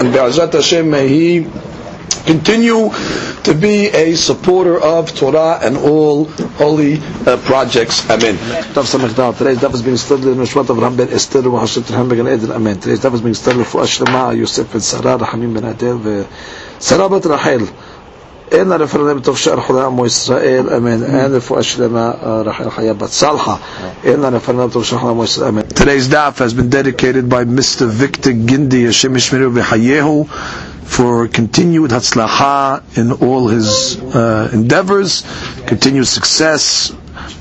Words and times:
and 0.00 0.12
Be'ezrat 0.12 0.52
Hashem 0.52 0.90
may 0.90 1.08
he 1.08 1.46
continue 2.24 2.90
to 3.44 3.54
be 3.54 3.88
a 3.88 4.14
supporter 4.14 4.80
of 4.80 5.14
Torah 5.14 5.58
and 5.62 5.76
all 5.76 6.24
holy 6.56 6.98
uh, 7.26 7.36
projects. 7.44 8.08
Amen. 8.08 8.36
Today's 8.72 9.58
daf 9.58 9.74
is 9.74 9.82
being 9.82 9.96
studied 9.96 10.28
in 10.28 10.36
Nishmat 10.36 10.70
of 10.70 10.78
Ram 10.78 10.96
ben 10.96 11.10
Esther 11.10 11.48
wa 11.50 11.60
Hashem 11.60 11.82
Terham 11.82 12.08
ben 12.08 12.26
Eden. 12.26 12.50
Amen. 12.50 12.80
Today's 12.80 13.00
daf 13.00 13.14
is 13.14 13.20
being 13.20 13.34
studied 13.34 13.66
for 13.66 13.82
Ashlama, 13.82 14.36
Yosef 14.36 14.72
ben 14.72 14.80
Sarah, 14.80 15.18
Rahamim 15.18 15.52
ben 15.54 15.64
Adel, 15.64 15.98
ve 15.98 16.26
Sarah 16.78 17.08
bat 17.08 17.24
Rachel. 17.26 17.68
אין 18.54 18.72
בתוך 19.16 19.38
שאר 19.38 19.86
עמו 19.86 20.06
ישראל, 20.06 20.66
אמן. 20.76 21.02
אין 21.04 21.32
רפואה 21.34 21.62
שלמה, 21.62 22.10
רחל 22.44 22.70
חיה 22.70 22.94
בת 22.94 23.10
סלחה. 23.10 23.56
אין 24.04 24.20
בתוך 24.68 24.84
שאר 24.84 25.08
עמו 25.08 25.24
ישראל, 25.24 25.48
אמן. 25.48 25.62
Today's 25.74 26.08
daf 26.08 26.38
has 26.38 26.54
been 26.54 26.70
dedicated 26.70 27.28
by 27.28 27.44
Mr. 27.44 27.86
Victor 27.86 28.30
Gindi, 28.32 28.84
Hashem 28.86 29.14
Ishmeru 29.14 29.50
v'chayehu, 29.58 30.28
for 30.84 31.28
continued 31.28 31.90
hatzlacha 31.90 32.82
in 32.96 33.12
all 33.12 33.48
his 33.48 33.98
uh, 34.14 34.50
endeavors, 34.52 35.24
continued 35.66 36.06
success, 36.06 36.92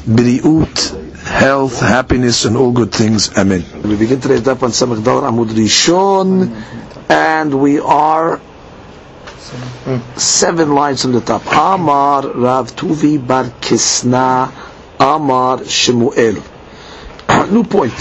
biri'ut, 0.07 0.75
health, 1.23 1.79
happiness, 1.79 2.45
and 2.45 2.57
all 2.57 2.71
good 2.71 2.91
things. 2.91 3.35
Amen. 3.37 3.63
We 3.83 3.95
begin 3.95 4.19
today's 4.21 4.41
daf 4.41 4.63
on 4.63 4.71
Samach 4.71 5.01
Dalet 5.03 5.23
Amud 5.29 5.49
Rishon, 5.49 6.29
and 7.09 7.61
we 7.61 7.79
are 7.79 8.39
seven 10.17 10.73
lines 10.73 11.01
from 11.01 11.11
the 11.13 11.21
top. 11.21 11.45
Amar 11.47 12.27
Rav 12.27 12.75
Tuvi 12.75 13.25
Bar 13.25 13.45
Kisna 13.61 14.51
Amar 14.99 15.65
Shemuel. 15.65 16.41
New 17.51 17.63
point. 17.63 17.93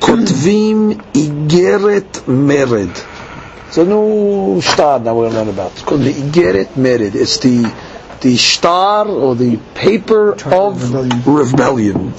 Kotvim 0.00 0.94
Igeret 1.12 2.12
Mered. 2.26 3.12
It's 3.68 3.78
a 3.78 3.84
new 3.84 4.60
star 4.62 5.00
now 5.00 5.14
we're 5.16 5.28
learn 5.28 5.48
about. 5.48 5.72
It's 5.72 5.82
called 5.82 6.02
the 6.02 6.12
Igeret 6.12 6.68
Mered. 6.76 7.14
It's 7.14 7.38
the 7.38 7.72
the 8.20 8.36
star 8.36 9.06
or 9.06 9.34
the 9.34 9.58
paper 9.74 10.32
of 10.52 11.26
rebellion. 11.26 12.10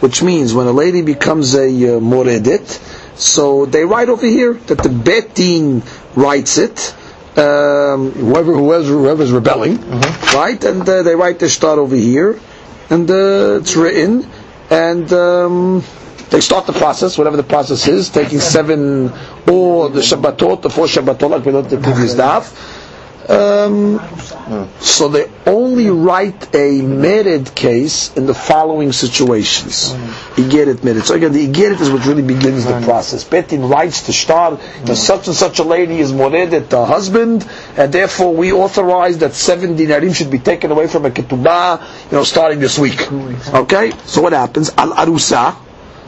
Which 0.00 0.22
means 0.22 0.54
when 0.54 0.66
a 0.66 0.72
lady 0.72 1.02
becomes 1.02 1.54
a 1.54 1.96
uh, 1.96 2.00
so 3.16 3.66
they 3.66 3.84
write 3.84 4.08
over 4.08 4.26
here 4.26 4.54
that 4.54 4.78
the 4.78 4.88
betin 4.88 5.82
writes 6.16 6.56
it, 6.56 6.94
um, 7.36 8.10
whoever 8.12 8.52
whoever's, 8.54 8.88
whoever's 8.88 9.32
rebelling, 9.32 9.78
right? 10.34 10.62
And 10.64 10.88
uh, 10.88 11.02
they 11.02 11.14
write 11.14 11.38
the 11.38 11.48
star 11.48 11.78
over 11.78 11.96
here, 11.96 12.38
and 12.90 13.10
uh, 13.10 13.58
it's 13.60 13.76
written, 13.76 14.26
and 14.70 15.12
um, 15.12 15.84
they 16.30 16.40
start 16.40 16.66
the 16.66 16.72
process, 16.72 17.18
whatever 17.18 17.36
the 17.36 17.42
process 17.42 17.86
is, 17.88 18.08
taking 18.08 18.38
seven 18.40 19.12
or 19.48 19.88
the 19.90 20.00
Shabbatot, 20.00 20.62
the 20.62 20.70
four 20.70 20.86
Shabbatot, 20.86 21.30
like 21.30 21.44
we 21.44 21.52
learned 21.52 21.70
the 21.70 21.78
previous 21.78 22.14
daf. 22.14 22.78
Um, 23.28 24.00
so 24.80 25.08
they 25.08 25.30
only 25.50 25.90
write 25.90 26.54
a 26.54 26.80
merid 26.80 27.54
case 27.54 28.14
in 28.16 28.26
the 28.26 28.34
following 28.34 28.92
situations. 28.92 29.92
Mm. 29.92 30.44
Igeret 30.44 30.76
merid. 30.84 31.02
So 31.02 31.14
again, 31.14 31.32
the 31.32 31.46
igeret 31.46 31.80
is 31.80 31.90
what 31.90 32.06
really 32.06 32.22
begins 32.22 32.64
the 32.64 32.80
process. 32.82 33.24
Betin 33.24 33.68
writes 33.68 34.02
to 34.06 34.12
start 34.12 34.60
that 34.60 34.96
mm. 34.96 34.96
such 34.96 35.26
and 35.26 35.36
such 35.36 35.58
a 35.58 35.64
lady 35.64 35.98
is 35.98 36.12
moredet, 36.12 36.70
the 36.70 36.84
husband, 36.86 37.46
and 37.76 37.92
therefore 37.92 38.34
we 38.34 38.52
authorize 38.52 39.18
that 39.18 39.34
seven 39.34 39.76
dinarim 39.76 40.14
should 40.14 40.30
be 40.30 40.38
taken 40.38 40.70
away 40.70 40.86
from 40.86 41.04
a 41.04 41.10
ketubah, 41.10 41.80
you 42.10 42.16
know, 42.16 42.24
starting 42.24 42.60
this 42.60 42.78
week. 42.78 43.00
Okay? 43.52 43.90
So 44.06 44.22
what 44.22 44.32
happens? 44.32 44.70
Al 44.76 44.92
arusa. 44.92 45.56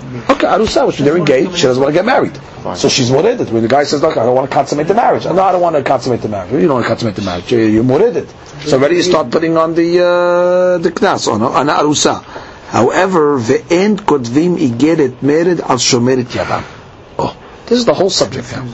Okay, 0.02 0.46
arusa, 0.46 0.86
which 0.86 0.98
they're 0.98 1.16
engaged, 1.16 1.56
she 1.56 1.62
doesn't 1.62 1.82
want 1.82 1.94
to 1.94 1.98
get 1.98 2.04
married. 2.04 2.36
So 2.76 2.88
she's 2.88 3.10
moredet. 3.10 3.50
When 3.50 3.62
the 3.62 3.68
guy 3.68 3.84
says, 3.84 4.02
look, 4.02 4.16
I 4.16 4.24
don't 4.24 4.34
want 4.34 4.50
to 4.50 4.54
consummate 4.54 4.88
the 4.88 4.94
marriage. 4.94 5.24
No, 5.24 5.40
I 5.40 5.52
don't 5.52 5.60
want 5.60 5.76
to 5.76 5.82
consummate 5.82 6.20
the 6.22 6.28
marriage. 6.28 6.52
You 6.52 6.60
don't 6.60 6.74
want 6.74 6.84
to 6.84 6.88
consummate 6.88 7.16
the 7.16 7.22
marriage. 7.22 7.50
You're, 7.50 7.68
you're. 7.68 8.26
So 8.64 8.78
already 8.78 8.96
you 8.96 9.02
start 9.02 9.30
putting 9.30 9.56
on 9.56 9.74
the, 9.74 9.98
uh, 10.04 10.78
the 10.78 10.90
knas, 10.90 11.26
on, 11.32 11.42
on 11.42 11.66
arusa. 11.66 12.22
However, 12.68 13.38
ve'en 13.38 13.96
kotvim 13.96 14.56
igeret 14.58 15.16
mered 15.20 15.60
al 15.60 15.76
shomeret 15.76 16.24
yabam. 16.24 16.64
Oh, 17.18 17.36
this 17.66 17.78
is 17.78 17.84
the 17.84 17.94
whole 17.94 18.10
subject 18.10 18.50
now. 18.52 18.64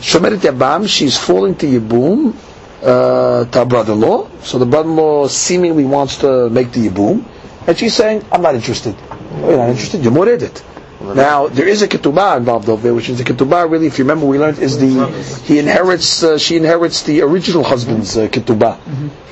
Shomeret 0.00 0.38
yabam, 0.38 0.88
she's 0.88 1.16
falling 1.16 1.54
to 1.56 1.66
yibum, 1.66 2.34
uh, 2.82 3.44
to 3.44 3.58
her 3.58 3.64
brother-in-law. 3.64 4.28
So 4.42 4.58
the 4.58 4.66
brother-in-law 4.66 5.28
seemingly 5.28 5.84
wants 5.84 6.16
to 6.18 6.50
make 6.50 6.72
the 6.72 6.88
yibum. 6.88 7.24
And 7.66 7.78
she's 7.78 7.94
saying, 7.94 8.24
I'm 8.32 8.42
not 8.42 8.54
interested. 8.56 8.96
You're 9.38 9.56
not 9.56 9.68
interested, 9.70 10.02
you're. 10.04 10.62
Now 11.00 11.48
there 11.48 11.66
is 11.66 11.80
a 11.80 11.88
ketubah 11.88 12.36
involved 12.36 12.68
over 12.68 12.82
there, 12.82 12.94
which 12.94 13.08
is 13.08 13.16
the 13.18 13.24
ketubah. 13.24 13.70
Really, 13.70 13.86
if 13.86 13.98
you 13.98 14.04
remember, 14.04 14.26
we 14.26 14.38
learned 14.38 14.58
is 14.58 14.78
the 14.78 15.08
he 15.44 15.58
inherits, 15.58 16.22
uh, 16.22 16.36
she 16.36 16.56
inherits 16.56 17.04
the 17.04 17.22
original 17.22 17.64
husband's 17.64 18.18
uh, 18.18 18.28
ketubah. 18.28 18.78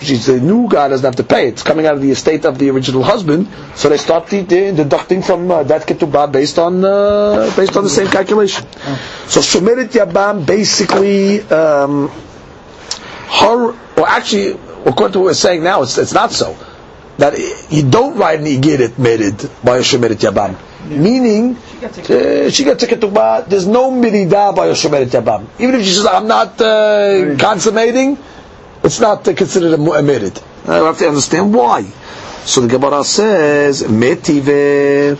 She's 0.00 0.24
the 0.26 0.40
new 0.40 0.66
guy 0.68 0.88
doesn't 0.88 1.04
have 1.04 1.16
to 1.16 1.24
pay. 1.24 1.46
It's 1.48 1.62
coming 1.62 1.84
out 1.84 1.94
of 1.94 2.00
the 2.00 2.10
estate 2.10 2.46
of 2.46 2.58
the 2.58 2.70
original 2.70 3.02
husband, 3.02 3.48
so 3.74 3.90
they 3.90 3.98
start 3.98 4.28
the, 4.28 4.40
the, 4.42 4.72
deducting 4.72 5.20
from 5.20 5.50
uh, 5.50 5.62
that 5.64 5.82
ketubah 5.82 6.32
based 6.32 6.58
on 6.58 6.82
uh, 6.82 7.52
based 7.54 7.76
on 7.76 7.84
the 7.84 7.90
same 7.90 8.06
calculation. 8.06 8.66
So 9.26 9.40
shomeret 9.40 9.90
yabam 9.92 10.46
basically 10.46 11.42
um, 11.42 12.08
her, 12.08 13.72
or 14.00 14.08
actually, 14.08 14.52
according 14.86 15.12
to 15.12 15.18
what 15.18 15.24
we're 15.26 15.34
saying 15.34 15.62
now, 15.64 15.82
it's 15.82 15.98
it's 15.98 16.14
not 16.14 16.32
so 16.32 16.56
that 17.17 17.37
you 17.69 17.83
don't 17.89 18.17
write 18.17 18.39
an 18.39 18.45
igeret 18.45 18.93
merid 18.97 19.49
by 19.63 19.77
a 19.77 19.81
shomeret 19.81 20.17
yabam. 20.17 20.55
Meaning, 20.89 21.55
uh, 21.55 22.49
she 22.49 22.63
gets 22.63 22.83
a 22.83 22.87
ketubah, 22.87 23.47
there's 23.47 23.67
no 23.67 23.91
mirida 23.91 24.55
by 24.55 24.67
a 24.67 24.73
shomeret 24.73 25.07
yabam. 25.07 25.45
Even 25.59 25.75
if 25.75 25.85
she 25.85 25.93
says, 25.93 26.05
I'm 26.07 26.27
not 26.27 26.59
uh, 26.61 27.35
consummating, 27.37 28.17
it's 28.83 28.99
not 28.99 29.27
uh, 29.27 29.33
considered 29.33 29.71
a, 29.79 29.81
a 29.81 30.01
merid. 30.01 30.41
I 30.67 30.75
have 30.85 30.97
to 30.97 31.07
understand 31.07 31.53
why. 31.53 31.83
So 32.45 32.61
the 32.61 32.67
Gemara 32.67 33.03
says, 33.03 33.83
metive 33.83 35.17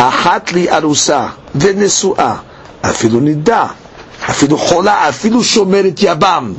אחת 0.00 0.52
לי 0.52 0.70
ארוסה 0.70 1.26
ונשואה, 1.54 2.36
אפילו 2.80 3.20
נידה, 3.20 3.66
אפילו 4.30 4.58
חולה, 4.58 5.08
אפילו 5.08 5.44
שומרת 5.44 5.94
יבם. 6.02 6.52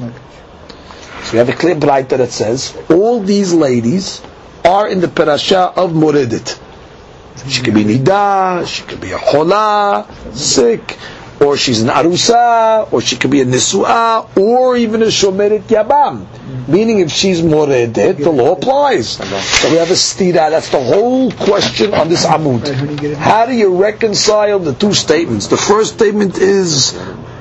So 1.25 1.33
we 1.33 1.39
have 1.39 1.49
a 1.49 1.53
clear 1.55 1.75
Braita 1.75 2.19
that 2.19 2.31
says, 2.31 2.77
all 2.91 3.21
these 3.21 3.53
ladies 3.53 4.23
are 4.65 4.89
in 4.89 5.01
the 5.01 5.09
parasha 5.09 5.73
of 5.77 5.93
Moredet. 5.93 6.61
She 7.49 7.63
could 7.63 7.75
be 7.75 7.85
nida, 7.85 8.67
she 8.67 8.83
could 8.85 9.01
be 9.01 9.13
a 9.13 9.19
chola, 9.19 10.07
sick, 10.33 10.97
or 11.41 11.57
she's 11.57 11.83
an 11.83 11.89
arusa, 11.89 12.91
or 12.93 13.01
she 13.01 13.17
could 13.17 13.31
be 13.31 13.41
a 13.41 13.45
nisua, 13.45 14.37
or 14.39 14.77
even 14.77 15.03
a 15.03 15.07
shomeret 15.07 15.63
yabam. 15.63 16.27
Meaning, 16.69 17.01
if 17.01 17.11
she's 17.11 17.43
moredet, 17.43 18.17
the 18.19 18.31
law 18.31 18.53
applies. 18.53 19.11
So 19.11 19.71
we 19.71 19.77
have 19.77 19.91
a 19.91 19.95
stira. 19.95 20.49
That's 20.51 20.71
the 20.71 20.83
whole 20.83 21.31
question 21.33 21.93
on 21.93 22.09
this 22.09 22.25
amud. 22.25 23.15
How 23.17 23.47
do 23.47 23.53
you 23.53 23.77
reconcile 23.77 24.59
the 24.61 24.73
two 24.75 24.95
statements? 24.95 25.49
The 25.49 25.57
first 25.59 25.95
statement 25.95 26.39
is 26.39 26.93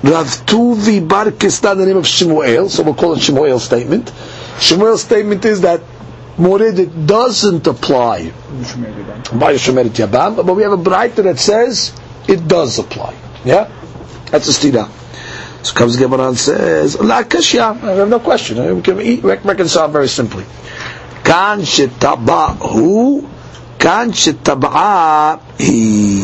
Rav 0.04 0.28
Tuvi 0.46 1.08
Bar 1.08 1.28
Kistan, 1.32 1.78
the 1.78 1.86
name 1.86 1.98
of 1.98 2.06
Shemuel, 2.06 2.70
so 2.70 2.84
we'll 2.84 2.94
call 2.94 3.14
it 3.14 3.22
Shemuel's 3.22 3.64
statement. 3.64 4.12
Shemuel's 4.60 5.02
statement 5.02 5.46
is 5.46 5.62
that 5.62 5.82
Moredet 6.38 7.08
doesn't 7.08 7.66
apply 7.68 8.32
by 8.32 9.54
Shemeret 9.56 9.92
Yabam, 9.92 10.46
but 10.46 10.56
we 10.56 10.64
have 10.64 10.74
a 10.74 10.78
Braita 10.78 11.24
that 11.24 11.40
says 11.40 11.94
it 12.28 12.48
does 12.48 12.80
apply. 12.80 13.16
Yeah? 13.46 13.72
That's 14.32 14.48
a 14.50 14.52
stira. 14.52 14.90
So 15.66 15.74
comes 15.74 15.96
Gemara 15.96 16.28
and 16.30 16.38
says, 16.38 17.00
La 17.00 17.24
kashya, 17.24 17.82
I 17.84 17.92
have 17.94 18.10
no 18.10 18.20
question. 18.20 18.76
We 18.76 18.82
can 18.82 19.22
reconcile 19.22 19.88
very 19.88 20.10
simply. 20.10 20.44
Kan 21.24 21.62
shetaba'hu, 21.62 23.30
kan 23.80 24.12
shetab'a 24.12 25.40
he. 25.62 26.23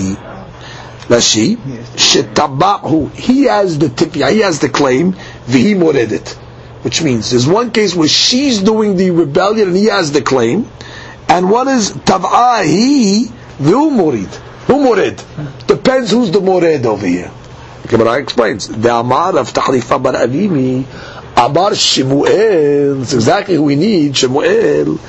Rashi, 1.09 1.57
shetaba'hu, 1.95 3.11
he 3.13 3.45
has 3.45 3.79
the 3.79 3.87
tipya, 3.87 4.31
he 4.31 4.39
has 4.39 4.59
the 4.59 4.69
claim, 4.69 5.13
vihi 5.47 5.75
moredet. 5.75 6.29
Which 6.83 7.01
means 7.01 7.31
there's 7.31 7.47
one 7.47 7.71
case 7.71 7.95
where 7.95 8.07
she's 8.07 8.61
doing 8.61 8.95
the 8.95 9.09
rebellion 9.09 9.69
and 9.69 9.77
he 9.77 9.85
has 9.85 10.11
the 10.11 10.21
claim, 10.21 10.67
and 11.27 11.49
one 11.49 11.67
is 11.67 11.91
tab'ahi 11.91 13.25
v'hu 13.57 13.89
murid. 13.91 14.33
Who 14.67 14.83
morid? 14.83 15.21
Depends 15.65 16.11
who's 16.11 16.29
the 16.29 16.41
morid 16.41 16.85
over 16.85 17.07
here. 17.07 17.31
Gemara 17.87 18.19
explains. 18.19 18.67
The 18.67 18.93
Amar 18.93 19.35
of 19.35 19.51
Tahrifa 19.51 20.01
bar 20.01 20.13
Avimi, 20.13 20.85
Amar 21.35 21.73
Shemuel, 21.73 23.01
it's 23.01 23.13
exactly 23.13 23.55
who 23.55 23.63
we 23.63 23.75
need, 23.75 24.15
Shemuel, 24.15 24.99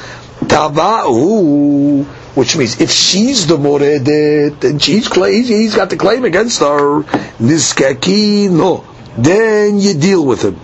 Tava'u, 0.48 2.06
which 2.34 2.56
means 2.56 2.80
if 2.80 2.90
she's 2.90 3.46
the 3.46 3.58
moredet 3.58 4.64
uh, 4.64 4.68
and 4.68 4.82
she's 4.82 5.08
claim, 5.08 5.42
he's 5.44 5.74
got 5.74 5.90
the 5.90 5.96
claim 5.96 6.24
against 6.24 6.60
her, 6.60 7.02
niskaki 7.38 8.50
no, 8.50 8.84
then 9.16 9.78
you 9.78 9.94
deal 9.94 10.24
with 10.24 10.42
him. 10.42 10.58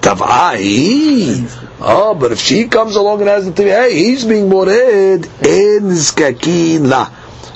Tavai. 0.00 1.46
Oh, 1.80 2.14
but 2.14 2.32
if 2.32 2.40
she 2.40 2.66
comes 2.66 2.96
along 2.96 3.20
and 3.20 3.28
has 3.28 3.44
the 3.46 3.52
TV, 3.52 3.66
hey, 3.70 3.94
he's 3.94 4.24
being 4.24 4.48
mored, 4.48 4.68
uh, 4.68 5.28
en 5.48 5.82
niskakin 5.90 6.88
la. 6.88 7.06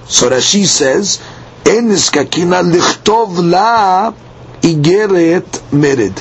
So 0.05 0.29
Rashi 0.31 0.64
says, 0.64 1.20
en 1.64 1.88
niskakin 1.88 2.50
la 2.50 2.62
lichtov 2.62 3.38
la 3.50 4.12
igeret 4.62 5.61
mered. 5.73 6.17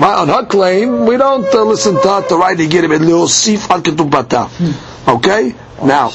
on 0.00 0.28
her 0.28 0.46
claim, 0.46 1.06
we 1.06 1.16
don't 1.16 1.52
uh, 1.54 1.62
listen 1.64 1.94
to 1.94 2.08
her 2.08 2.28
to 2.28 2.36
write 2.36 2.58
igeret 2.58 2.88
mered, 2.90 3.06
leosif 3.08 3.70
al 3.70 3.80
ketubata. 3.82 4.46
Hmm. 4.48 5.10
Okay? 5.16 5.54
Now, 5.82 6.08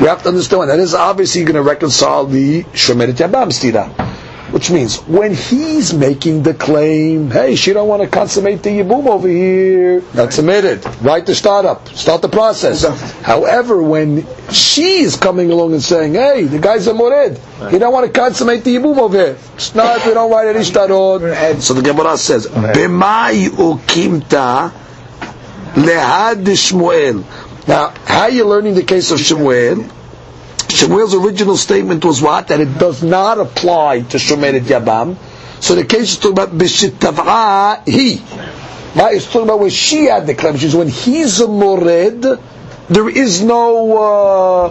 we 0.00 0.06
have 0.06 0.22
to 0.22 0.28
understand 0.28 0.70
that 0.70 0.78
is 0.78 0.94
obviously 0.94 1.44
going 1.44 1.56
to 1.56 1.62
reconcile 1.62 2.24
the 2.26 2.62
Shemeret 2.64 3.14
Yabam 3.14 3.48
stira 3.52 4.10
which 4.52 4.70
means 4.70 4.96
when 5.02 5.32
he's 5.32 5.94
making 5.94 6.42
the 6.42 6.54
claim, 6.54 7.30
hey, 7.30 7.54
she 7.54 7.72
don't 7.72 7.88
want 7.88 8.02
to 8.02 8.08
consummate 8.08 8.62
the 8.62 8.70
yibum 8.70 9.06
over 9.06 9.28
here, 9.28 10.00
that's 10.12 10.38
admitted. 10.38 10.84
Right 11.02 11.24
to 11.26 11.34
start 11.34 11.64
up, 11.64 11.88
start 11.90 12.20
the 12.22 12.28
process. 12.28 12.82
However, 13.22 13.80
when 13.82 14.26
she's 14.50 15.16
coming 15.16 15.50
along 15.52 15.72
and 15.72 15.82
saying, 15.82 16.14
hey, 16.14 16.44
the 16.44 16.58
guy's 16.58 16.86
a 16.88 16.94
mored, 16.94 17.38
he 17.70 17.78
don't 17.78 17.92
want 17.92 18.12
to 18.12 18.20
consummate 18.20 18.64
the 18.64 18.76
yibum 18.76 18.98
over 18.98 19.16
here. 19.16 19.38
It's 19.54 19.74
not, 19.74 20.04
we 20.04 20.14
don't 20.14 20.30
write 20.30 20.48
any 20.48 20.60
shtarot. 20.64 21.60
So 21.60 21.74
the 21.74 21.82
Gemara 21.82 22.16
says, 22.16 22.46
b'mai 22.46 23.48
ukimta 23.50 24.72
lehad 25.74 26.44
Shmuel. 26.44 27.24
Now, 27.68 27.90
how 28.04 28.22
are 28.22 28.30
you 28.30 28.46
learning 28.46 28.74
the 28.74 28.82
case 28.82 29.10
of 29.10 29.18
Shmuel? 29.18 29.90
Shemuel's 30.70 31.14
original 31.14 31.56
statement 31.56 32.04
was 32.04 32.22
what? 32.22 32.48
That 32.48 32.60
it 32.60 32.78
does 32.78 33.02
not 33.02 33.38
apply 33.38 34.00
to 34.02 34.16
Shomeret 34.16 34.60
Yabam. 34.62 35.16
So 35.60 35.74
the 35.74 35.84
case 35.84 36.12
is 36.12 36.16
talking 36.18 36.32
about 36.32 36.50
Bishitav'a 36.50 37.86
he. 37.86 38.22
Right? 38.98 39.14
It's 39.14 39.26
talking 39.26 39.42
about 39.42 39.60
when 39.60 39.70
she 39.70 40.06
had 40.06 40.26
the 40.26 40.34
claim. 40.34 40.56
She's 40.56 40.74
when 40.74 40.88
he's 40.88 41.40
a 41.40 41.48
mored, 41.48 42.22
there 42.88 43.08
is 43.08 43.42
no 43.42 43.96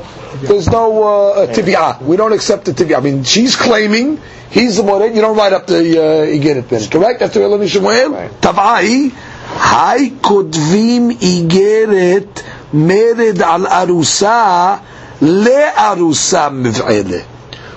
uh, 0.02 0.08
there's 0.42 0.68
no 0.68 1.04
uh, 1.04 1.54
tibia. 1.54 1.98
We 2.02 2.18
don't 2.18 2.34
accept 2.34 2.66
the 2.66 2.74
tibia. 2.74 2.98
I 2.98 3.02
mean, 3.02 3.24
she's 3.24 3.56
claiming 3.56 4.20
he's 4.50 4.80
a 4.80 4.84
mored. 4.84 5.16
You 5.16 5.22
don't 5.22 5.38
write 5.38 5.54
up 5.54 5.68
the 5.68 5.78
uh, 5.78 6.26
igeret 6.26 6.92
Correct? 6.92 7.20
That's 7.20 7.34
the 7.34 7.42
Eloni 7.42 7.70
Shemuel. 7.70 8.30
Tav'ai. 8.42 9.12
Hai 9.12 10.10
kodvim 10.10 11.12
igeret 11.14 12.44
mered 12.74 13.40
al 13.42 13.66
arusa 13.66 14.82
le'arusa 15.22 16.50
miv'ele. 16.52 17.24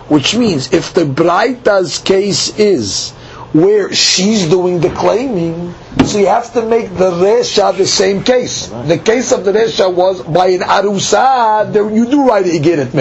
Which 0.09 0.37
means, 0.37 0.73
if 0.73 0.93
the 0.93 1.05
Braita's 1.05 1.99
case 1.99 2.59
is 2.59 3.13
where 3.53 3.93
she's 3.93 4.49
doing 4.49 4.81
the 4.81 4.91
claiming, 4.91 5.75
so 6.05 6.19
you 6.19 6.27
have 6.27 6.53
to 6.55 6.63
make 6.67 6.89
the 6.97 7.11
Resha 7.11 7.77
the 7.77 7.87
same 7.87 8.25
case. 8.25 8.67
The 8.67 8.99
case 8.99 9.31
of 9.33 9.45
the 9.45 9.53
Resha 9.53 9.93
was 9.93 10.23
by 10.23 10.49
an 10.49 10.61
Arusa, 10.61 11.73
you 11.95 12.07
do 12.07 12.27
write 12.27 12.47
it, 12.47 12.63
get 12.63 12.79
it 12.79 12.95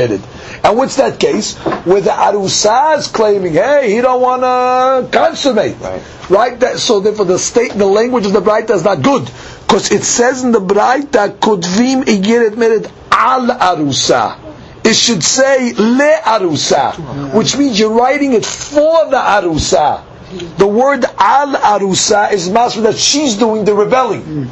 And 0.63 0.77
what's 0.77 0.97
that 0.97 1.19
case? 1.19 1.57
Where 1.57 2.01
the 2.01 2.11
Arusa 2.11 2.97
is 2.97 3.07
claiming, 3.07 3.53
hey, 3.53 3.93
he 3.93 4.01
don't 4.01 4.21
want 4.21 4.41
to 4.43 5.17
consummate. 5.17 5.79
Right. 5.79 6.01
right? 6.29 6.59
That, 6.59 6.79
so 6.79 6.99
therefore 6.99 7.25
the 7.25 7.39
state, 7.39 7.71
the 7.71 7.85
language 7.85 8.25
of 8.25 8.33
the 8.33 8.41
Braita 8.41 8.71
is 8.71 8.83
not 8.83 9.01
good. 9.01 9.29
Because 9.71 9.89
it 9.89 10.03
says 10.03 10.43
in 10.43 10.51
the 10.51 10.59
Braita, 10.59 11.29
Kudvim 11.39 12.03
Igiret 12.03 12.55
Mered 12.55 12.91
al 13.09 13.47
arusa. 13.57 14.37
It 14.83 14.93
should 14.93 15.23
say 15.23 15.71
le 15.71 16.11
arusa, 16.25 17.33
which 17.33 17.55
means 17.57 17.79
you're 17.79 17.93
writing 17.97 18.33
it 18.33 18.45
for 18.45 19.05
the 19.09 19.15
arusa. 19.15 20.03
The 20.57 20.67
word 20.67 21.05
al 21.17 21.53
arusa 21.53 22.33
is 22.33 22.49
masr 22.49 22.81
that 22.83 22.97
she's 22.97 23.37
doing 23.37 23.63
the 23.63 23.73
rebelling. 23.73 24.51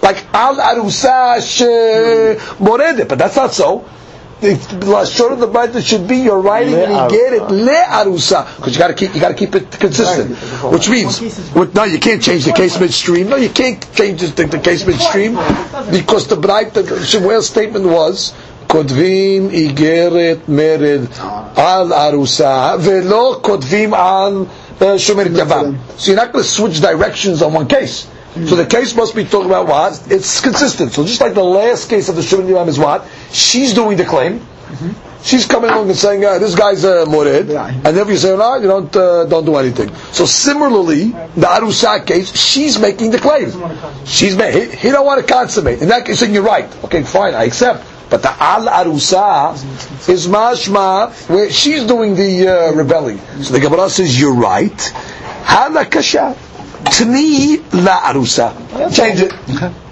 Like 0.00 0.24
al 0.32 0.56
arusa 0.56 1.36
morede, 2.58 3.06
but 3.06 3.18
that's 3.18 3.36
not 3.36 3.52
so 3.52 3.86
The 4.41 4.55
lashon 4.89 5.33
of 5.33 5.39
the 5.39 5.45
Bible 5.45 5.81
should 5.81 6.07
be 6.07 6.17
you're 6.17 6.39
writing 6.41 6.73
and 6.73 6.91
you 6.91 7.17
get 7.19 7.33
it 7.33 7.43
le 7.51 7.71
arusa 7.99 8.55
because 8.55 8.73
you 8.73 8.79
got 8.79 8.87
to 8.87 8.95
keep 8.95 9.13
you 9.13 9.21
got 9.21 9.27
to 9.29 9.35
keep 9.35 9.53
it 9.53 9.69
consistent. 9.71 10.35
Which 10.73 10.89
means, 10.89 11.21
with, 11.53 11.75
no, 11.75 11.83
you 11.83 11.99
can't 11.99 12.23
change 12.23 12.45
the 12.45 12.51
case 12.51 12.79
midstream. 12.79 13.29
No, 13.29 13.35
you 13.35 13.49
can't 13.49 13.79
change 13.93 14.21
the, 14.21 14.43
the 14.45 14.57
case 14.57 14.83
midstream 14.87 15.35
because 15.91 16.27
the 16.27 16.37
bright 16.37 16.73
the 16.73 16.81
Shemuel's 17.05 17.47
statement 17.49 17.85
was 17.85 18.33
כותבים 18.67 19.49
איגרת 19.49 20.37
מרד 20.47 21.01
על 21.55 21.93
ארוסה 21.93 22.75
ולא 22.79 23.37
כותבים 23.41 23.93
על 23.93 24.45
שומרת 24.97 25.31
יבם. 25.35 25.75
So 25.99 26.01
you're 26.11 26.15
not 26.15 26.31
going 26.31 26.43
to 26.43 26.49
switch 26.49 26.81
directions 26.81 27.41
on 27.43 27.53
one 27.53 27.67
case. 27.67 28.07
So 28.44 28.54
the 28.56 28.66
case 28.66 28.94
must 28.94 29.14
be 29.16 29.24
talking 29.24 29.46
about 29.46 29.66
what? 29.66 30.12
It's 30.12 30.40
consistent. 30.42 30.92
So 30.92 31.04
just 31.04 31.20
like 31.22 31.32
the 31.32 31.42
last 31.42 31.88
case 31.88 32.10
of 32.10 32.16
the 32.16 32.22
Shimon 32.22 32.46
Yimam 32.46 32.68
is 32.68 32.78
what? 32.78 33.06
She's 33.32 33.72
doing 33.72 33.96
the 33.96 34.04
claim. 34.04 34.40
Mm-hmm. 34.40 35.22
She's 35.22 35.46
coming 35.46 35.70
along 35.70 35.88
and 35.88 35.96
saying, 35.96 36.24
uh, 36.24 36.38
"This 36.38 36.54
guy's 36.54 36.84
a 36.84 37.02
uh, 37.02 37.06
mored," 37.06 37.50
and 37.50 37.96
if 37.96 38.08
you 38.08 38.16
say, 38.16 38.36
"No, 38.36 38.56
you 38.56 38.68
don't 38.68 38.94
uh, 38.94 39.24
don't 39.24 39.44
do 39.44 39.56
anything." 39.56 39.92
So 40.12 40.24
similarly, 40.26 41.06
the 41.34 41.46
Arusa 41.46 42.06
case, 42.06 42.36
she's 42.36 42.78
making 42.78 43.10
the 43.10 43.18
claim. 43.18 43.50
She's 44.04 44.36
ma- 44.36 44.44
he, 44.50 44.66
he 44.70 44.90
don't 44.90 45.06
want 45.06 45.26
to 45.26 45.32
consummate. 45.32 45.80
In 45.82 45.88
that 45.88 46.04
case, 46.04 46.20
saying 46.20 46.34
you're 46.34 46.44
right. 46.44 46.68
Okay, 46.84 47.02
fine, 47.02 47.34
I 47.34 47.44
accept. 47.44 47.84
But 48.08 48.22
the 48.22 48.30
al 48.30 48.66
arusa 48.66 49.54
is 50.08 50.28
mashma 50.28 51.10
where 51.28 51.50
she's 51.50 51.82
doing 51.84 52.14
the 52.14 52.46
uh, 52.48 52.72
rebelling. 52.72 53.18
So 53.42 53.52
the 53.52 53.60
Gemara 53.60 53.90
says 53.90 54.18
you're 54.20 54.34
right. 54.34 54.76
Halakasha. 55.42 56.45
Tni 56.86 57.62
la 57.84 58.00
arusa. 58.12 58.52
Change 58.94 59.20
it. 59.22 59.32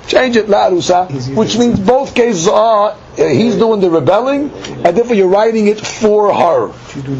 Change 0.06 0.36
it 0.36 0.48
la 0.48 0.68
arusa, 0.68 1.08
which 1.34 1.56
means 1.58 1.80
both 1.80 2.14
cases 2.14 2.46
are 2.48 2.90
uh, 2.90 2.96
he's 3.28 3.56
doing 3.56 3.80
the 3.80 3.88
rebelling, 3.90 4.50
and 4.84 4.96
therefore 4.96 5.14
you're 5.14 5.28
writing 5.28 5.68
it 5.68 5.80
for 5.80 6.34
her. 6.34 6.72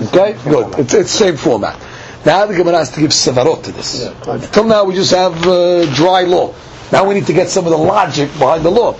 Okay, 0.08 0.36
good. 0.44 0.78
It's 0.78 0.94
it's 0.94 1.10
same 1.10 1.36
format. 1.36 1.78
Now 2.26 2.46
the 2.46 2.54
Gemara 2.54 2.78
has 2.78 2.90
to 2.92 3.00
give 3.00 3.10
sevarot 3.10 3.64
to 3.64 3.72
this. 3.72 4.10
Till 4.52 4.64
now 4.64 4.84
we 4.84 4.94
just 4.94 5.12
have 5.12 5.46
uh, 5.46 5.84
dry 5.94 6.22
law. 6.22 6.54
Now 6.92 7.06
we 7.08 7.14
need 7.14 7.26
to 7.26 7.32
get 7.32 7.48
some 7.48 7.64
of 7.66 7.70
the 7.70 7.78
logic 7.78 8.30
behind 8.38 8.64
the 8.64 8.70
law. 8.70 8.96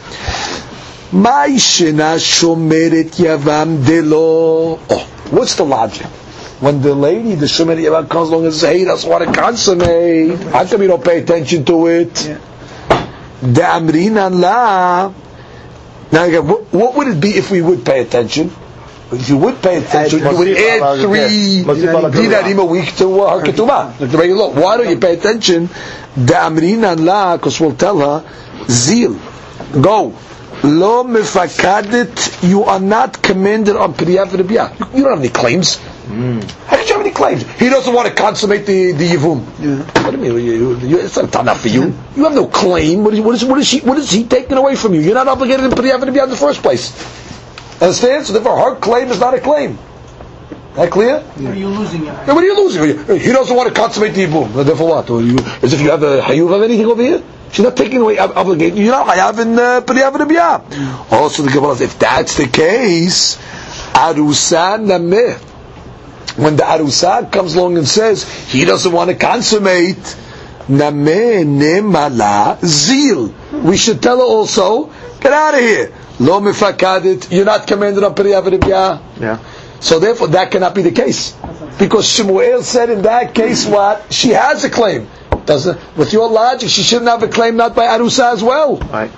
Oh, 4.90 5.06
what's 5.30 5.54
the 5.54 5.64
logic? 5.64 6.06
When 6.64 6.80
the 6.80 6.94
lady, 6.94 7.34
the 7.34 7.44
Shemer 7.44 7.76
Yavam 7.76 8.08
comes 8.08 8.30
along 8.30 8.46
and 8.46 8.54
says, 8.54 8.62
hey, 8.70 8.84
that's 8.84 9.04
what 9.04 9.20
it 9.20 9.34
consummate. 9.34 10.38
How 10.44 10.64
come 10.66 10.80
you 10.80 10.88
don't 10.88 11.04
pay 11.04 11.18
attention 11.20 11.62
to 11.66 11.88
it? 11.88 12.14
The 12.14 13.60
Amrinan 13.60 14.40
la. 14.40 15.12
Now 16.10 16.24
again, 16.24 16.48
what, 16.48 16.72
what 16.72 16.94
would 16.96 17.08
it 17.08 17.20
be 17.20 17.32
if 17.36 17.50
we 17.50 17.60
would 17.60 17.84
pay 17.84 18.00
attention? 18.00 18.50
If 19.12 19.28
you 19.28 19.36
would 19.36 19.60
pay 19.60 19.76
attention, 19.84 20.20
you 20.20 20.24
would 20.38 20.56
add 20.56 21.00
three 21.02 21.64
dinarim 21.66 22.58
a 22.58 22.64
week 22.64 22.96
to 22.96 23.20
uh, 23.20 23.38
her 23.38 23.44
ketubah, 23.44 24.00
like 24.00 24.10
the 24.10 24.16
regular 24.16 24.44
law. 24.46 24.54
Why 24.58 24.78
don't 24.78 24.88
you 24.88 24.98
pay 24.98 25.18
attention? 25.18 25.66
The 26.16 26.32
Amrinan 26.48 27.04
la, 27.04 27.36
because 27.36 27.60
we'll 27.60 27.76
tell 27.76 27.98
her, 27.98 28.24
zeal, 28.70 29.20
go. 29.82 30.14
Lo 30.62 31.04
mefakadet, 31.04 32.48
you 32.48 32.64
are 32.64 32.80
not 32.80 33.20
commanded 33.20 33.76
on 33.76 33.92
Priyat 33.92 34.32
You 34.94 35.02
don't 35.02 35.10
have 35.10 35.18
any 35.20 35.28
claims. 35.28 35.78
Mm. 36.04 36.50
How 36.66 36.76
could 36.76 36.88
you 36.88 36.94
have 36.94 37.00
any 37.06 37.14
claims? 37.14 37.42
He 37.58 37.68
doesn't 37.68 37.92
want 37.92 38.08
to 38.08 38.14
consummate 38.14 38.66
the, 38.66 38.92
the 38.92 39.08
Yivum. 39.08 39.40
Yeah. 39.58 40.02
What 40.04 40.10
do 40.10 40.18
you 40.18 40.34
mean? 40.34 40.44
You, 40.44 40.76
you, 40.78 40.98
it's 41.00 41.16
not 41.16 41.34
enough 41.40 41.60
for 41.62 41.68
you. 41.68 41.94
You 42.14 42.24
have 42.24 42.34
no 42.34 42.46
claim. 42.46 43.04
What 43.04 43.14
is, 43.14 43.20
what 43.20 43.34
is, 43.34 43.44
what 43.44 43.58
is, 43.58 43.70
he, 43.70 43.80
what 43.80 43.98
is 43.98 44.10
he 44.10 44.24
taking 44.24 44.56
away 44.56 44.76
from 44.76 44.94
you? 44.94 45.00
You're 45.00 45.14
not 45.14 45.28
obligated 45.28 45.70
to 45.70 45.76
put 45.76 45.82
the 45.82 45.94
in 45.94 46.30
the 46.30 46.36
first 46.36 46.62
place. 46.62 46.92
Understand? 47.80 48.26
So 48.26 48.32
therefore, 48.34 48.58
her 48.58 48.76
claim 48.76 49.08
is 49.08 49.20
not 49.20 49.34
a 49.34 49.40
claim. 49.40 49.78
That 50.74 50.90
clear? 50.90 51.24
Yeah. 51.36 51.48
What 51.48 51.54
are 51.54 51.54
you 51.54 51.68
losing? 51.68 52.04
Yeah, 52.04 52.26
what 52.26 52.42
are 52.42 52.46
you 52.46 52.56
losing? 52.56 53.18
He 53.20 53.32
doesn't 53.32 53.56
want 53.56 53.68
to 53.68 53.80
consummate 53.80 54.14
the 54.14 54.26
Yibum. 54.26 54.64
Therefore 54.64 54.88
what? 54.88 55.10
Or 55.10 55.22
you, 55.22 55.38
as 55.62 55.72
if 55.72 55.80
you 55.80 55.90
have 55.90 56.02
a 56.02 56.20
Hayuv 56.20 56.52
of 56.54 56.62
anything 56.62 56.86
over 56.86 57.00
here? 57.00 57.22
She's 57.52 57.64
not 57.64 57.76
taking 57.76 58.00
away 58.00 58.18
obligation. 58.18 58.76
You're 58.78 58.90
not 58.90 59.06
Hayav 59.06 59.38
in 59.38 59.56
uh, 59.56 59.80
Priyav 59.82 60.72
and 60.72 61.12
Also 61.12 61.44
the 61.44 61.52
Gemara 61.52 61.76
says, 61.76 61.82
if 61.82 61.98
that's 62.00 62.36
the 62.36 62.48
case, 62.48 63.36
Arusan 63.94 64.86
Nameh 64.86 65.53
when 66.36 66.56
the 66.56 66.62
Arusa 66.64 67.30
comes 67.30 67.54
along 67.54 67.78
and 67.78 67.86
says 67.86 68.24
he 68.50 68.64
doesn't 68.64 68.92
want 68.92 69.10
to 69.10 69.16
consummate, 69.16 70.16
zil. 72.64 73.34
We 73.62 73.76
should 73.76 74.02
tell 74.02 74.16
her 74.18 74.22
also, 74.24 74.86
get 75.20 75.32
out 75.32 75.54
of 75.54 75.60
here. 75.60 75.92
Lo 76.20 76.40
mifakadit, 76.40 77.30
you're 77.30 77.44
not 77.44 77.66
commanded 77.66 78.02
on 78.04 78.14
Periyah 78.14 79.02
Yeah. 79.20 79.38
So 79.80 79.98
therefore, 79.98 80.28
that 80.28 80.50
cannot 80.50 80.74
be 80.74 80.82
the 80.82 80.92
case. 80.92 81.32
Because 81.78 82.06
Shmuel 82.06 82.62
said 82.62 82.88
in 82.90 83.02
that 83.02 83.34
case 83.34 83.66
what? 83.66 84.12
She 84.12 84.30
has 84.30 84.64
a 84.64 84.70
claim. 84.70 85.08
Doesn't 85.44 85.78
with 85.96 86.12
your 86.12 86.28
logic, 86.30 86.70
she 86.70 86.82
shouldn't 86.82 87.10
have 87.10 87.22
a 87.22 87.28
claim 87.28 87.56
not 87.56 87.74
by 87.74 87.84
Arusa 87.86 88.32
as 88.32 88.42
well. 88.42 88.76
Right. 88.78 89.10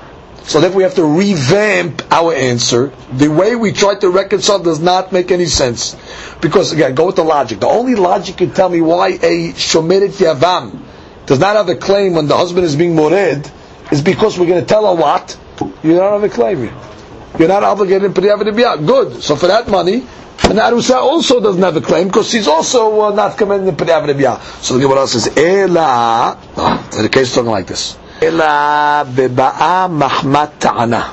So 0.46 0.60
then 0.60 0.74
we 0.74 0.84
have 0.84 0.94
to 0.94 1.04
revamp 1.04 2.02
our 2.12 2.32
answer. 2.32 2.92
The 3.12 3.26
way 3.28 3.56
we 3.56 3.72
try 3.72 3.96
to 3.96 4.08
reconcile 4.10 4.60
does 4.60 4.78
not 4.78 5.10
make 5.10 5.32
any 5.32 5.46
sense. 5.46 5.96
Because 6.40 6.72
again, 6.72 6.94
go 6.94 7.06
with 7.06 7.16
the 7.16 7.24
logic. 7.24 7.58
The 7.58 7.66
only 7.66 7.96
logic 7.96 8.36
can 8.36 8.52
tell 8.52 8.68
me 8.68 8.80
why 8.80 9.08
a 9.08 9.52
Shomeret 9.52 10.12
Yavam 10.22 10.80
does 11.26 11.40
not 11.40 11.56
have 11.56 11.68
a 11.68 11.74
claim 11.74 12.14
when 12.14 12.28
the 12.28 12.36
husband 12.36 12.64
is 12.64 12.76
being 12.76 12.94
mored 12.94 13.50
is 13.90 14.02
because 14.02 14.38
we're 14.38 14.46
going 14.46 14.60
to 14.60 14.66
tell 14.66 14.86
a 14.86 14.94
what? 14.94 15.36
You 15.82 15.94
don't 15.96 16.20
have 16.20 16.22
a 16.22 16.32
claim. 16.32 16.70
You're 17.38 17.48
not 17.48 17.64
obligated 17.64 18.14
to 18.14 18.20
Priyavadibiyah. 18.20 18.86
Good. 18.86 19.22
So 19.24 19.34
for 19.34 19.48
that 19.48 19.68
money, 19.68 20.06
and 20.44 20.58
Arusa 20.58 20.94
also 20.94 21.40
doesn't 21.40 21.62
have 21.62 21.76
a 21.76 21.80
claim 21.80 22.06
because 22.06 22.30
she's 22.30 22.46
also 22.46 23.00
uh, 23.00 23.10
not 23.14 23.36
commended 23.36 23.68
in 23.68 23.74
Priyavadibiyah. 23.76 24.62
So 24.62 24.74
the 24.78 24.80
Gemara 24.86 25.08
says, 25.08 25.36
Ela, 25.36 26.38
oh, 26.56 26.88
the 27.02 27.08
case 27.08 27.28
is 27.30 27.34
talking 27.34 27.50
like 27.50 27.66
this. 27.66 27.98
Ela 28.22 29.04
beba'a 29.06 29.88
mahmat 29.90 30.58
ta'ana. 30.58 31.12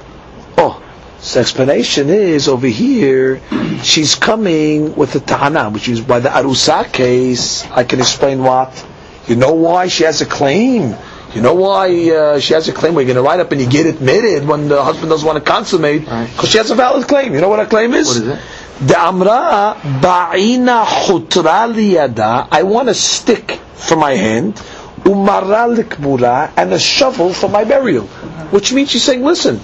Oh, 0.58 0.82
so 1.20 1.40
explanation 1.40 2.10
is 2.10 2.48
over 2.48 2.68
here, 2.68 3.42
she's 3.84 4.16
coming 4.16 4.96
with 4.96 5.14
the 5.14 5.20
ta'ana, 5.20 5.70
which 5.70 5.88
is 5.90 6.02
by 6.02 6.20
the 6.20 6.30
Arusa 6.30 6.92
case, 6.92 7.66
I 7.72 7.84
can 7.84 8.00
explain 8.00 8.44
what? 8.44 8.86
You 9.28 9.36
know 9.36 9.54
why 9.54 9.88
she 9.88 10.04
has 10.04 10.22
a 10.22 10.26
claim? 10.26 10.96
You 11.34 11.42
know 11.42 11.56
why 11.56 11.90
uh, 12.12 12.40
she 12.40 12.54
has 12.54 12.68
a 12.70 12.74
claim? 12.74 12.94
We're 12.94 13.06
going 13.06 13.16
to 13.16 13.22
write 13.24 13.40
up 13.40 13.52
and 13.52 13.60
you 13.60 13.68
get 13.68 13.86
admitted 13.88 14.48
when 14.48 14.68
the 14.68 14.84
husband 14.84 15.10
doesn't 15.10 15.26
want 15.26 15.44
to 15.44 15.52
consummate 15.52 16.02
because 16.02 16.50
she 16.50 16.58
has 16.60 16.70
a 16.70 16.76
valid 16.76 17.08
claim. 17.08 17.34
You 17.34 17.42
know 17.42 17.50
what 17.50 17.60
her 17.60 17.66
claim 17.66 17.94
is? 17.94 18.08
What 18.08 18.18
is 18.18 18.28
it? 18.28 18.40
The 18.88 19.00
amra 19.00 19.76
ba'ina 20.02 20.86
chutra 20.86 21.74
liyada. 21.74 22.48
I 22.52 22.64
want 22.64 22.90
a 22.90 22.94
stick 22.94 23.52
for 23.74 23.96
my 23.96 24.12
hand, 24.12 24.60
umara 25.04 25.68
likbura, 25.76 26.52
and 26.58 26.74
a 26.74 26.80
shovel 26.80 27.34
for 27.34 27.50
my 27.50 27.64
burial. 27.64 28.06
Which 28.52 28.72
means 28.74 28.92
she's 28.92 29.04
saying, 29.04 29.24
listen, 29.24 29.60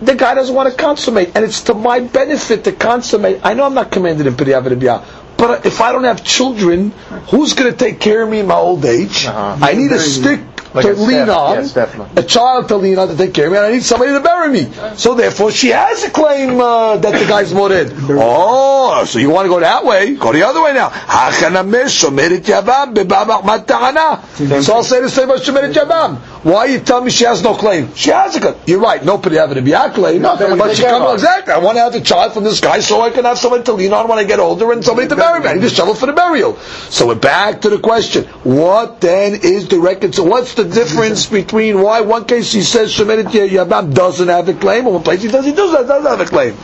the 0.00 0.14
guy 0.14 0.34
doesn't 0.34 0.54
want 0.54 0.70
to 0.70 0.76
consummate, 0.76 1.32
and 1.36 1.44
it's 1.44 1.62
to 1.64 1.74
my 1.74 2.00
benefit 2.00 2.64
to 2.64 2.72
consummate. 2.72 3.40
I 3.44 3.54
know 3.54 3.64
I'm 3.64 3.74
not 3.74 3.90
commanded 3.90 4.26
in 4.26 4.34
Piriyah 4.34 5.21
but 5.42 5.66
if 5.66 5.80
I 5.80 5.90
don't 5.92 6.04
have 6.04 6.22
children, 6.22 6.90
who's 7.30 7.52
going 7.58 7.70
to 7.72 7.76
take 7.76 7.98
care 7.98 8.22
of 8.22 8.30
me 8.30 8.38
in 8.38 8.46
my 8.46 8.54
old 8.68 8.84
age? 8.84 9.26
Uh-huh. 9.26 9.58
I 9.60 9.72
need 9.74 9.90
a 9.90 9.98
stick 9.98 10.40
Like 10.74 10.86
to 10.86 10.92
lean 10.94 11.26
step. 11.26 11.36
on, 11.36 11.54
Yes, 11.56 11.76
a 12.16 12.22
child 12.22 12.68
to 12.68 12.76
lean 12.76 12.98
on 12.98 13.08
to 13.08 13.16
take 13.16 13.34
care 13.34 13.46
of 13.46 13.52
me, 13.52 13.58
and 13.58 13.66
I 13.66 13.72
need 13.72 13.82
somebody 13.82 14.12
to 14.12 14.20
bury 14.20 14.50
me. 14.56 14.64
So 14.96 15.14
therefore, 15.14 15.50
she 15.50 15.68
has 15.68 16.02
a 16.04 16.10
claim 16.10 16.60
uh, 16.60 16.96
that 16.96 17.12
the 17.18 17.26
guy's 17.28 17.52
morid. 17.52 17.92
Oh, 18.08 19.04
so 19.04 19.18
you 19.18 19.28
want 19.30 19.44
to 19.46 19.50
go 19.50 19.60
that 19.60 19.84
way? 19.84 20.14
Go 20.14 20.32
the 20.32 20.44
other 20.48 20.62
way 20.62 20.72
now. 20.72 20.88
So 24.62 24.74
I'll 24.74 24.82
say 24.84 25.00
the 25.02 25.10
same 25.10 25.28
about 25.28 25.42
Shemerit 25.42 25.74
Yabam. 25.74 26.16
Why 26.42 26.66
you 26.66 26.80
tell 26.80 27.00
me 27.00 27.10
she 27.10 27.24
has 27.24 27.42
no 27.42 27.54
claim? 27.54 27.94
She 27.94 28.10
has 28.10 28.34
a 28.34 28.40
claim. 28.40 28.56
You're 28.66 28.80
right. 28.80 29.04
No 29.04 29.18
Priyavadibiyah 29.18 29.94
claim. 29.94 30.22
No, 30.22 30.36
then 30.36 30.52
we 30.52 30.58
but 30.58 30.68
take 30.68 30.76
she 30.78 30.82
comes 30.82 31.22
exactly. 31.22 31.54
I 31.54 31.58
want 31.58 31.76
to 31.76 31.82
have 31.82 31.94
a 31.94 32.00
child 32.00 32.32
from 32.34 32.42
this 32.42 32.60
guy 32.60 32.80
so 32.80 33.00
I 33.00 33.10
can 33.10 33.24
have 33.24 33.38
someone 33.38 33.62
to 33.64 33.72
lean 33.74 33.92
on 33.92 34.08
when 34.08 34.18
I 34.18 34.24
get 34.24 34.40
older 34.40 34.72
and 34.72 34.84
somebody 34.84 35.08
to 35.08 35.16
bury 35.16 35.40
me. 35.40 35.46
I 35.46 35.54
need 35.54 35.64
a 35.64 35.70
shovel 35.70 35.94
for 35.94 36.06
the 36.06 36.12
burial. 36.12 36.56
So 36.90 37.06
we're 37.06 37.14
back 37.14 37.60
to 37.60 37.68
the 37.70 37.78
question. 37.78 38.24
What 38.42 39.00
then 39.00 39.34
is 39.34 39.68
the 39.68 39.76
reconcil? 39.76 40.28
What's 40.28 40.54
the 40.54 40.64
difference 40.64 41.26
between 41.26 41.80
why 41.80 42.00
one 42.00 42.24
case 42.24 42.52
he 42.52 42.62
says 42.62 42.92
Shemerit 42.92 43.26
Yabam 43.26 43.94
doesn't 43.94 44.28
have 44.28 44.48
a 44.48 44.54
claim, 44.54 44.86
and 44.86 44.94
one 44.94 45.04
place 45.04 45.22
he 45.22 45.28
does 45.28 45.44
he 45.44 45.52
does, 45.52 45.72
does 45.86 46.04
have 46.04 46.20
a 46.20 46.24
claim? 46.24 46.56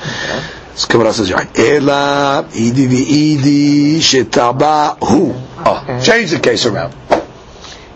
So 0.74 0.86
Gemara 0.88 1.12
says, 1.12 1.32
right. 1.32 1.58
Ela 1.58 2.48
idi 2.50 2.86
v'idi 2.86 3.96
shetaba 3.96 4.98
hu. 4.98 5.34
Oh, 5.64 6.00
change 6.04 6.30
the 6.30 6.40
case 6.40 6.66
around. 6.66 6.94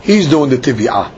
He's 0.02 0.28
doing 0.28 0.50
the 0.50 0.58
tivi'ah, 0.58 1.10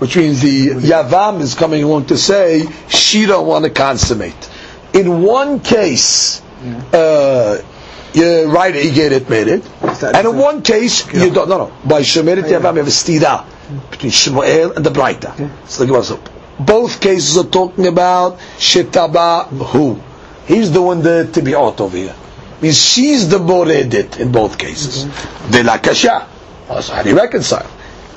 which 0.00 0.16
means 0.16 0.40
the 0.40 0.68
yavam 0.70 1.40
is 1.40 1.54
coming 1.54 1.82
along 1.82 2.06
to 2.06 2.16
say 2.16 2.66
she 2.88 3.26
don't 3.26 3.46
want 3.46 3.64
to 3.66 3.70
consummate. 3.70 4.50
In 4.94 5.22
one 5.22 5.60
case, 5.60 6.40
uh, 6.92 7.62
you're 8.14 8.48
right, 8.48 8.74
you 8.74 8.92
get 8.92 9.12
admitted, 9.12 9.62
and 9.82 10.26
in 10.26 10.36
one 10.36 10.62
case 10.62 11.06
you 11.12 11.30
don't. 11.30 11.48
No, 11.48 11.58
no. 11.66 11.72
By 11.84 12.00
shemeret 12.00 12.44
yavam, 12.44 12.72
you 12.72 12.78
have 12.78 12.88
a 12.88 12.90
stira 12.90 13.44
between 13.90 14.10
Shmuel 14.10 14.74
and 14.76 14.84
the 14.84 14.90
Braita. 14.90 15.50
So 15.68 15.84
the 15.84 16.02
says, 16.02 16.18
both 16.58 17.00
cases 17.00 17.36
are 17.36 17.44
talking 17.48 17.86
about 17.86 18.38
shetaba 18.58 19.48
who. 19.48 20.00
He's 20.46 20.70
doing 20.70 21.02
the 21.02 21.28
tibi'ot 21.30 21.78
over 21.80 21.96
here. 21.96 22.16
Means 22.60 22.82
she's 22.82 23.28
the 23.28 23.38
moredit 23.38 24.18
in 24.18 24.32
both 24.32 24.58
cases. 24.58 25.04
De 25.50 25.62
la 25.62 25.78
kasha. 25.78 26.26
How 26.68 27.02
do 27.02 27.10
you 27.10 27.16
reconcile? 27.16 27.70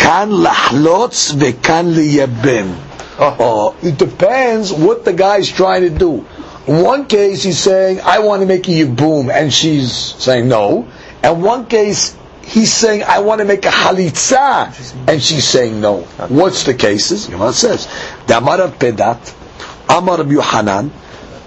Kan 0.03 0.43
lahlotz 0.43 1.31
vekan 1.39 1.95
liyabim. 1.95 2.75
Oh, 3.19 3.69
uh, 3.69 3.87
it 3.87 3.97
depends 3.97 4.73
what 4.73 5.05
the 5.05 5.13
guy's 5.13 5.47
trying 5.49 5.83
to 5.83 5.89
do. 5.89 6.25
In 6.67 6.83
one 6.83 7.05
case, 7.05 7.43
he's 7.43 7.59
saying, 7.59 8.01
I 8.01 8.19
want 8.19 8.41
to 8.41 8.45
make 8.45 8.67
a 8.67 8.71
yibum, 8.71 9.31
and 9.31 9.53
she's 9.53 9.93
saying 9.93 10.47
no. 10.47 10.87
And 11.21 11.41
one 11.43 11.67
case, 11.67 12.15
he's 12.43 12.71
saying, 12.73 13.03
I 13.03 13.19
want 13.19 13.39
to 13.39 13.45
make 13.45 13.65
a 13.65 13.69
halitza, 13.69 15.07
and 15.07 15.21
she's 15.21 15.47
saying 15.47 15.79
no. 15.79 16.01
What's 16.27 16.63
the 16.63 16.73
cases? 16.73 17.27
Gemara 17.27 17.53
says, 17.53 17.87
Damar 18.27 18.57
Pedat, 18.69 19.33
Amar 19.89 20.23
Rav 20.23 20.27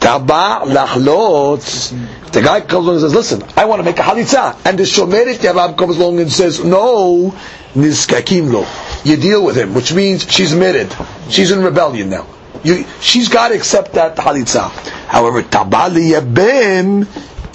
Yohanan, 0.07 0.27
Taba 0.29 0.63
lahlotz. 0.65 2.33
The 2.33 2.43
guy 2.43 2.61
comes 2.61 2.87
along 2.87 2.97
and 2.97 3.01
says, 3.01 3.15
listen, 3.15 3.43
I 3.57 3.65
want 3.65 3.81
to 3.81 3.85
make 3.85 3.99
a 3.99 4.03
halitza. 4.03 4.57
And 4.65 4.79
the 4.79 4.85
Shomeret 4.85 5.37
Yavam 5.37 5.77
comes 5.77 5.97
along 5.99 6.21
and 6.21 6.31
says, 6.31 6.65
no, 6.65 7.35
nizkakim 7.75 8.53
lo. 8.53 8.67
You 9.05 9.17
deal 9.17 9.45
with 9.45 9.57
him, 9.57 9.75
which 9.75 9.93
means 9.93 10.31
she's 10.31 10.55
married. 10.55 10.95
She's 11.31 11.51
in 11.51 11.63
rebellion 11.63 12.11
now. 12.11 12.27
You, 12.63 12.85
she's 13.01 13.29
got 13.29 13.49
to 13.49 13.55
accept 13.55 13.93
that 13.95 14.17
halitza. 14.17 14.71
However, 15.07 15.43
tabali 15.43 16.11
liyabim 16.11 17.07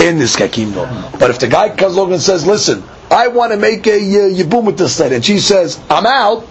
in 0.01 0.17
nizkakim 0.17 0.75
lo. 0.75 1.11
But 1.19 1.29
if 1.29 1.39
the 1.39 1.47
guy 1.47 1.75
comes 1.75 1.95
along 1.95 2.13
and 2.13 2.21
says, 2.21 2.45
listen, 2.47 2.83
I 3.11 3.27
want 3.27 3.51
to 3.51 3.57
make 3.57 3.85
a 3.87 3.91
uh, 3.97 4.29
yibum 4.29 4.65
with 4.65 4.77
this 4.77 4.99
lady, 4.99 5.15
and 5.15 5.25
she 5.25 5.39
says, 5.39 5.79
I'm 5.89 6.05
out, 6.05 6.47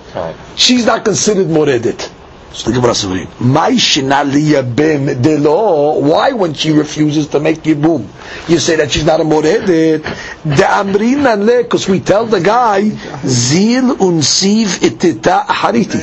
she's 0.56 0.84
not 0.84 1.04
considered 1.04 1.48
moredit. 1.48 2.10
So 2.52 2.70
the 2.70 2.76
Gemara 2.76 2.94
says, 2.96 3.28
"My 3.38 3.70
shina 3.72 4.24
liyabim 4.28 5.22
de. 5.22 5.38
Why, 5.38 6.32
when 6.32 6.52
she 6.54 6.72
refuses 6.72 7.28
to 7.28 7.38
make 7.38 7.62
yibum, 7.62 8.06
you 8.48 8.58
say 8.58 8.74
that 8.76 8.90
she's 8.90 9.04
not 9.04 9.20
a 9.20 9.24
moredit? 9.24 9.66
De 9.66 10.64
amrina 10.64 11.38
le, 11.38 11.62
because 11.62 11.88
we 11.88 12.00
tell 12.00 12.26
the 12.26 12.40
guy 12.40 12.88
zil 13.24 13.94
unsiv 13.96 14.66
itita 14.80 15.46
hariti. 15.46 16.00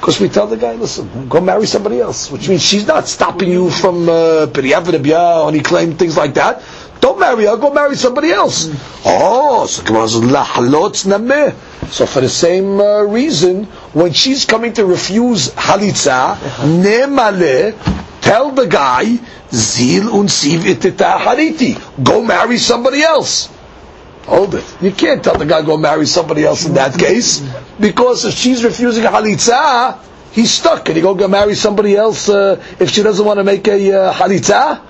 Because 0.00 0.20
we 0.20 0.28
tell 0.28 0.46
the 0.46 0.56
guy, 0.56 0.74
listen, 0.76 1.28
go 1.28 1.40
marry 1.40 1.66
somebody 1.66 2.00
else, 2.00 2.30
which 2.30 2.48
means 2.48 2.62
she's 2.62 2.86
not 2.86 3.06
stopping 3.08 3.50
you 3.50 3.68
from 3.68 4.08
uh, 4.08 4.46
periyavadabiyah, 4.46 5.48
any 5.48 5.60
claim, 5.60 5.96
things 5.96 6.16
like 6.16 6.34
that. 6.34 6.62
Don't 7.00 7.18
marry 7.18 7.46
her, 7.46 7.56
go 7.56 7.72
marry 7.72 7.96
somebody 7.96 8.30
else. 8.30 8.68
Oh, 9.04 9.66
so 9.66 9.82
Gemara 9.82 10.08
says, 10.08 11.94
So 11.94 12.06
for 12.06 12.20
the 12.20 12.28
same 12.28 12.78
uh, 12.78 13.02
reason, 13.02 13.66
when 13.92 14.12
she's 14.12 14.44
coming 14.44 14.72
to 14.74 14.84
refuse 14.84 15.50
halitza, 15.50 16.36
nemale, 16.80 17.74
tell 18.20 18.52
the 18.52 18.66
guy, 18.66 19.04
zil 19.50 20.04
unsiv 20.10 20.60
itita 20.60 21.18
hariti, 21.18 21.74
go 22.02 22.22
marry 22.22 22.58
somebody 22.58 23.02
else. 23.02 23.48
Hold 24.26 24.54
it. 24.54 24.76
You 24.80 24.92
can't 24.92 25.24
tell 25.24 25.36
the 25.36 25.46
guy 25.46 25.62
go 25.62 25.76
marry 25.76 26.06
somebody 26.06 26.44
else 26.44 26.64
in 26.66 26.74
that 26.74 26.98
case, 26.98 27.40
because 27.80 28.24
if 28.24 28.34
she's 28.34 28.62
refusing 28.62 29.04
halitza, 29.04 29.98
he's 30.32 30.52
stuck. 30.52 30.84
Can 30.84 30.94
he 30.94 31.00
go 31.00 31.14
marry 31.26 31.54
somebody 31.54 31.96
else 31.96 32.28
uh, 32.28 32.62
if 32.78 32.90
she 32.90 33.02
doesn't 33.02 33.24
want 33.24 33.38
to 33.38 33.44
make 33.44 33.66
a 33.66 33.92
uh, 33.92 34.12
halitza? 34.14 34.82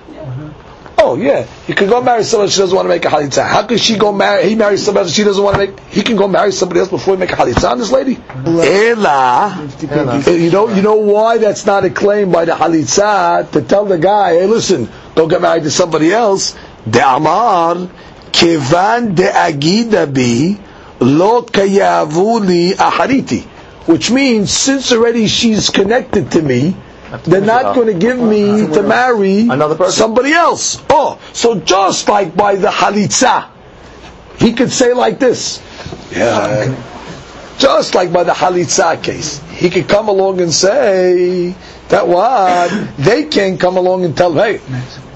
Oh 1.03 1.15
yeah, 1.15 1.45
he 1.65 1.73
can 1.73 1.89
go 1.89 1.99
marry 1.99 2.23
someone 2.23 2.47
she 2.49 2.59
doesn't 2.59 2.75
want 2.75 2.85
to 2.85 2.89
make 2.89 3.03
a 3.05 3.07
halitza. 3.07 3.43
How 3.43 3.65
can 3.65 3.79
she 3.79 3.97
go 3.97 4.11
marry? 4.11 4.47
He 4.47 4.53
marries 4.55 4.85
somebody 4.85 5.05
else 5.05 5.15
she 5.15 5.23
doesn't 5.23 5.43
want 5.43 5.55
to 5.57 5.65
make. 5.65 5.79
He 5.89 6.03
can 6.03 6.15
go 6.15 6.27
marry 6.27 6.51
somebody 6.51 6.79
else 6.79 6.89
before 6.89 7.15
he 7.15 7.19
make 7.19 7.31
a 7.31 7.35
halitza 7.35 7.71
on 7.71 7.79
this 7.79 7.91
lady. 7.91 8.19
Ela, 8.35 9.57
uh, 9.57 10.29
you 10.29 10.51
know, 10.51 10.69
you 10.69 10.83
know 10.83 10.97
why 10.97 11.39
that's 11.39 11.65
not 11.65 11.85
a 11.85 11.89
claim 11.89 12.31
by 12.31 12.45
the 12.45 12.51
halitza 12.51 13.49
to 13.51 13.61
tell 13.63 13.85
the 13.85 13.97
guy, 13.97 14.33
hey, 14.33 14.45
listen, 14.45 14.87
don't 15.15 15.27
get 15.27 15.41
married 15.41 15.63
to 15.63 15.71
somebody 15.71 16.13
else. 16.13 16.55
De 16.87 17.01
amar 17.03 17.89
kevan 18.31 19.15
de 19.15 19.23
agida 19.23 20.05
bi 20.05 20.55
lo 21.03 21.41
kayavu 21.41 22.45
li 22.45 22.73
ahariti, 22.75 23.41
which 23.87 24.11
means 24.11 24.51
since 24.51 24.91
already 24.91 25.25
she's 25.25 25.71
connected 25.71 26.29
to 26.31 26.43
me. 26.43 26.75
They're 27.23 27.41
not 27.41 27.75
going 27.75 27.87
to 27.87 27.93
give 27.93 28.17
me 28.19 28.67
to 28.73 28.81
marry 28.83 29.41
Another 29.49 29.75
person. 29.75 29.91
somebody 29.91 30.31
else. 30.33 30.81
Oh, 30.89 31.19
so 31.33 31.59
just 31.59 32.07
like 32.07 32.35
by 32.35 32.55
the 32.55 32.69
halitza, 32.69 33.49
he 34.37 34.53
could 34.53 34.71
say 34.71 34.93
like 34.93 35.19
this. 35.19 35.61
Yeah. 36.11 36.73
Just 37.57 37.93
like 37.95 38.11
by 38.11 38.23
the 38.23 38.31
halitza 38.31 39.01
case, 39.03 39.39
he 39.51 39.69
could 39.69 39.87
come 39.87 40.07
along 40.09 40.41
and 40.41 40.51
say 40.53 41.53
that 41.89 42.07
what 42.07 42.71
they 42.97 43.25
can't 43.25 43.59
come 43.59 43.77
along 43.77 44.05
and 44.05 44.15
tell, 44.17 44.33
hey, 44.33 44.61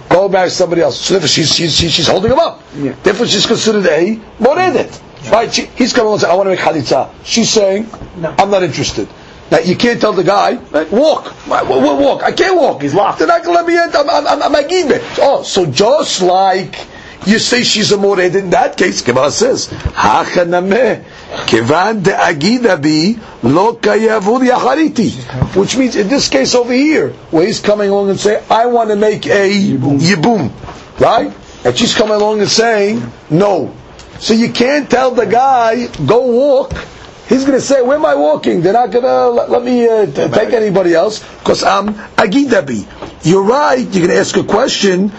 go 0.09 0.27
marry 0.29 0.49
somebody 0.49 0.81
else. 0.81 0.99
So 0.99 1.13
therefore 1.15 1.27
she's, 1.29 1.53
she's, 1.55 1.75
she's, 1.75 1.91
she's 1.91 2.07
holding 2.07 2.31
him 2.31 2.39
up. 2.39 2.61
Yeah. 2.75 2.93
Therefore 3.03 3.25
she's 3.25 3.45
considered 3.45 3.85
a 3.87 4.19
moredet. 4.39 5.01
Right? 5.31 5.51
She, 5.51 5.63
he's 5.65 5.91
coming 5.91 6.07
along 6.07 6.15
and 6.15 6.21
saying, 6.21 6.33
I 6.33 6.35
want 6.35 6.47
to 6.47 6.51
make 6.55 6.59
halitza. 6.59 7.09
She's 7.23 7.49
saying, 7.49 7.89
No. 8.17 8.35
I'm 8.37 8.51
not 8.51 8.61
interested. 8.61 9.07
Now 9.51 9.59
you 9.59 9.75
can't 9.75 10.01
tell 10.01 10.13
the 10.13 10.23
guy, 10.23 10.55
"Hey, 10.55 10.85
walk, 10.89 11.31
walk. 11.47 12.23
I 12.23 12.31
can't 12.31 12.55
walk. 12.55 12.81
He's 12.81 12.95
locked. 12.95 13.19
They're 13.19 13.27
not 13.27 13.43
going 13.43 13.55
to 13.57 13.63
let 13.63 13.67
me 13.67 13.75
in. 13.75 13.95
I'm, 13.95 14.41
I'm, 14.41 14.55
I'm. 14.55 15.01
Oh, 15.19 15.43
so 15.43 15.65
just 15.67 16.21
like 16.23 16.75
you 17.25 17.39
say 17.39 17.63
she's 17.63 17.91
a 17.91 17.97
mored 17.97 18.19
in 18.35 18.49
that 18.51 18.77
case, 18.77 19.01
Gemara 19.01 19.31
says, 19.31 19.67
"Hachanameh 19.67 21.03
kivan 21.45 22.03
de 22.03 22.77
bi 22.77 23.21
lo 23.43 23.75
kayavur 23.75 24.41
yachariti," 24.47 25.55
which 25.55 25.77
means 25.77 25.95
in 25.95 26.07
this 26.07 26.29
case 26.29 26.55
over 26.55 26.73
here, 26.73 27.09
where 27.31 27.45
he's 27.45 27.59
coming 27.59 27.89
along 27.89 28.09
and 28.09 28.19
saying, 28.19 28.43
"I 28.49 28.65
want 28.65 28.89
to 28.89 28.95
make 28.95 29.25
a 29.27 29.49
yibum," 29.49 30.51
right? 30.99 31.33
And 31.63 31.77
she's 31.77 31.95
coming 31.95 32.15
along 32.15 32.41
and 32.41 32.49
saying, 32.49 33.11
"No." 33.29 33.73
So 34.19 34.33
you 34.33 34.49
can't 34.51 34.89
tell 34.89 35.11
the 35.11 35.25
guy, 35.25 35.87
"Go 36.05 36.21
walk." 36.21 36.73
He's 37.27 37.43
going 37.43 37.57
to 37.57 37.61
say, 37.61 37.81
"Where 37.81 37.97
am 37.97 38.05
I 38.05 38.15
walking?" 38.15 38.61
They're 38.61 38.73
not 38.73 38.91
going 38.91 39.03
to 39.05 39.29
let, 39.29 39.49
let 39.49 39.63
me 39.63 39.87
uh, 39.87 40.05
t- 40.05 40.27
take 40.29 40.53
anybody 40.53 40.93
else 40.93 41.19
because 41.39 41.63
I'm 41.63 41.95
agidabi. 42.17 42.85
You're 43.25 43.43
right. 43.43 43.79
You're 43.79 44.05
going 44.07 44.09
to 44.09 44.17
ask 44.17 44.37
a 44.37 44.43
question, 44.43 45.11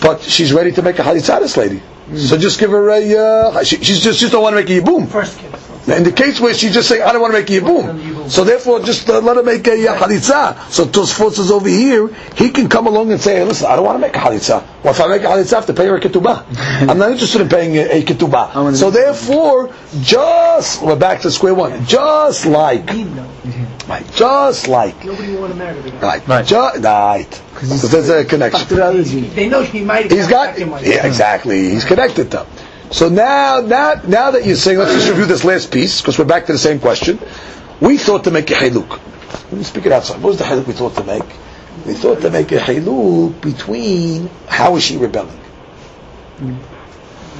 but 0.00 0.22
she's 0.22 0.52
ready 0.52 0.70
to 0.72 0.82
make 0.82 0.98
a 0.98 1.02
halitzah, 1.02 1.40
this 1.40 1.56
lady. 1.56 1.82
So 2.16 2.36
just 2.36 2.60
give 2.60 2.70
her 2.70 2.88
a. 2.90 3.16
Uh, 3.18 3.64
she, 3.64 3.82
she's 3.82 4.00
just 4.00 4.20
just 4.20 4.32
don't 4.32 4.42
want 4.42 4.54
to 4.56 4.62
make 4.62 4.70
a 4.70 4.80
yibum. 4.80 5.08
First 5.08 5.38
case. 5.38 5.88
In 5.88 6.04
the 6.04 6.12
case 6.12 6.40
where 6.40 6.54
she's 6.54 6.72
just 6.72 6.88
saying, 6.88 7.02
I 7.02 7.12
don't 7.12 7.20
want 7.20 7.34
to 7.34 7.40
make 7.40 7.50
a 7.50 7.60
yibum. 7.60 8.13
So 8.28 8.44
therefore, 8.44 8.80
just 8.80 9.08
uh, 9.08 9.20
let 9.20 9.36
him 9.36 9.44
make 9.44 9.66
a 9.66 9.70
halitza. 9.70 10.70
So 10.70 10.84
Tosfos 10.86 11.38
is 11.38 11.50
over 11.50 11.68
here. 11.68 12.08
He 12.36 12.50
can 12.50 12.68
come 12.68 12.86
along 12.86 13.12
and 13.12 13.20
say, 13.20 13.36
hey, 13.36 13.44
listen, 13.44 13.66
I 13.66 13.76
don't 13.76 13.84
want 13.84 13.96
to 13.96 14.00
make 14.00 14.14
a 14.16 14.18
halitza. 14.18 14.62
Well, 14.82 14.92
if 14.94 15.00
I 15.00 15.08
make 15.08 15.22
a 15.22 15.26
halitza, 15.26 15.52
I 15.52 15.56
have 15.56 15.66
to 15.66 15.74
pay 15.74 15.86
her 15.86 15.96
a 15.96 16.00
ketubah. 16.00 16.44
I'm 16.88 16.98
not 16.98 17.12
interested 17.12 17.40
in 17.40 17.48
paying 17.48 17.76
a, 17.76 18.00
a 18.00 18.02
ketubah. 18.02 18.74
So 18.76 18.90
therefore, 18.90 19.72
just, 20.00 20.82
we're 20.82 20.96
back 20.96 21.20
to 21.22 21.30
square 21.30 21.54
one. 21.54 21.84
Just 21.86 22.46
like, 22.46 22.86
right, 23.88 24.04
just 24.14 24.68
like, 24.68 25.04
Nobody 25.04 25.36
want 25.36 25.52
to 25.52 25.58
marry 25.58 25.80
the 25.80 25.90
guy. 25.90 26.00
right, 26.00 26.28
Right. 26.28 26.46
Ju- 26.46 26.80
right. 26.82 27.42
Because 27.54 27.90
there's 27.90 28.08
a 28.08 28.24
connection. 28.24 28.66
They 29.34 29.48
know 29.48 29.62
he 29.62 29.82
might. 29.82 30.10
He's 30.10 30.28
got, 30.28 30.58
yeah, 30.58 31.06
exactly. 31.06 31.70
He's 31.70 31.84
connected 31.84 32.30
to. 32.32 32.46
So 32.90 33.08
now, 33.08 33.60
now, 33.60 33.94
now 34.06 34.30
that 34.32 34.44
you're 34.46 34.56
saying, 34.56 34.78
let's 34.78 34.92
just 34.92 35.08
review 35.08 35.24
this 35.26 35.44
last 35.44 35.72
piece 35.72 36.00
because 36.00 36.18
we're 36.18 36.26
back 36.26 36.46
to 36.46 36.52
the 36.52 36.58
same 36.58 36.78
question. 36.78 37.18
We 37.84 37.98
thought 37.98 38.24
to 38.24 38.30
make 38.30 38.50
a 38.50 38.54
haluk. 38.54 38.88
Let 38.88 39.52
me 39.52 39.62
speak 39.62 39.84
it 39.84 39.92
outside. 39.92 40.22
What 40.22 40.30
was 40.30 40.38
the 40.38 40.44
haluk 40.44 40.66
we 40.66 40.72
thought 40.72 40.94
to 40.96 41.04
make? 41.04 41.22
We 41.84 41.92
thought 41.92 42.22
to 42.22 42.30
make 42.30 42.50
a 42.50 42.58
haluk 42.58 43.42
between 43.42 44.30
how 44.48 44.76
is 44.76 44.82
she 44.82 44.96
rebelling? 44.96 45.38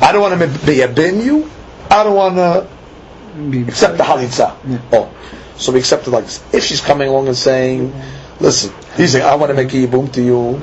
I 0.03 0.13
don't 0.13 0.21
want 0.21 0.39
to 0.39 0.67
be 0.67 0.83
a 0.83 0.89
bin 0.89 1.23
you. 1.23 1.51
I 1.91 2.05
don't 2.05 2.15
want 2.15 2.37
to 2.37 3.69
accept 3.69 3.97
the 3.97 4.05
halitza. 4.05 4.55
Oh, 4.93 5.11
so 5.57 5.73
we 5.73 5.79
accept 5.79 6.07
it 6.09 6.11
like 6.11 6.25
this. 6.25 6.45
If 6.53 6.65
she's 6.65 6.83
coming 6.83 7.09
along 7.09 7.29
and 7.29 7.37
saying, 7.37 7.95
"Listen," 8.39 8.75
he's 8.99 9.13
saying, 9.13 9.25
"I 9.25 9.37
want 9.37 9.49
to 9.49 9.55
make 9.55 9.73
a 9.73 9.77
yibum 9.77 10.13
to 10.13 10.23
you," 10.23 10.57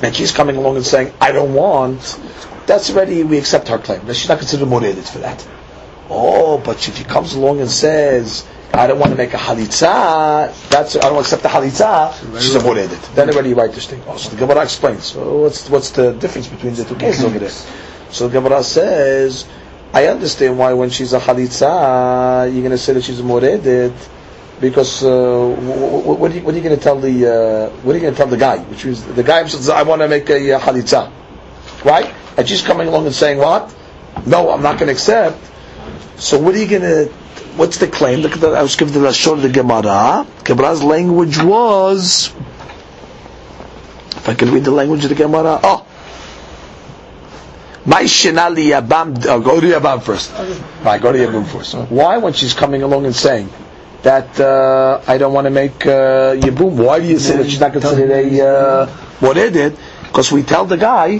and 0.00 0.14
she's 0.14 0.30
coming 0.30 0.54
along 0.54 0.76
and 0.76 0.86
saying, 0.86 1.12
"I 1.20 1.32
don't 1.32 1.54
want," 1.54 2.20
that's 2.66 2.88
already 2.90 3.24
we 3.24 3.36
accept 3.38 3.66
her 3.66 3.78
claim. 3.78 4.06
She's 4.12 4.28
not 4.28 4.38
considered 4.38 4.68
moredet 4.68 5.04
for 5.08 5.18
that. 5.18 5.44
Oh, 6.08 6.58
but 6.58 6.86
if 6.86 6.96
she 6.96 7.04
comes 7.04 7.34
along 7.34 7.60
and 7.60 7.70
says, 7.70 8.44
"I 8.74 8.86
don't 8.86 8.98
want 8.98 9.12
to 9.12 9.16
make 9.18 9.34
a 9.34 9.38
halitza," 9.38 10.52
that's 10.70 10.96
I 10.96 11.00
don't 11.00 11.18
accept 11.20 11.42
the 11.42 11.48
halitza. 11.48 12.12
She's 12.40 12.54
a 12.54 12.60
moredet. 12.62 13.00
Then 13.14 13.28
already 13.30 13.50
you 13.50 13.54
write 13.54 13.72
this 13.72 13.86
thing. 13.86 14.02
Oh, 14.06 14.16
so 14.16 14.30
the 14.30 14.36
Gemara 14.36 14.62
explains. 14.62 15.04
So 15.04 15.38
what's 15.42 15.68
what's 15.68 15.90
the 15.90 16.12
difference 16.12 16.48
between 16.48 16.74
the 16.74 16.84
two 16.84 16.96
cases 16.96 17.24
over 17.24 17.38
there? 17.38 17.50
So 18.10 18.28
the 18.28 18.40
Gemara 18.40 18.62
says, 18.62 19.44
"I 19.92 20.06
understand 20.06 20.58
why 20.58 20.72
when 20.72 20.90
she's 20.90 21.12
a 21.12 21.20
halitza, 21.20 22.50
you're 22.52 22.62
going 22.62 22.70
to 22.72 22.78
say 22.78 22.92
that 22.94 23.04
she's 23.04 23.20
a 23.20 23.24
moredet." 23.24 23.92
Because 24.60 25.02
uh, 25.02 25.08
wh- 25.08 26.04
wh- 26.04 26.20
what 26.20 26.30
are 26.30 26.34
you, 26.34 26.40
you 26.40 26.62
going 26.62 26.76
to 26.76 26.82
tell 26.82 26.98
the 27.00 27.26
uh, 27.26 27.70
what 27.82 27.92
are 27.94 27.98
you 27.98 28.02
going 28.02 28.14
to 28.14 28.16
tell 28.16 28.28
the 28.28 28.36
guy? 28.36 28.58
Which 28.58 28.84
means 28.84 29.02
the 29.04 29.22
guy 29.24 29.44
says, 29.48 29.68
"I 29.68 29.82
want 29.82 30.02
to 30.02 30.08
make 30.08 30.30
a 30.30 30.52
uh, 30.54 30.60
halitza," 30.60 31.10
right? 31.84 32.14
And 32.38 32.48
she's 32.48 32.62
coming 32.62 32.86
along 32.86 33.06
and 33.06 33.14
saying, 33.14 33.38
"What? 33.38 33.74
No, 34.24 34.50
I'm 34.50 34.62
not 34.62 34.78
going 34.78 34.86
to 34.86 34.92
accept." 34.92 35.36
So 36.16 36.38
what 36.38 36.54
are 36.54 36.58
you 36.58 36.68
going 36.68 36.82
to? 36.82 37.12
What's 37.56 37.78
the 37.78 37.86
claim? 37.88 38.20
Look 38.20 38.32
at 38.32 38.40
the, 38.40 38.48
I 38.50 38.62
was 38.62 38.76
giving 38.76 38.94
the 38.94 39.00
lashon 39.08 39.34
of 39.34 39.42
the 39.42 39.50
Gemara. 39.50 40.26
Gemara's 40.44 40.82
language 40.82 41.38
was. 41.42 42.32
If 44.16 44.28
I 44.28 44.34
can 44.34 44.50
read 44.52 44.64
the 44.64 44.70
language 44.70 45.02
of 45.04 45.10
the 45.10 45.14
Gemara, 45.16 45.60
oh. 45.62 45.86
My 47.84 48.04
shenali 48.04 48.70
yabam. 48.70 49.26
Oh, 49.26 49.40
go 49.40 49.60
to 49.60 49.66
yabam 49.66 50.02
first. 50.02 50.32
Right, 50.82 51.00
go 51.00 51.12
to 51.12 51.18
yabam 51.18 51.46
first. 51.46 51.74
Why, 51.74 52.18
when 52.18 52.32
she's 52.32 52.54
coming 52.54 52.82
along 52.82 53.04
and 53.04 53.14
saying 53.14 53.50
that 54.02 54.40
uh, 54.40 55.02
I 55.06 55.18
don't 55.18 55.32
want 55.32 55.46
to 55.46 55.50
make 55.50 55.86
uh, 55.86 56.34
why 56.36 57.00
do 57.00 57.06
you 57.06 57.18
say 57.18 57.36
that 57.36 57.48
she's 57.50 57.60
not 57.60 57.72
considered 57.72 58.10
a 58.10 58.46
uh, 58.46 58.86
what 59.20 59.36
it 59.36 59.52
did? 59.52 59.76
Because 60.02 60.30
we 60.32 60.42
tell 60.42 60.64
the 60.66 60.76
guy, 60.76 61.18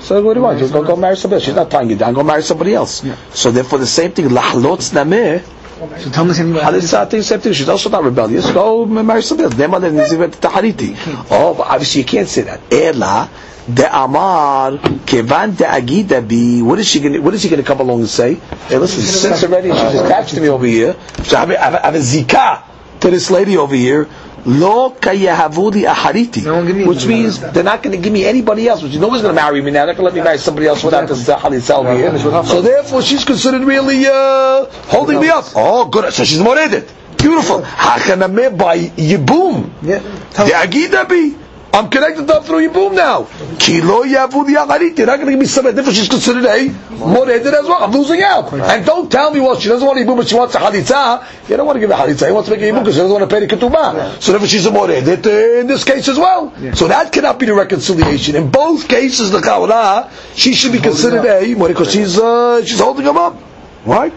so 0.00 0.22
what 0.22 0.34
do 0.34 0.40
you 0.40 0.44
want? 0.44 0.58
Just 0.58 0.72
go, 0.72 0.84
go 0.84 0.96
marry 0.96 1.16
somebody 1.16 1.36
else. 1.38 1.44
She's 1.44 1.54
not 1.54 1.70
tying 1.70 1.90
you 1.90 1.96
down. 1.96 2.14
Go 2.14 2.22
marry 2.22 2.42
somebody 2.42 2.74
else. 2.74 3.02
So 3.30 3.50
therefore, 3.50 3.78
the 3.78 3.86
same 3.86 4.12
thing. 4.12 4.26
Lahlotz 4.26 4.92
nameh. 4.92 5.42
So 5.78 6.10
tell 6.10 6.24
me 6.24 6.34
something 6.34 6.56
about 6.56 7.10
thing, 7.10 7.22
same 7.22 7.38
thing. 7.40 7.52
She's 7.52 7.68
also 7.68 7.88
not 7.88 8.02
rebellious. 8.02 8.50
Go 8.50 8.84
marry 8.84 9.22
somebody 9.22 9.44
else. 9.44 9.54
Nema 9.54 9.78
le 9.80 9.90
nizivet 9.90 10.32
tahariti. 10.40 10.96
Oh, 11.30 11.54
but 11.54 11.68
obviously 11.68 12.00
you 12.00 12.06
can't 12.06 12.28
say 12.28 12.42
that. 12.42 12.60
Ela 12.72 13.30
de 13.72 13.86
amar 13.86 14.78
kevan 15.06 15.54
de 15.54 15.64
agida 15.64 16.20
bi. 16.20 16.62
What 16.66 16.80
is 16.80 16.88
she 16.88 16.98
going? 16.98 17.12
to 17.12 17.20
What 17.20 17.34
is 17.34 17.42
she 17.42 17.48
going 17.48 17.62
to 17.62 17.66
come 17.66 17.78
along 17.78 18.00
and 18.00 18.08
say? 18.08 18.34
Hey, 18.66 18.78
listen, 18.78 19.02
since 19.02 19.44
already 19.44 19.70
she's 19.70 19.94
attached 20.00 20.34
to 20.34 20.40
me 20.40 20.48
over 20.48 20.66
here, 20.66 20.96
so 21.22 21.36
I 21.36 21.40
have, 21.40 21.50
I 21.50 21.54
have, 21.54 21.74
I 21.74 21.80
have 21.86 21.94
a 21.94 21.98
zika 21.98 22.64
to 23.00 23.10
this 23.10 23.30
lady 23.30 23.56
over 23.56 23.74
here. 23.76 24.08
Lo 24.46 24.90
kayahavudi 24.90 25.84
ahariti, 25.86 26.44
No 26.44 26.56
one 26.56 26.66
give 26.66 26.86
which 26.86 27.06
means 27.06 27.40
they're 27.40 27.62
not 27.64 27.82
going 27.82 27.96
to 27.96 28.02
give 28.02 28.12
me 28.12 28.24
anybody 28.24 28.68
else. 28.68 28.82
Which 28.82 28.94
no 28.96 29.08
one's 29.08 29.22
going 29.22 29.34
to 29.34 29.40
marry 29.40 29.60
me 29.60 29.70
now. 29.70 29.86
They're 29.86 29.94
going 29.94 30.08
to 30.08 30.14
let 30.14 30.14
me 30.14 30.22
marry 30.22 30.38
somebody 30.38 30.66
else 30.66 30.82
without 30.84 31.08
this 31.08 31.26
here. 31.26 32.18
So 32.44 32.62
therefore, 32.62 33.02
she's 33.02 33.24
considered 33.24 33.62
really 33.62 34.06
uh, 34.06 34.66
holding 34.86 35.20
me 35.20 35.28
up. 35.28 35.46
Oh, 35.56 35.86
good. 35.86 36.12
So 36.12 36.24
she's 36.24 36.40
moredet. 36.40 36.92
Beautiful. 37.18 37.62
Hachanameh 37.62 38.56
by 38.56 38.78
yibum. 38.78 39.70
Yeah. 39.82 39.98
The 39.98 40.52
agida 40.54 41.08
bi. 41.08 41.47
I'm 41.70 41.90
connected 41.90 42.28
up 42.30 42.44
through 42.44 42.66
Yibum 42.68 42.94
now. 42.94 43.24
Kilo 43.58 44.02
yavud 44.02 44.46
yagarit. 44.48 44.96
You're 44.96 45.06
not 45.06 45.16
going 45.16 45.26
to 45.26 45.32
give 45.32 45.38
me 45.40 45.46
something 45.46 45.74
different. 45.74 45.96
She's 45.96 46.08
considered 46.08 46.46
a 46.46 46.68
moredet 46.94 47.46
as 47.54 47.66
well. 47.66 47.84
I'm 47.84 47.92
losing 47.92 48.22
out. 48.22 48.52
And 48.52 48.86
don't 48.86 49.12
tell 49.12 49.30
me, 49.30 49.40
well, 49.40 49.58
she 49.60 49.68
doesn't 49.68 49.86
want 49.86 49.98
Yibum, 49.98 50.16
but 50.16 50.28
she 50.28 50.34
wants 50.34 50.54
a 50.54 50.58
halitza. 50.58 51.24
You 51.48 51.56
don't 51.56 51.66
want 51.66 51.76
to 51.76 51.80
give 51.80 51.90
her 51.90 51.96
halitza. 51.96 52.26
He 52.26 52.32
wants 52.32 52.48
to 52.48 52.54
make 52.56 52.62
a 52.62 52.70
Yibum 52.72 52.80
because 52.80 52.94
she 52.94 53.00
doesn't 53.00 53.12
want 53.12 53.28
to 53.28 53.34
pay 53.36 53.44
the 53.44 53.54
ketubah. 53.54 54.20
So 54.20 54.32
therefore 54.32 54.48
she's 54.48 54.64
a 54.66 54.70
moredet 54.70 55.26
uh, 55.26 55.60
in 55.60 55.66
this 55.66 55.84
case 55.84 56.08
as 56.08 56.18
well. 56.18 56.52
So 56.74 56.88
that 56.88 57.12
cannot 57.12 57.38
be 57.38 57.46
the 57.46 57.54
reconciliation. 57.54 58.34
In 58.36 58.50
both 58.50 58.88
cases, 58.88 59.30
the 59.30 59.40
kawra, 59.40 60.10
she 60.34 60.54
should 60.54 60.72
be 60.72 60.78
considered 60.80 61.24
a 61.26 61.54
moredet 61.54 61.76
because 61.76 61.92
she's, 61.92 62.18
uh, 62.18 62.64
she's 62.64 62.80
holding 62.80 63.04
him 63.06 63.16
up. 63.18 63.36
Right? 63.84 64.12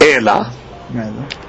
Ela. 0.00 0.52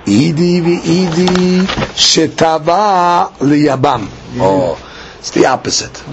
Idi 0.06 0.62
v'idi 0.62 1.66
shetava 1.96 3.32
liyabam. 3.40 4.08
Oh, 4.40 4.78
it's 5.20 5.32
the 5.32 5.46
opposite. 5.46 6.04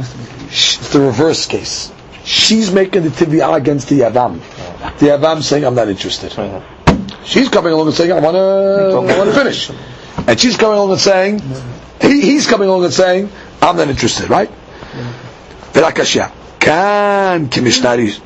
It's 0.48 0.92
the 0.92 1.00
reverse 1.00 1.46
case. 1.46 1.92
She's 2.24 2.72
making 2.72 3.04
the 3.04 3.10
tibia 3.10 3.48
against 3.50 3.88
the 3.88 4.00
yavam. 4.00 4.40
The 4.98 5.06
yavam 5.06 5.42
saying, 5.42 5.64
"I'm 5.64 5.74
not 5.74 5.88
interested." 5.88 6.32
She's 7.24 7.48
coming 7.48 7.72
along 7.72 7.86
and 7.88 7.96
saying, 7.96 8.12
"I 8.12 8.20
want 8.20 8.34
to, 8.36 9.12
I 9.14 9.18
want 9.18 9.30
to 9.30 9.36
finish," 9.36 9.70
and 10.26 10.38
she's 10.40 10.56
coming 10.56 10.76
along 10.78 10.90
and 10.92 11.00
saying, 11.00 11.40
he, 12.00 12.20
"He's 12.20 12.46
coming 12.46 12.68
along 12.68 12.84
and 12.84 12.92
saying, 12.92 13.30
I'm 13.62 13.76
not 13.76 13.88
interested." 13.88 14.28
Right? 14.30 14.50
Verakashya. 15.72 16.30
Kan 16.60 17.48
kimishnari. 17.48 18.20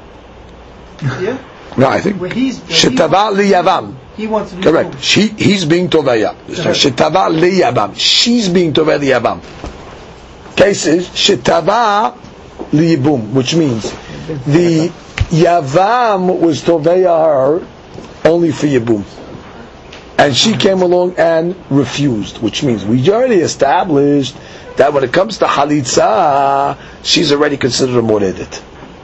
Yeah. 1.21 1.39
No, 1.77 1.89
I 1.89 2.01
think 2.01 2.21
Where 2.21 2.31
he's. 2.31 2.59
where 2.61 2.67
he 2.69 2.75
shetava 2.97 3.11
wants- 3.33 3.41
liyavam. 3.41 3.95
He 4.17 4.27
wants 4.27 4.53
to 4.53 4.61
Correct. 4.61 5.01
She, 5.03 5.29
he's 5.29 5.65
being 5.65 5.89
tovaya. 5.89 6.35
Shetava 6.49 7.29
liyabam. 7.31 7.95
She's 7.97 8.49
being 8.49 8.73
tovaya 8.73 8.99
liyabam. 8.99 9.41
Case 10.61 10.87
is 10.89 11.09
shetava 11.09 12.15
liyibum, 12.71 13.31
which 13.33 13.55
means 13.55 13.91
the 14.45 14.93
yavam 15.31 16.39
was 16.39 16.61
tovaya 16.61 17.63
her 17.63 17.67
only 18.31 18.53
for 18.53 18.67
yibum. 18.67 19.03
And 20.19 20.37
she 20.37 20.55
came 20.55 20.83
along 20.83 21.15
and 21.17 21.57
refused, 21.71 22.43
which 22.43 22.63
means 22.63 22.85
we 22.85 23.11
already 23.11 23.37
established 23.37 24.37
that 24.77 24.93
when 24.93 25.03
it 25.03 25.15
comes 25.15 25.39
to 25.39 25.47
halitza, 25.47 26.77
she's 27.03 27.33
already 27.33 27.57
considered 27.57 27.97
a 27.97 28.03
moredet. 28.03 28.63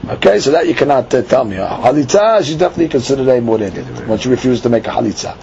Okay, 0.08 0.40
so 0.40 0.50
that 0.50 0.68
you 0.68 0.74
cannot 0.74 1.12
uh, 1.14 1.22
tell 1.22 1.46
me. 1.46 1.56
Uh, 1.56 1.68
halitza, 1.78 2.44
she's 2.44 2.56
definitely 2.56 2.88
considered 2.88 3.28
a 3.28 3.40
moredet 3.40 4.06
when 4.06 4.18
she 4.18 4.28
refused 4.28 4.62
to 4.64 4.68
make 4.68 4.86
a 4.86 4.90
halitza. 4.90 5.34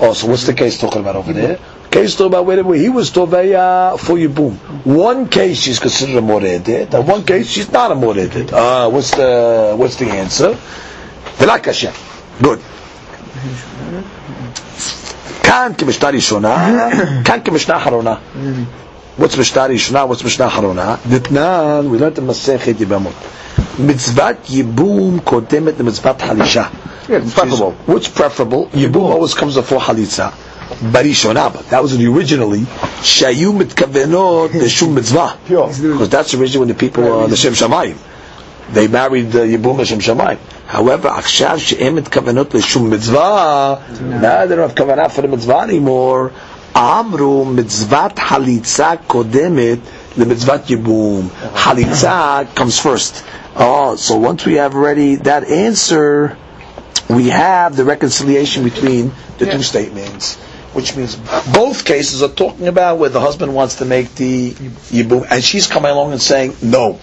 Oh, 0.00 0.14
so 0.14 0.28
what's 0.28 0.46
the 0.46 0.54
case 0.54 0.78
talking 0.80 1.02
about 1.02 1.16
over 1.16 1.34
there? 1.34 1.58
Case 1.91 2.15
talking 2.15 2.33
about 2.33 2.45
where 2.47 2.63
he 2.73 2.89
was 2.89 3.11
toveya 3.11 3.99
for 3.99 4.15
yibum. 4.17 4.55
One 4.83 5.27
case 5.29 5.59
she's 5.59 5.77
considered 5.79 6.17
a 6.17 6.21
moredet, 6.21 6.91
and 6.93 7.07
one 7.07 7.23
case 7.23 7.47
she's 7.47 7.71
not 7.71 7.91
a 7.91 7.95
moredet. 7.95 8.51
Uh, 8.51 8.89
what's 8.89 9.11
the 9.11 9.75
what's 9.77 9.95
the 9.97 10.05
answer? 10.09 10.57
V'la 11.37 11.61
kasha. 11.61 11.93
Good. 12.41 12.59
כאן 15.43 15.71
כמשנה 15.77 16.09
ראשונה, 16.09 16.55
כאן 17.25 17.39
כמשנה 17.45 17.77
אחרונה. 17.77 18.15
What's 19.19 19.37
משנה 19.39 19.65
ראשונה, 19.65 20.03
what's 20.09 20.25
משנה 20.25 20.47
אחרונה? 20.47 20.95
דתנן, 21.09 21.87
we 21.91 21.99
learned 21.99 22.17
in 22.17 22.21
מסכת 22.21 22.81
יבמות. 22.81 23.13
מצוות 23.79 24.35
ייבום 24.49 25.19
קודמת 25.23 25.79
למצוות 25.79 26.21
חלישה. 26.21 26.63
Yeah, 26.63 27.11
it's 27.11 27.33
preferable. 27.33 27.73
Which 27.87 28.15
preferable? 28.15 28.69
Yibum 28.73 29.03
always 29.13 29.33
comes 29.33 29.55
before 29.55 29.79
halitza. 29.79 30.31
Barishona, 30.68 31.52
but 31.52 31.68
that 31.70 31.82
was 31.82 31.94
originally 31.94 32.60
shayu 32.60 33.58
mitkavenot 33.58 34.50
leshum 34.50 34.94
mitzvah. 34.94 35.38
Pure. 35.46 35.68
Because 35.68 36.10
that's 36.10 36.34
originally 36.34 36.58
when 36.58 36.68
the 36.68 36.74
people 36.74 37.10
uh, 37.12 37.26
the 37.26 37.36
Shem 37.36 37.54
Shamayim. 37.54 37.96
They 38.72 38.86
married 38.86 39.34
uh, 39.34 39.40
Yibum 39.40 39.84
Shem 39.86 39.98
Shamayim. 39.98 40.38
However, 40.66 41.08
achshav 41.08 41.58
she'em 41.58 41.96
mitkavenot 41.96 42.50
leshum 42.50 42.90
mitzvah. 42.90 43.82
Now 44.02 44.46
they 44.46 44.56
don't 44.56 44.68
have 44.68 44.76
kavanah 44.76 45.10
for 45.10 45.22
the 45.22 45.28
mitzvah 45.28 45.60
anymore. 45.60 46.32
Amru 46.74 47.44
mitzvat 47.46 48.16
halitza 48.16 48.98
kodemet 49.06 49.78
lemitzvat 50.16 50.66
Yibum. 50.66 51.28
Halitza 51.28 52.54
comes 52.54 52.78
first. 52.78 53.24
Oh, 53.56 53.96
so 53.96 54.16
once 54.18 54.44
we 54.44 54.54
have 54.54 54.74
already 54.74 55.16
that 55.16 55.44
answer, 55.44 56.36
we 57.08 57.28
have 57.28 57.74
the 57.74 57.84
reconciliation 57.84 58.64
between 58.64 59.12
the 59.38 59.46
two 59.46 59.62
statements, 59.62 60.36
which 60.78 60.94
means 60.96 61.16
both 61.52 61.84
cases 61.84 62.22
are 62.22 62.28
talking 62.28 62.68
about 62.68 62.98
where 62.98 63.10
the 63.10 63.18
husband 63.18 63.52
wants 63.52 63.74
to 63.76 63.84
make 63.84 64.14
the 64.14 64.52
yibum, 64.52 65.26
and 65.28 65.42
she's 65.42 65.66
coming 65.66 65.90
along 65.90 66.12
and 66.12 66.22
saying 66.22 66.54
no. 66.62 67.00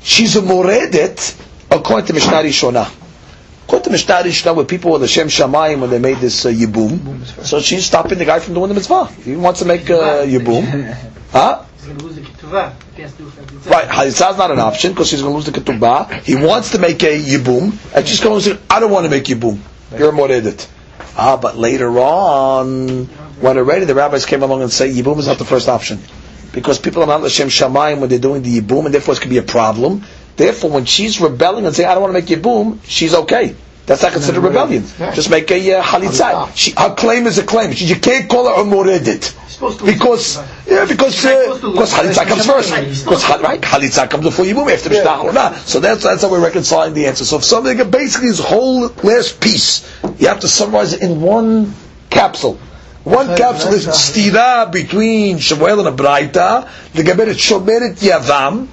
She's 0.00 0.36
a 0.36 0.42
moredet 0.42 1.34
according 1.68 2.06
to 2.06 2.12
Mishnah 2.12 2.44
Rishonah. 2.44 2.88
According 3.64 3.84
to 3.86 3.90
Mishnah 3.90 4.14
Rishonah, 4.22 4.54
where 4.54 4.64
people 4.64 4.92
were 4.92 5.00
the 5.00 5.08
Shem 5.08 5.26
Shamayim 5.26 5.80
when 5.80 5.90
they 5.90 5.98
made 5.98 6.18
this 6.18 6.46
uh, 6.46 6.50
yibum, 6.50 7.26
so 7.44 7.58
she's 7.58 7.84
stopping 7.84 8.18
the 8.18 8.24
guy 8.24 8.38
from 8.38 8.54
doing 8.54 8.68
the 8.68 8.74
mitzvah. 8.74 9.06
He 9.06 9.34
wants 9.34 9.58
to 9.58 9.64
make 9.64 9.90
uh, 9.90 10.22
yibum, 10.22 10.94
huh? 11.32 11.64
He's 11.74 11.86
going 11.86 11.98
to 11.98 12.04
lose 12.04 12.14
the 12.14 12.20
ketuvah. 12.20 12.74
He 12.94 13.02
has 13.02 13.12
to. 13.16 13.24
Right, 13.68 13.88
halitzah 13.88 14.30
is 14.30 14.38
not 14.38 14.52
an 14.52 14.60
option 14.60 14.92
because 14.92 15.08
she's 15.08 15.20
going 15.20 15.32
to 15.32 15.36
lose 15.36 15.46
the 15.46 15.60
ketubah. 15.60 16.22
He 16.22 16.36
wants 16.36 16.70
to 16.70 16.78
make 16.78 17.02
a 17.02 17.20
yibum, 17.20 17.76
and 17.92 18.06
she's 18.06 18.20
going 18.20 18.40
to 18.40 18.50
say, 18.54 18.58
"I 18.70 18.78
don't 18.78 18.92
want 18.92 19.02
to 19.04 19.10
make 19.10 19.24
yibum. 19.24 19.58
You're 19.98 20.10
a 20.10 20.12
moredet." 20.12 20.68
Ah, 21.16 21.36
but 21.36 21.56
later 21.56 21.98
on, 21.98 23.06
when 23.40 23.56
already 23.56 23.86
the 23.86 23.94
rabbis 23.94 24.26
came 24.26 24.42
along 24.42 24.62
and 24.62 24.70
say 24.72 24.92
yibum 24.92 25.18
is 25.18 25.26
not 25.26 25.38
the 25.38 25.44
first 25.46 25.68
option, 25.68 25.98
because 26.52 26.78
people 26.78 27.02
are 27.02 27.06
not 27.06 27.22
l'shem 27.22 27.48
shamayim 27.48 28.00
when 28.00 28.10
they're 28.10 28.18
doing 28.18 28.42
the 28.42 28.60
yibum, 28.60 28.84
and 28.84 28.94
therefore 28.94 29.14
it 29.14 29.20
could 29.20 29.30
be 29.30 29.38
a 29.38 29.42
problem. 29.42 30.04
Therefore, 30.36 30.70
when 30.70 30.84
she's 30.84 31.18
rebelling 31.20 31.64
and 31.64 31.74
saying, 31.74 31.88
"I 31.88 31.94
don't 31.94 32.02
want 32.02 32.14
to 32.14 32.20
make 32.20 32.42
yibum," 32.42 32.78
she's 32.84 33.14
okay. 33.14 33.54
That's 33.86 34.02
not 34.02 34.12
considered 34.12 34.40
rebellion. 34.42 34.84
Just 35.14 35.30
make 35.30 35.50
a 35.50 35.74
uh, 35.74 35.82
halitzah. 35.82 36.50
She, 36.56 36.72
her 36.76 36.94
claim 36.94 37.26
is 37.26 37.38
a 37.38 37.44
claim. 37.44 37.72
She, 37.72 37.84
you 37.84 37.94
can't 37.96 38.28
call 38.28 38.48
her 38.48 38.62
a 38.62 38.98
to 38.98 39.84
Because, 39.84 40.38
yeah, 40.66 40.84
because, 40.86 41.24
uh, 41.24 41.58
because 41.62 41.92
halitzah 41.92 42.24
comes 42.24 42.46
first. 42.46 43.04
Because, 43.04 43.40
right, 43.40 43.64
halitzah 43.64 44.08
comes 44.08 44.24
before 44.24 44.44
yibum 44.44 44.70
after 44.72 44.90
mishnah. 44.90 45.54
So 45.60 45.78
that's, 45.78 46.02
that's 46.02 46.22
how 46.22 46.30
we're 46.30 46.42
reconciling 46.42 46.94
the 46.94 47.06
answer. 47.06 47.24
So 47.24 47.36
if 47.36 47.44
something, 47.44 47.90
basically 47.90 48.28
this 48.28 48.40
whole 48.40 48.88
last 49.04 49.40
piece, 49.40 49.88
you 50.18 50.26
have 50.26 50.40
to 50.40 50.48
summarize 50.48 50.92
it 50.92 51.02
in 51.02 51.20
one 51.20 51.72
capsule. 52.10 52.58
One 53.04 53.36
capsule 53.36 53.74
is 53.74 53.86
stira 53.86 54.72
between 54.72 55.38
Shemuel 55.38 55.86
and 55.86 55.96
Abraita, 55.96 56.68
the 56.92 57.02
Geberet 57.04 57.36
Shomeret 57.36 57.98
Yavam. 58.00 58.66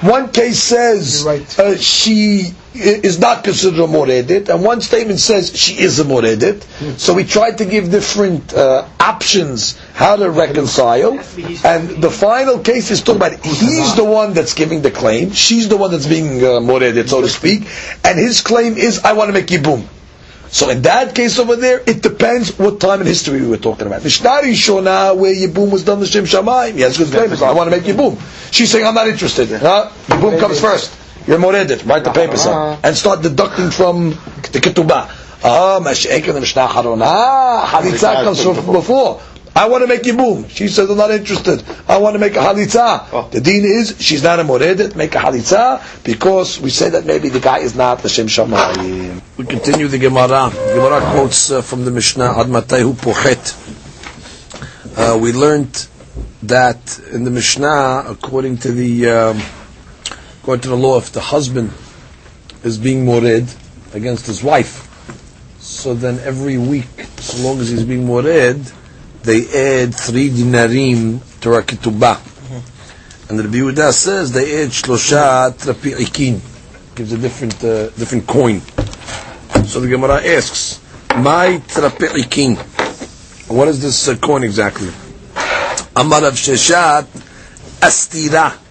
One 0.00 0.32
case 0.32 0.62
says 0.62 1.26
uh, 1.26 1.76
she 1.76 2.54
is 2.80 3.18
not 3.18 3.44
considered 3.44 3.80
a 3.80 3.86
moredet, 3.86 4.48
and 4.48 4.62
one 4.62 4.80
statement 4.80 5.18
says 5.20 5.56
she 5.56 5.78
is 5.80 5.98
a 5.98 6.04
moredet. 6.04 6.62
So 6.98 7.14
we 7.14 7.24
tried 7.24 7.58
to 7.58 7.64
give 7.64 7.90
different 7.90 8.54
uh, 8.54 8.86
options 9.00 9.78
how 9.94 10.16
to 10.16 10.30
reconcile, 10.30 11.18
and 11.64 11.88
the 12.02 12.10
final 12.10 12.58
case 12.60 12.90
is 12.90 13.02
talking 13.02 13.16
about 13.22 13.44
he's 13.44 13.94
the 13.96 14.04
one 14.04 14.34
that's 14.34 14.54
giving 14.54 14.82
the 14.82 14.90
claim, 14.90 15.32
she's 15.32 15.68
the 15.68 15.76
one 15.76 15.90
that's 15.90 16.06
being 16.06 16.44
uh, 16.44 16.60
moredet, 16.60 17.08
so 17.08 17.20
to 17.20 17.28
speak, 17.28 17.66
and 18.04 18.18
his 18.18 18.40
claim 18.40 18.74
is 18.76 19.00
I 19.04 19.12
want 19.12 19.28
to 19.28 19.32
make 19.32 19.46
yibum. 19.46 19.86
So 20.48 20.70
in 20.70 20.82
that 20.82 21.14
case 21.14 21.38
over 21.38 21.56
there, 21.56 21.82
it 21.86 22.02
depends 22.02 22.56
what 22.58 22.80
time 22.80 23.00
in 23.00 23.06
history 23.06 23.40
we 23.40 23.48
were 23.48 23.56
talking 23.58 23.86
about. 23.86 24.04
Mishnah 24.04 24.40
Rishona, 24.42 25.16
where 25.16 25.34
Yibum 25.34 25.70
was 25.70 25.84
done 25.84 26.00
the 26.00 26.06
Shem 26.06 26.24
Shamayim, 26.24 26.76
yes, 26.78 26.96
good 26.98 27.08
claim. 27.08 27.30
I 27.42 27.52
want 27.52 27.70
to 27.70 27.76
make 27.76 27.84
Yibum. 27.84 28.16
She's 28.52 28.70
saying, 28.70 28.86
I'm 28.86 28.94
not 28.94 29.08
interested. 29.08 29.48
Huh? 29.50 29.90
Yibum 30.06 30.38
comes 30.38 30.60
first. 30.60 31.05
You're 31.26 31.38
Moredet. 31.38 31.86
Write 31.86 32.04
the 32.04 32.12
papers 32.12 32.46
up. 32.46 32.80
And 32.84 32.96
start 32.96 33.22
deducting 33.22 33.70
from 33.70 34.10
the 34.10 34.60
Ketubah. 34.60 35.10
Ah, 35.44 35.80
Mashiach 35.82 36.26
and 36.26 36.36
the 36.36 36.40
Mishnah 36.40 36.66
Harona. 36.68 37.64
Halitza 37.64 38.24
comes 38.24 38.42
from 38.42 38.72
before. 38.72 39.20
I 39.56 39.68
want 39.68 39.82
to 39.82 39.88
make 39.88 40.02
Yibum. 40.02 40.48
She 40.50 40.68
says, 40.68 40.90
I'm 40.90 40.98
not 40.98 41.10
interested. 41.10 41.64
I 41.88 41.96
want 41.96 42.12
to 42.12 42.18
make 42.18 42.36
a 42.36 42.40
Halitza. 42.40 43.30
The 43.30 43.40
deen 43.40 43.64
is, 43.64 43.96
she's 43.98 44.22
not 44.22 44.38
a 44.38 44.44
Moredet, 44.44 44.94
make 44.94 45.14
a 45.14 45.18
Halitza, 45.18 46.04
because 46.04 46.60
we 46.60 46.68
say 46.68 46.90
that 46.90 47.06
maybe 47.06 47.30
the 47.30 47.40
guy 47.40 47.60
is 47.60 47.74
not 47.74 48.00
the 48.00 48.10
Shem 48.10 48.26
Shamayim. 48.26 49.22
We 49.38 49.46
continue 49.46 49.88
the 49.88 49.96
Gemara. 49.98 50.50
Gemara 50.52 51.00
quotes 51.10 51.50
uh, 51.50 51.62
from 51.62 51.86
the 51.86 51.90
Mishnah, 51.90 52.38
Ad 52.38 52.48
Matayu 52.48 52.92
Pochet. 52.92 53.54
Uh, 54.98 55.18
we 55.18 55.32
learned 55.32 55.88
that 56.42 57.00
in 57.12 57.24
the 57.24 57.30
Mishnah, 57.30 58.04
according 58.08 58.58
to 58.58 58.72
the 58.72 59.08
um, 59.08 59.42
according 60.46 60.62
to 60.62 60.68
the 60.68 60.76
law, 60.76 60.96
if 60.96 61.10
the 61.10 61.20
husband 61.20 61.72
is 62.62 62.78
being 62.78 63.04
mored 63.04 63.48
against 63.92 64.28
his 64.28 64.44
wife, 64.44 64.86
so 65.58 65.92
then 65.92 66.20
every 66.20 66.56
week, 66.56 66.86
so 67.18 67.42
long 67.42 67.58
as 67.58 67.68
he's 67.68 67.82
being 67.82 68.06
mored, 68.06 68.54
they 69.24 69.40
add 69.82 69.92
three 69.92 70.30
dinarim 70.30 71.18
to 71.40 71.50
her 71.50 71.62
ketubah. 71.62 72.20
And 73.28 73.40
the 73.40 73.42
Rabbi 73.42 73.56
Yehuda 73.56 73.92
says 73.92 74.30
they 74.30 74.62
add 74.62 74.68
shlosha 74.68 75.50
trapi'ikin, 75.50 76.38
gives 76.94 77.12
a 77.12 77.18
different 77.18 77.54
uh, 77.64 77.90
different 77.98 78.28
coin. 78.28 78.60
So 79.66 79.80
the 79.80 79.88
Gemara 79.88 80.24
asks, 80.24 80.78
"My 81.16 81.60
trapi'ikin, 81.66 82.56
what 83.48 83.66
is 83.66 83.82
this 83.82 84.06
uh, 84.06 84.14
coin 84.14 84.44
exactly?" 84.44 84.90
Amar 85.96 86.22
Rav 86.22 86.34
Sheshet, 86.34 87.02
astira. 87.80 88.65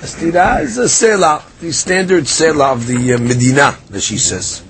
Astira 0.00 0.62
is 0.62 0.78
a 0.78 0.84
sela, 0.84 1.42
the 1.60 1.70
standard 1.72 2.24
sela 2.24 2.72
of 2.72 2.86
the 2.86 3.12
uh, 3.14 3.18
Medina, 3.18 3.76
that 3.90 4.00
she 4.00 4.16
says. 4.16 4.62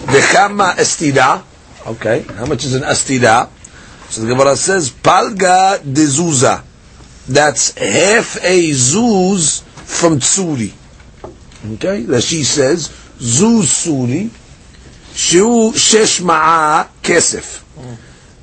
Vechama 0.00 0.72
astira. 0.76 1.42
Okay, 1.86 2.22
how 2.22 2.46
much 2.46 2.64
is 2.64 2.74
an 2.74 2.82
astira? 2.82 3.48
So 4.08 4.22
the 4.22 4.28
Gemara 4.28 4.56
says, 4.56 4.90
palga 4.90 5.78
de 5.82 6.00
zuza. 6.06 6.62
That's 7.28 7.76
half 7.76 8.36
a 8.42 8.70
zuz 8.72 9.62
from 9.62 10.18
tsuri. 10.20 10.72
Okay, 11.74 12.02
that 12.04 12.22
she 12.22 12.42
says, 12.42 12.88
zuz 13.18 13.64
suri, 13.68 14.30
שהוא 15.14 15.72
שש 15.76 16.20
מעה 16.20 16.82
כסף. 17.02 17.62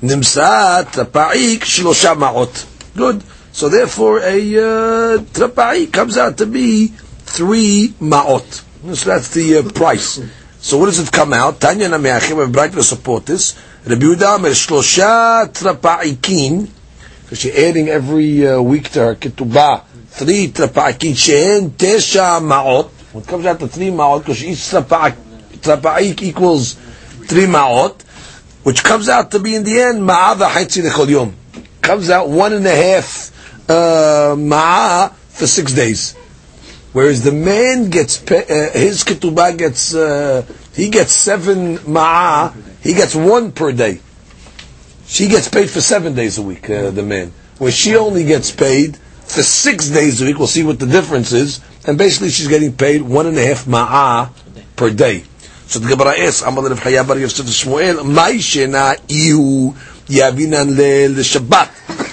נמסה 0.02 0.76
טרפאיק 0.90 1.64
שלושה 1.64 2.14
מעות. 2.14 2.64
Good. 2.96 3.22
So 3.52 3.68
therefore, 3.68 4.20
a 4.22 5.18
uh, 5.18 5.86
comes 5.92 6.16
out 6.16 6.38
to 6.38 6.46
be 6.46 6.88
three 6.88 7.94
ma'ot. 8.00 8.96
So 8.96 9.10
that's 9.10 9.34
the 9.34 9.58
uh, 9.58 9.70
price. 9.70 10.20
So 10.60 10.78
what 10.78 10.86
does 10.86 10.98
it 10.98 11.10
come 11.12 11.32
out? 11.32 11.60
Tanya 11.60 11.88
Nameachim, 11.88 12.34
we 12.34 12.40
have 12.42 12.52
bright 12.52 12.72
to 12.72 12.82
support 12.82 13.26
this. 13.26 13.58
Rabbi 13.86 14.02
Yehuda 14.02 14.44
is 14.44 14.58
Shlosha 14.58 15.50
Trapaikin, 15.52 16.68
because 17.22 17.40
she's 17.40 17.54
adding 17.56 17.88
every 17.88 18.46
uh, 18.46 18.60
week 18.60 18.90
to 18.90 19.00
her 19.00 19.14
ketubah, 19.14 19.84
three 20.08 20.48
Trapaikin, 20.48 21.16
sheen 21.16 21.70
Tesha 21.70 22.40
Ma'ot. 22.40 22.90
It 23.14 23.26
comes 23.26 23.46
out 23.46 23.58
to 23.60 23.68
three 23.68 23.88
Ma'ot, 23.90 24.20
because 24.20 24.44
each 24.44 24.58
Trapaik 24.58 26.22
equals 26.22 26.74
three 26.74 27.46
Ma'ot, 27.46 28.00
which 28.62 28.84
comes 28.84 29.08
out 29.08 29.30
to 29.30 29.38
be 29.38 29.54
in 29.54 29.64
the 29.64 29.80
end 29.80 30.02
ma'ava 30.02 30.48
Haitzi 30.48 30.82
Lechol 30.82 31.08
Yom. 31.08 31.34
Comes 31.80 32.10
out 32.10 32.28
one 32.28 32.52
and 32.52 32.66
a 32.66 32.74
half 32.74 33.30
uh, 33.70 34.34
ma'a 34.36 35.10
for 35.28 35.46
six 35.46 35.72
days. 35.72 36.14
Whereas 36.92 37.22
the 37.22 37.32
man 37.32 37.88
gets, 37.90 38.20
uh, 38.30 38.70
his 38.74 39.04
ketubah 39.04 39.56
gets, 39.56 39.94
uh, 39.94 40.44
he 40.74 40.88
gets 40.90 41.12
seven 41.12 41.78
ma'a, 41.86 42.52
he 42.82 42.94
gets 42.94 43.14
one 43.14 43.52
per 43.52 43.70
day. 43.72 44.00
She 45.06 45.28
gets 45.28 45.48
paid 45.48 45.70
for 45.70 45.80
seven 45.80 46.14
days 46.14 46.38
a 46.38 46.42
week, 46.42 46.68
uh, 46.68 46.90
the 46.90 47.02
man. 47.02 47.32
Where 47.58 47.70
she 47.70 47.96
only 47.96 48.24
gets 48.24 48.50
paid 48.50 48.96
for 48.96 49.42
six 49.42 49.88
days 49.88 50.20
a 50.20 50.24
week, 50.24 50.38
we'll 50.38 50.48
see 50.48 50.64
what 50.64 50.80
the 50.80 50.86
difference 50.86 51.32
is. 51.32 51.60
And 51.86 51.96
basically 51.96 52.30
she's 52.30 52.48
getting 52.48 52.72
paid 52.74 53.02
one 53.02 53.26
and 53.26 53.38
a 53.38 53.46
half 53.46 53.66
ma'a 53.66 54.30
per 54.74 54.90
day. 54.90 55.24
So 55.66 55.78
the 55.78 55.88
Gemara 55.88 56.18
asks, 56.18 56.42
Amar 56.42 56.64
Rav 56.66 56.80
Chaya 56.80 57.06
Bar 57.06 57.18
Yosef 57.18 57.46
Shmuel, 57.46 58.02
Maishena 58.02 58.98
ihu 59.08 59.72
yavinan 60.08 60.76
le 60.76 61.22
Shabbat. 61.22 62.09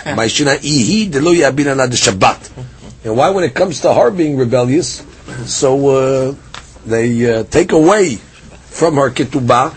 And 3.03 3.15
why, 3.17 3.29
when 3.29 3.43
it 3.43 3.53
comes 3.53 3.81
to 3.81 3.93
her 3.93 4.11
being 4.11 4.37
rebellious, 4.37 5.05
so 5.45 5.89
uh, 5.89 6.35
they 6.85 7.39
uh, 7.39 7.43
take 7.43 7.71
away 7.71 8.15
from 8.15 8.95
her 8.95 9.11
ketubah 9.11 9.75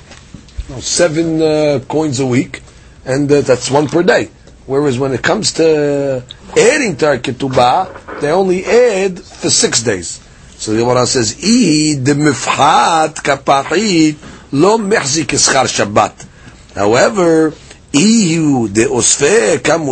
seven 0.78 1.42
uh, 1.42 1.80
coins 1.88 2.20
a 2.20 2.26
week, 2.26 2.62
and 3.04 3.30
uh, 3.30 3.40
that's 3.40 3.70
one 3.70 3.88
per 3.88 4.02
day. 4.02 4.30
Whereas 4.66 4.98
when 4.98 5.12
it 5.12 5.22
comes 5.22 5.54
to 5.54 6.22
adding 6.56 6.96
to 6.98 7.06
her 7.06 7.18
ketubah, 7.18 8.20
they 8.20 8.30
only 8.30 8.64
add 8.64 9.18
for 9.18 9.50
six 9.50 9.82
days. 9.82 10.20
So 10.56 10.72
the 10.72 10.78
Gemara 10.78 11.06
says, 11.06 11.34
"Ihi 11.34 12.04
de 12.04 12.14
mifhat 12.14 13.14
kapahit 13.16 14.16
lo 14.52 14.78
mehzik 14.78 15.32
eschar 15.34 15.66
Shabbat." 15.66 16.26
However, 16.74 17.52
ihu 17.92 18.68
de 18.68 18.87
osfe 18.87 19.62
kam 19.62 19.87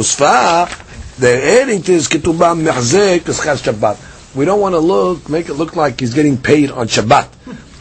they're 1.18 1.62
adding 1.62 1.82
to 1.82 1.92
his 1.92 2.06
ketubah 2.06 2.54
mechzek 2.54 3.22
eschar 3.22 3.56
Shabbat. 3.58 4.36
We 4.36 4.44
don't 4.44 4.60
want 4.60 4.74
to 4.74 4.78
look, 4.78 5.28
make 5.28 5.48
it 5.48 5.54
look 5.54 5.74
like 5.74 5.98
he's 5.98 6.14
getting 6.14 6.36
paid 6.36 6.70
on 6.70 6.86
Shabbat. 6.86 7.26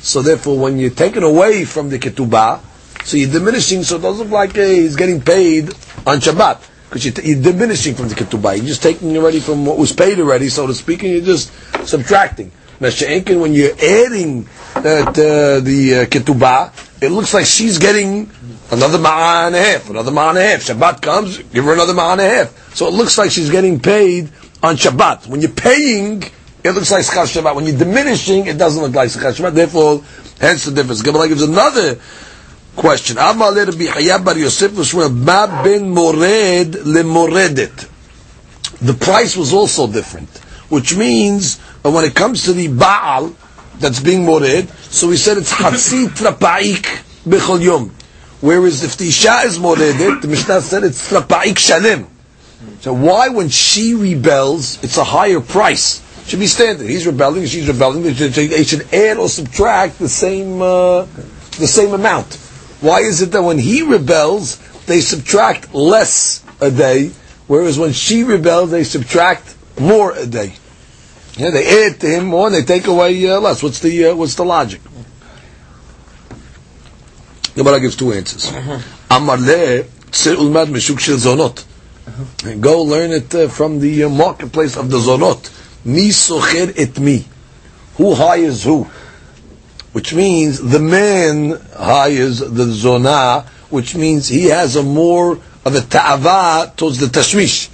So 0.01 0.23
therefore, 0.23 0.57
when 0.57 0.79
you 0.79 0.89
take 0.89 1.15
it 1.17 1.23
away 1.23 1.63
from 1.63 1.89
the 1.89 1.99
ketubah, 1.99 2.61
so 3.03 3.15
you're 3.15 3.29
diminishing, 3.29 3.83
so 3.83 3.97
it 3.97 4.01
doesn't 4.01 4.23
look 4.23 4.33
like 4.33 4.55
he's 4.55 4.95
getting 4.95 5.21
paid 5.21 5.69
on 6.07 6.17
Shabbat. 6.17 6.65
Because 6.89 7.05
you're, 7.05 7.35
you're, 7.35 7.43
diminishing 7.43 7.93
from 7.93 8.07
the 8.07 8.15
ketubah. 8.15 8.57
You're 8.57 8.65
just 8.65 8.81
taking 8.81 9.15
already 9.15 9.39
from 9.39 9.65
what 9.65 9.77
was 9.77 9.91
paid 9.91 10.19
already, 10.19 10.49
so 10.49 10.65
to 10.65 10.73
speak, 10.73 11.03
and 11.03 11.11
you're 11.11 11.21
just 11.21 11.51
subtracting. 11.85 12.51
Mesha'enkin, 12.79 13.39
when 13.39 13.53
you're 13.53 13.73
adding 13.73 14.47
uh, 14.75 15.11
the 15.11 16.01
uh, 16.01 16.05
ketubah, 16.05 16.71
it 17.01 17.09
looks 17.09 17.33
like 17.33 17.45
she's 17.45 17.77
getting 17.77 18.31
another 18.71 18.97
ma'ah 18.97 19.47
and 19.47 19.55
a 19.55 19.59
half, 19.61 19.89
another 19.89 20.11
ma'ah 20.11 20.29
and 20.29 20.37
a 20.37 20.41
half. 20.47 20.61
Shabbat 20.61 21.01
comes, 21.01 21.37
give 21.39 21.65
her 21.65 21.73
another 21.73 21.93
ma'ah 21.93 22.13
and 22.13 22.21
a 22.21 22.29
half. 22.29 22.75
So 22.75 22.87
it 22.87 22.93
looks 22.93 23.17
like 23.17 23.31
she's 23.31 23.49
getting 23.49 23.79
paid 23.79 24.29
on 24.61 24.75
Shabbat. 24.75 25.27
When 25.27 25.41
you're 25.41 25.51
paying, 25.51 26.23
it 26.63 26.71
looks 26.71 26.91
like 26.91 27.05
Schar 27.05 27.25
Shabbat. 27.25 27.55
When 27.55 27.65
you're 27.65 27.77
diminishing, 27.77 28.47
it 28.47 28.57
doesn't 28.57 28.81
look 28.81 28.93
like 28.93 29.09
Schar 29.09 29.33
Shabbat. 29.33 29.53
Therefore, 29.53 30.03
hence 30.39 30.65
the 30.65 30.71
difference. 30.71 31.01
Gemara 31.01 31.27
gives 31.27 31.41
another 31.43 31.99
question. 32.75 33.17
Mored 33.17 33.55
le 33.55 33.65
The 38.81 38.93
price 38.99 39.35
was 39.35 39.53
also 39.53 39.87
different, 39.87 40.29
which 40.69 40.95
means 40.95 41.57
when 41.81 42.03
it 42.05 42.15
comes 42.15 42.43
to 42.45 42.53
the 42.53 42.67
Baal 42.67 43.35
that's 43.79 43.99
being 43.99 44.25
mored, 44.25 44.69
so 44.69 45.07
we 45.07 45.17
said 45.17 45.37
it's 45.37 45.51
Hatzi 45.51 46.07
Trapa'ik 46.07 46.85
Bechol 47.25 47.61
Yom. 47.63 47.91
Whereas 48.39 48.83
if 48.83 48.97
the 48.97 49.07
Isha 49.07 49.41
is 49.45 49.59
moredet, 49.59 50.21
the 50.21 50.27
Mishnah 50.27 50.61
said 50.61 50.83
it's 50.83 51.09
Trapa'ik 51.09 51.57
Shalem. 51.57 52.07
So 52.81 52.93
why 52.93 53.29
when 53.29 53.49
she 53.49 53.93
rebels, 53.93 54.83
it's 54.83 54.97
a 54.97 55.03
higher 55.03 55.41
price? 55.41 56.03
Should 56.27 56.39
be 56.39 56.47
standard. 56.47 56.87
He's 56.87 57.07
rebelling, 57.07 57.45
she's 57.45 57.67
rebelling. 57.67 58.03
They 58.03 58.13
should, 58.13 58.33
they 58.33 58.63
should 58.63 58.93
add 58.93 59.17
or 59.17 59.29
subtract 59.29 59.97
the 59.97 60.09
same 60.09 60.61
uh, 60.61 61.03
the 61.57 61.67
same 61.67 61.93
amount. 61.93 62.35
Why 62.81 62.99
is 62.99 63.21
it 63.21 63.31
that 63.31 63.41
when 63.41 63.57
he 63.57 63.81
rebels, 63.81 64.57
they 64.85 64.99
subtract 65.01 65.73
less 65.73 66.43
a 66.59 66.69
day, 66.69 67.11
whereas 67.47 67.79
when 67.79 67.93
she 67.93 68.23
rebels, 68.23 68.71
they 68.71 68.83
subtract 68.83 69.55
more 69.79 70.11
a 70.11 70.25
day? 70.25 70.53
Yeah, 71.37 71.51
they 71.51 71.85
add 71.85 71.99
to 72.01 72.07
him 72.07 72.25
more, 72.25 72.47
and 72.47 72.55
they 72.55 72.63
take 72.63 72.87
away 72.87 73.25
uh, 73.29 73.39
less. 73.39 73.63
What's 73.63 73.79
the 73.79 74.07
uh, 74.07 74.15
what's 74.15 74.35
the 74.35 74.45
logic? 74.45 74.81
Gemara 77.57 77.79
gives 77.79 77.95
two 77.95 78.13
answers. 78.13 78.51
Amar 79.09 79.37
le 79.37 79.83
ulmad 80.13 80.67
meshuk 80.67 80.99
shel 80.99 81.17
zonot. 81.17 81.65
Go 82.61 82.83
learn 82.83 83.11
it 83.11 83.33
uh, 83.33 83.47
from 83.47 83.79
the 83.79 84.03
uh, 84.03 84.09
marketplace 84.09 84.77
of 84.77 84.91
the 84.91 84.97
zonot. 84.99 85.51
Mi 85.83 86.09
socher 86.09 86.71
et 86.77 86.99
mi. 86.99 87.25
Who 87.95 88.13
hires 88.13 88.63
who? 88.63 88.83
Which 89.91 90.13
means 90.13 90.61
the 90.61 90.79
man 90.79 91.59
hires 91.75 92.39
the 92.39 92.65
zonah, 92.65 93.47
which 93.71 93.95
means 93.95 94.27
he 94.27 94.45
has 94.45 94.75
a 94.75 94.83
more 94.83 95.39
of 95.65 95.75
a 95.75 95.81
ta'ava 95.81 96.73
towards 96.77 96.99
the 96.99 97.07
tashmish. 97.07 97.69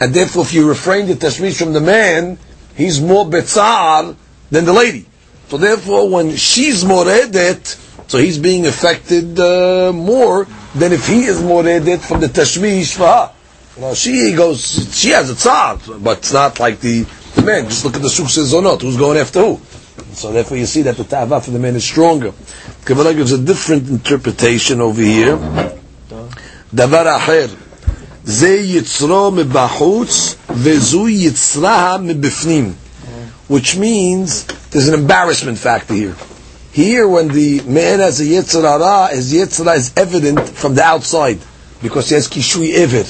And 0.00 0.12
therefore, 0.12 0.42
if 0.42 0.52
you 0.52 0.68
refrain 0.68 1.06
the 1.06 1.14
tashmish 1.14 1.58
from 1.58 1.72
the 1.72 1.80
man, 1.80 2.38
he's 2.74 3.00
more 3.00 3.24
betzar 3.24 4.16
than 4.50 4.64
the 4.64 4.72
lady. 4.72 5.06
So 5.48 5.58
therefore, 5.58 6.08
when 6.08 6.34
she's 6.36 6.84
moredet, 6.84 7.78
so 8.11 8.17
he's 8.17 8.37
being 8.37 8.65
affected 8.65 9.39
uh, 9.39 9.91
more 9.93 10.47
than 10.75 10.93
if 10.93 11.07
he 11.07 11.25
is 11.25 11.41
moredet 11.41 12.01
from 12.01 12.21
the 12.21 12.27
tashmish 12.27 12.95
for 12.95 13.07
her. 13.07 13.31
Well, 13.77 13.93
she 13.95 14.33
goes, 14.33 14.97
she 14.97 15.09
has 15.09 15.29
a 15.29 15.33
tzad, 15.35 16.03
but 16.03 16.19
it's 16.19 16.33
not 16.33 16.59
like 16.59 16.79
the, 16.79 17.03
the 17.35 17.41
man. 17.43 17.65
Just 17.65 17.85
look 17.85 17.95
at 17.95 18.01
the 18.01 18.09
success 18.09 18.53
or 18.53 18.61
not. 18.61 18.81
Who's 18.81 18.97
going 18.97 19.17
after 19.17 19.39
who? 19.41 19.59
So 20.13 20.31
therefore 20.31 20.57
you 20.57 20.65
see 20.65 20.81
that 20.83 20.97
the 20.97 21.03
ta'ava 21.03 21.41
for 21.41 21.51
the 21.51 21.59
man 21.59 21.75
is 21.75 21.83
stronger. 21.83 22.33
Kabbalah 22.85 23.13
gives 23.13 23.31
a 23.33 23.37
different 23.37 23.87
interpretation 23.89 24.81
over 24.81 25.01
here. 25.01 25.37
Davar 26.73 27.05
acher. 27.19 27.49
זה 28.23 28.49
יצרו 28.49 29.31
מבחוץ 29.31 30.35
וזו 30.49 31.09
יצרה 31.09 31.97
מבפנים. 31.97 32.73
Which 33.49 33.77
means 33.77 34.43
there's 34.71 34.87
an 34.87 34.93
embarrassment 34.93 35.57
factor 35.57 35.93
here. 35.93 36.15
Here, 36.72 37.06
when 37.06 37.28
the 37.28 37.60
man 37.62 38.00
has 38.00 38.20
a 38.20 38.24
yitzrara, 38.24 39.10
his 39.10 39.32
yitzrara 39.32 39.76
is 39.76 39.92
evident 39.96 40.40
from 40.48 40.74
the 40.74 40.82
outside 40.82 41.38
because 41.82 42.08
he 42.08 42.14
has 42.14 42.28
kishui 42.28 42.72
ever 42.74 43.04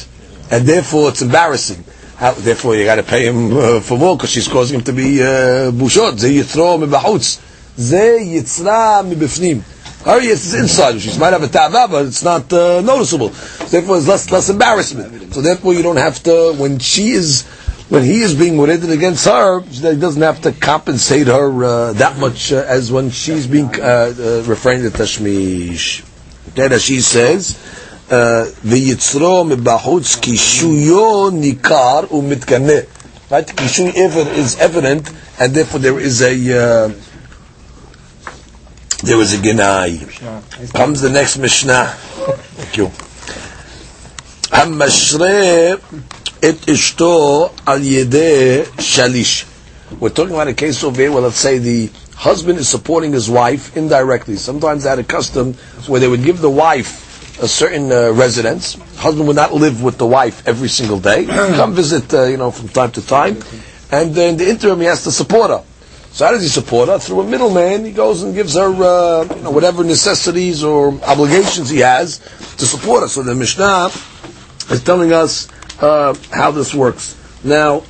and 0.53 0.67
therefore 0.67 1.09
it's 1.09 1.23
embarrassing. 1.23 1.83
How, 2.17 2.33
therefore, 2.33 2.77
you 2.77 2.85
got 2.85 2.97
to 2.97 3.03
pay 3.03 3.27
him 3.27 3.57
uh, 3.57 3.81
for 3.81 3.99
more 3.99 4.17
because 4.17 4.31
she's 4.31 4.47
causing 4.47 4.79
him 4.79 4.85
to 4.85 4.93
be 4.93 5.21
uh, 5.23 5.73
bushot. 5.73 6.19
Ze 6.19 6.29
yitro 6.39 6.79
mibahutz. 6.79 7.41
Ze 7.79 8.19
yitzra 8.21 9.03
mibifnim. 9.03 9.63
Her 10.05 10.21
yes 10.21 10.45
is 10.47 10.55
inside. 10.55 11.01
She 11.01 11.17
might 11.19 11.33
have 11.33 11.43
a 11.43 11.49
ta'ava, 11.49 11.87
but 11.91 12.07
it's 12.07 12.23
not 12.23 12.53
uh, 12.53 12.81
noticeable. 12.83 13.29
Therefore, 13.29 13.97
it's 13.97 14.07
less 14.07 14.31
less 14.31 14.51
embarrassment. 14.51 15.33
So 15.33 15.41
therefore, 15.41 15.75
you 15.75 15.83
don't 15.83 15.97
have 15.97 16.23
to 16.25 16.55
when 16.59 16.79
she 16.81 17.11
is 17.11 17.45
when 17.92 18.04
he 18.04 18.22
is 18.22 18.36
being 18.36 18.58
moraded 18.58 18.90
against 18.92 19.26
her, 19.26 19.62
he 19.62 19.80
doesn't 19.96 20.22
have 20.22 20.42
to 20.42 20.52
compensate 20.52 21.28
her 21.28 21.64
uh, 21.64 21.94
that 21.94 22.18
much 22.18 22.52
uh, 22.52 22.64
as 22.68 22.92
when 22.92 23.10
she's 23.12 23.48
being 23.48 23.74
uh, 23.80 24.14
uh, 24.18 24.44
refrained 24.46 24.84
to 24.84 24.90
tashmish. 24.98 26.04
Then, 26.56 26.74
as 26.74 26.84
she 26.84 27.02
says. 27.02 27.58
ויצרו 28.64 29.44
מבחוץ 29.44 30.16
קישויו 30.16 31.30
ניכר 31.30 32.00
ומתקנא. 32.12 32.80
Right? 33.30 33.46
Kishui 33.48 33.94
ever 33.98 34.22
is 34.40 34.56
evident, 34.58 35.12
and 35.38 35.54
therefore 35.54 35.82
there 35.82 36.00
is 36.00 36.22
a 36.22 36.32
uh, 36.32 36.92
there 39.04 39.20
is 39.20 39.34
a 39.34 39.38
genai. 39.38 40.00
Comes 40.74 41.02
the 41.02 41.10
next 41.10 41.38
Mishnah. 41.38 41.88
Thank 42.56 42.78
you. 42.78 42.90
המשרה 44.52 45.76
את 46.50 46.70
אשתו 46.70 47.50
על 47.66 47.84
ידי 47.84 48.62
שליש. 48.80 49.46
We're 50.00 50.10
talking 50.10 50.34
about 50.34 50.48
a 50.50 50.54
case 50.54 50.84
over 50.84 51.02
here 51.02 51.12
where 51.14 51.22
let's 51.22 51.38
say 51.40 51.58
the 51.60 51.90
husband 52.16 52.60
is 52.60 52.68
supporting 52.68 53.14
his 53.14 53.30
wife 53.30 53.76
indirectly. 53.78 54.36
Sometimes 54.36 54.84
they 54.84 54.90
had 54.90 55.00
a 55.00 55.04
custom 55.04 55.54
where 55.88 56.00
they 56.02 56.08
would 56.10 56.24
give 56.24 56.42
the 56.42 56.50
wife 56.50 57.40
a 57.42 57.48
certain 57.48 57.92
uh, 57.92 58.12
residence. 58.12 58.74
Husband 58.98 59.28
would 59.28 59.36
not 59.38 59.54
live 59.54 59.82
with 59.82 59.98
the 59.98 60.06
wife 60.06 60.46
every 60.48 60.68
single 60.70 61.00
day. 61.00 61.26
Come 61.26 61.74
visit, 61.74 62.14
uh, 62.14 62.24
you 62.24 62.38
know, 62.38 62.52
from 62.52 62.68
time 62.70 62.92
to 62.92 63.06
time. 63.06 63.38
And 63.92 64.18
in 64.18 64.38
the 64.38 64.50
interim, 64.50 64.80
he 64.82 64.88
has 64.88 65.04
to 65.04 65.12
support 65.12 65.52
her. 65.52 65.64
So 66.12 66.26
how 66.26 66.32
does 66.32 66.42
he 66.42 66.48
support 66.50 66.90
her? 66.90 66.98
Through 66.98 67.22
a 67.22 67.24
middleman, 67.26 67.86
he 67.86 67.92
goes 67.92 68.24
and 68.24 68.34
gives 68.34 68.56
her 68.56 68.68
uh, 68.74 69.36
you 69.36 69.42
know, 69.44 69.52
whatever 69.52 69.84
necessities 69.84 70.64
or 70.64 70.94
obligations 71.04 71.70
he 71.70 71.80
has 71.80 72.18
to 72.58 72.66
support 72.66 73.04
her. 73.04 73.08
So 73.08 73.22
the 73.22 73.36
Mishnah 73.36 73.90
is 74.72 74.84
telling 74.84 75.14
us 75.14 75.48
uh, 75.83 76.15
how 76.31 76.51
this 76.51 76.75
works. 76.75 77.17
Now, 77.45 77.83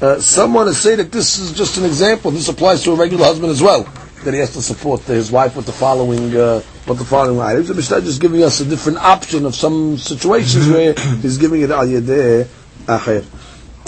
uh, 0.00 0.20
someone 0.20 0.66
has 0.66 0.78
said 0.78 0.98
that 1.00 1.10
this 1.10 1.38
is 1.38 1.52
just 1.52 1.76
an 1.78 1.84
example. 1.84 2.30
This 2.30 2.48
applies 2.48 2.84
to 2.84 2.92
a 2.92 2.94
regular 2.94 3.24
husband 3.24 3.50
as 3.50 3.62
well 3.62 3.82
that 4.24 4.34
he 4.34 4.40
has 4.40 4.52
to 4.52 4.62
support 4.62 5.00
his 5.02 5.30
wife 5.30 5.56
with 5.56 5.66
the 5.66 5.72
following 5.72 6.34
uh, 6.36 6.62
with 6.86 6.98
the 6.98 7.04
following 7.04 7.40
items. 7.40 7.68
The 7.68 7.74
Mishnah 7.74 7.98
is 7.98 8.18
giving 8.18 8.42
us 8.42 8.60
a 8.60 8.64
different 8.64 8.98
option 8.98 9.46
of 9.46 9.54
some 9.54 9.96
situations 9.96 10.64
mm-hmm. 10.66 10.72
where 10.74 11.20
he's 11.22 11.38
giving 11.38 11.62
it 11.62 11.70
al 11.70 11.86
yedeh 11.86 12.46
acher. 12.86 13.24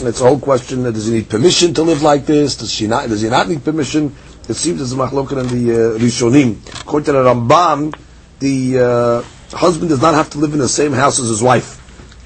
It's 0.06 0.20
a 0.20 0.24
whole 0.24 0.40
question: 0.40 0.82
that 0.84 0.92
Does 0.92 1.06
he 1.06 1.14
need 1.14 1.28
permission 1.28 1.74
to 1.74 1.82
live 1.82 2.02
like 2.02 2.26
this? 2.26 2.56
Does 2.56 2.72
she 2.72 2.86
not? 2.86 3.08
Does 3.08 3.20
he 3.22 3.28
not 3.28 3.48
need 3.48 3.64
permission? 3.64 4.14
It 4.48 4.54
seems 4.54 4.80
as 4.80 4.92
a 4.92 4.96
machloket 4.96 5.40
in 5.40 5.64
the 5.64 5.74
uh, 5.74 5.98
Rishonim. 5.98 6.56
According 6.80 7.06
to 7.06 7.12
the 7.12 7.24
Rambam, 7.24 7.94
the 8.40 8.78
uh, 8.78 9.56
husband 9.56 9.90
does 9.90 10.02
not 10.02 10.14
have 10.14 10.30
to 10.30 10.38
live 10.38 10.54
in 10.54 10.58
the 10.58 10.68
same 10.68 10.92
house 10.92 11.20
as 11.20 11.28
his 11.28 11.42
wife, 11.42 11.79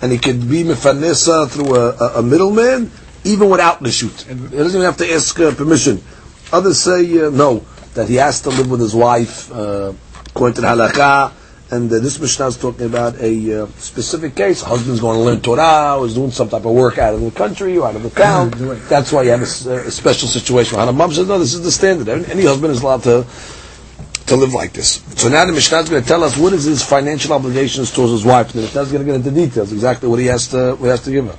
and 0.05 0.13
he 0.13 0.19
could 0.19 0.51
be 0.51 0.63
mefanesa 0.63 1.49
through 1.49 1.75
a, 1.77 1.97
a, 1.97 2.19
a 2.19 2.23
middleman, 2.23 2.91
even 3.25 3.49
without 3.49 3.81
nishut. 3.81 4.27
He 4.27 4.35
doesn't 4.35 4.79
even 4.79 4.83
have 4.83 4.99
to 4.99 5.11
ask 5.11 5.41
uh, 5.41 5.55
permission. 5.55 6.05
Others 6.53 6.79
say 6.79 7.25
uh, 7.25 7.31
no 7.31 7.65
that 7.95 8.07
he 8.07 8.17
has 8.17 8.43
to 8.43 8.51
live 8.51 8.71
with 8.71 8.81
his 8.81 8.95
wife, 8.95 9.51
uh, 9.51 9.95
according 10.27 10.57
to 10.57 10.61
the 10.61 10.67
halakha, 10.67 11.33
and 11.71 11.91
uh, 11.91 12.01
this 12.01 12.21
Mishnah 12.21 12.49
is 12.49 12.59
talking 12.59 12.85
about 12.85 13.17
a 13.19 13.63
uh, 13.63 13.67
specific 13.79 14.37
case. 14.37 14.61
A 14.61 14.67
husband's 14.67 15.01
going 15.01 15.17
to 15.17 15.25
learn 15.25 15.41
Torah, 15.41 15.97
or 15.99 16.05
is 16.05 16.15
doing 16.15 16.31
some 16.31 16.51
type 16.51 16.67
of 16.67 16.73
work 16.73 16.99
out 16.99 17.15
of 17.15 17.23
the 17.23 17.31
country 17.31 17.79
or 17.79 17.89
out 17.89 17.97
of 17.97 18.03
the 18.03 18.11
town. 18.11 18.51
That's 18.91 19.11
why 19.11 19.23
you 19.23 19.31
have 19.31 19.41
a 19.41 19.91
special 19.91 20.29
situation. 20.29 20.79
Hana 20.79 20.93
mom 20.93 21.13
says, 21.13 21.27
no, 21.27 21.39
this 21.39 21.55
is 21.55 21.63
the 21.63 21.73
standard. 21.73 22.09
Any 22.11 22.45
husband 22.45 22.73
is 22.73 22.83
allowed 22.83 23.05
to 23.05 23.25
to 24.27 24.37
live 24.37 24.55
like 24.55 24.73
this. 24.73 25.03
So 25.17 25.29
now 25.29 25.45
the 25.45 25.53
Mishnah 25.53 25.79
is 25.81 25.89
going 25.89 26.03
to 26.03 26.09
tell 26.09 26.25
us 26.25 26.37
what 26.37 26.53
is 26.53 26.65
his 26.65 26.85
financial 26.85 27.33
obligations 27.33 27.93
towards 27.93 28.13
his 28.13 28.25
wife. 28.25 28.53
The 28.53 28.63
Mishnah 28.63 28.83
is 28.83 28.93
going 28.93 29.05
to 29.05 29.13
get 29.13 29.15
into 29.17 29.31
details 29.31 29.73
exactly 29.73 30.09
what 30.09 30.19
he 30.19 30.27
has 30.27 30.49
to 30.49 30.73
what 30.77 30.87
he 30.87 30.89
has 30.89 31.03
to 31.05 31.11
give 31.11 31.27
her. 31.27 31.37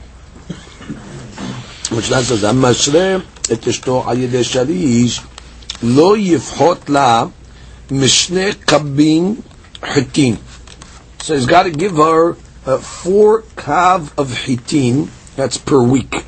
Mishnah 1.95 2.23
says, 2.23 2.43
"Amashre 2.43 3.23
et 3.49 3.61
eshto 3.61 4.03
ayede 4.03 4.43
shalish 4.43 5.23
lo 5.81 6.15
yifhot 6.15 6.89
la 6.89 7.31
mishne 7.89 8.53
kabin 8.53 9.41
hitin." 9.81 10.37
So 11.21 11.35
he's 11.35 11.45
got 11.45 11.63
to 11.63 11.71
give 11.71 11.95
her 11.97 12.37
uh, 12.65 12.77
four 12.77 13.43
kav 13.55 14.17
of 14.17 14.29
hitin. 14.29 15.09
That's 15.35 15.57
per 15.57 15.81
week. 15.81 16.23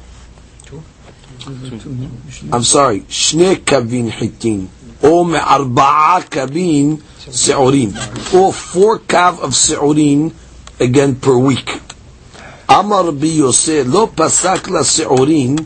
I'm 2.51 2.63
sorry, 2.63 3.01
shne 3.01 3.55
kabin 3.57 4.09
hitin. 4.11 4.67
או 5.02 5.24
מארבעה 5.24 6.18
קבין 6.28 6.96
שעורין, 7.32 7.90
or 8.32 8.52
four 8.74 9.12
kav 9.12 9.44
of 9.44 9.54
שעורין, 9.54 10.28
again 10.80 11.24
per 11.24 11.36
week. 11.48 11.70
אמר 12.70 13.06
רבי 13.06 13.26
יוסי, 13.26 13.84
לא 13.84 14.08
פסק 14.14 14.68
לשעורין, 14.68 15.56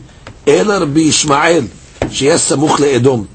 אלא 0.47 0.73
רבי 0.73 1.01
ישמעאל, 1.01 1.63
שיהיה 2.11 2.37
סמוך 2.37 2.79
לאדום. 2.79 3.25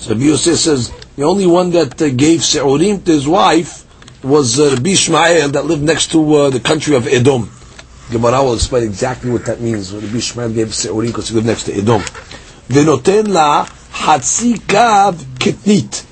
So 0.00 0.10
Rabbi 0.10 0.24
Yosef 0.24 0.58
says, 0.58 0.90
the 1.16 1.24
only 1.24 1.46
one 1.46 1.70
that 1.70 2.02
uh, 2.02 2.10
gave 2.10 2.44
Se'urim 2.44 3.02
to 3.04 3.12
his 3.12 3.26
wife 3.26 3.86
was 4.22 4.60
uh, 4.60 4.70
Rabbi 4.74 4.90
Ishmael 4.90 5.48
that 5.50 5.64
lived 5.64 5.82
next 5.82 6.10
to 6.12 6.34
uh, 6.34 6.50
the 6.50 6.60
country 6.60 6.94
of 6.94 7.06
Edom. 7.06 7.50
Gemara 8.10 8.42
will 8.42 8.54
explain 8.54 8.82
exactly 8.82 9.30
what 9.30 9.46
that 9.46 9.60
means. 9.60 9.94
Rabbi 9.94 10.18
Ishmael 10.18 10.50
gave 10.50 10.74
Se'urim 10.74 11.06
because 11.06 11.28
he 11.28 11.34
lived 11.36 11.46
next 11.46 11.64
to 11.64 11.72
Edom. 11.72 12.02
ונותן 12.70 13.26
לה 13.26 13.64
Hatsi 13.99 14.57
kav 14.57 15.15
kitnit. 15.39 16.05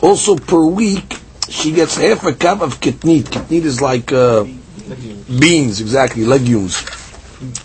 Also 0.00 0.36
per 0.36 0.64
week, 0.64 1.18
she 1.48 1.72
gets 1.72 1.96
half 1.96 2.24
a 2.24 2.32
cup 2.32 2.60
of 2.60 2.80
kitnit. 2.80 3.24
Kitnit 3.24 3.64
is 3.64 3.80
like 3.82 4.12
uh, 4.12 4.44
beans. 5.40 5.80
exactly, 5.80 6.24
legumes. 6.24 6.84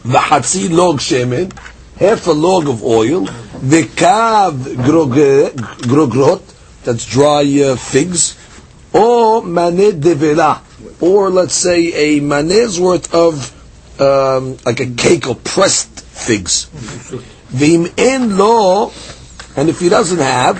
The 0.03 0.17
V'hatsi 0.17 0.69
log 0.69 0.97
shemen, 0.97 1.55
half 1.97 2.25
a 2.25 2.31
log 2.31 2.67
of 2.67 2.83
oil. 2.83 3.25
The 3.61 3.83
V'kav 3.83 4.51
grogrot, 5.91 6.83
that's 6.83 7.05
dry 7.05 7.43
uh, 7.63 7.75
figs. 7.75 8.35
Or 8.93 9.41
maneh 9.43 9.91
devela, 9.91 10.61
or 11.01 11.29
let's 11.29 11.53
say 11.53 12.17
a 12.17 12.19
maneh's 12.19 12.79
worth 12.79 13.13
of 13.13 13.53
um, 14.01 14.57
like 14.65 14.79
a 14.79 14.87
cake 14.87 15.27
of 15.27 15.43
pressed 15.43 16.01
figs. 16.01 16.65
V'im 17.53 17.93
en 17.97 18.37
lo 18.37 18.91
and 19.55 19.69
if 19.69 19.79
he 19.79 19.89
doesn't 19.89 20.19
have, 20.19 20.57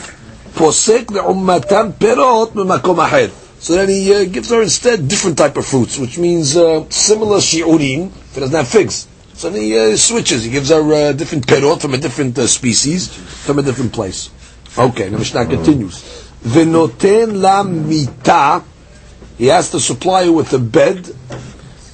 posek 0.53 1.05
le'ummatam 1.05 1.93
perot 1.93 2.51
memakom 2.53 2.97
aher. 2.97 3.29
So 3.59 3.73
then 3.75 3.89
he 3.89 4.13
uh, 4.13 4.25
gives 4.25 4.49
her 4.49 4.61
instead 4.63 5.07
different 5.07 5.37
type 5.37 5.55
of 5.55 5.65
fruits, 5.65 5.97
which 5.97 6.17
means 6.17 6.57
uh, 6.57 6.89
similar 6.89 7.37
shi'urin, 7.37 8.07
if 8.07 8.33
he 8.33 8.39
doesn't 8.41 8.55
have 8.55 8.67
figs. 8.67 9.07
So 9.35 9.49
then 9.49 9.61
he 9.61 9.77
uh, 9.77 9.95
switches. 9.97 10.43
He 10.43 10.51
gives 10.51 10.69
her 10.69 10.81
uh, 10.93 11.11
different 11.13 11.45
perot 11.47 11.81
from 11.81 11.93
a 11.93 11.97
different 11.97 12.37
uh, 12.39 12.47
species, 12.47 13.07
from 13.07 13.59
a 13.59 13.61
different 13.61 13.93
place. 13.93 14.29
Okay, 14.77 15.09
the 15.09 15.17
Mishnah 15.17 15.45
continues. 15.45 16.01
V'noten 16.43 17.39
la 17.39 17.63
mita, 17.63 18.63
he 19.37 19.47
has 19.47 19.69
to 19.71 19.79
supply 19.79 20.25
her 20.25 20.31
with 20.31 20.53
a 20.53 20.59
bed, 20.59 21.03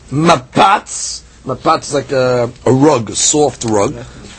mapats, 0.10 1.22
mapats 1.44 1.82
is 1.90 1.94
like 1.94 2.12
a, 2.12 2.52
a 2.66 2.72
rug, 2.72 3.10
a 3.10 3.16
soft 3.16 3.66
rug, 3.66 3.94